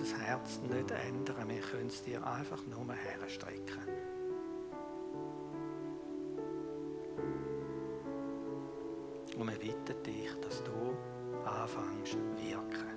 Unser 0.00 0.18
Herz 0.18 0.60
nicht 0.60 0.90
ändern, 0.90 1.48
wir 1.48 1.60
können 1.60 1.88
es 1.88 2.02
dir 2.02 2.24
einfach 2.26 2.60
nur 2.66 2.92
herstrecken. 2.94 3.82
Und 9.36 9.50
wir 9.50 9.58
bitten 9.58 10.02
dich, 10.02 10.30
dass 10.40 10.62
du 10.62 10.96
anfängst 11.44 12.16
wirken. 12.36 12.94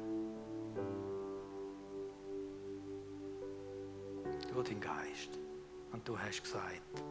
Du 4.54 4.62
dein 4.62 4.80
Geist. 4.80 5.40
Und 5.92 6.08
du 6.08 6.18
hast 6.18 6.44
gesagt, 6.44 7.04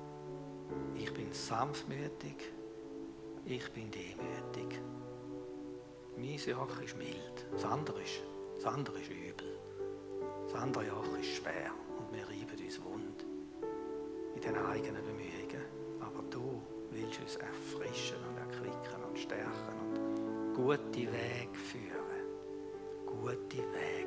ich 0.94 1.12
bin 1.12 1.32
sanftmütig, 1.32 2.52
ich 3.44 3.72
bin 3.72 3.90
demütig. 3.90 4.80
Mein 6.16 6.36
Joch 6.36 6.80
ist 6.80 6.96
mild, 6.96 7.46
das 7.52 7.64
andere 7.64 8.02
ist, 8.02 8.22
das 8.56 8.66
andere 8.66 9.00
ist 9.00 9.10
übel. 9.10 9.58
Das 10.56 10.62
andere 10.62 10.86
Joch 10.86 11.18
ist 11.18 11.34
schwer 11.34 11.70
und 11.98 12.16
wir 12.16 12.26
reiben 12.26 12.64
uns 12.64 12.82
wund 12.82 13.26
in 14.34 14.40
den 14.40 14.56
eigenen 14.56 15.04
Bemühungen. 15.04 15.66
Aber 16.00 16.22
du 16.30 16.62
willst 16.92 17.20
uns 17.20 17.36
erfrischen 17.36 18.16
und 18.26 18.38
erquicken 18.38 19.04
und 19.06 19.18
stärken 19.18 19.78
und 19.82 20.54
gute 20.54 21.12
Weg 21.12 21.54
führen. 21.54 22.24
Gute 23.04 23.58
Weg 23.58 24.05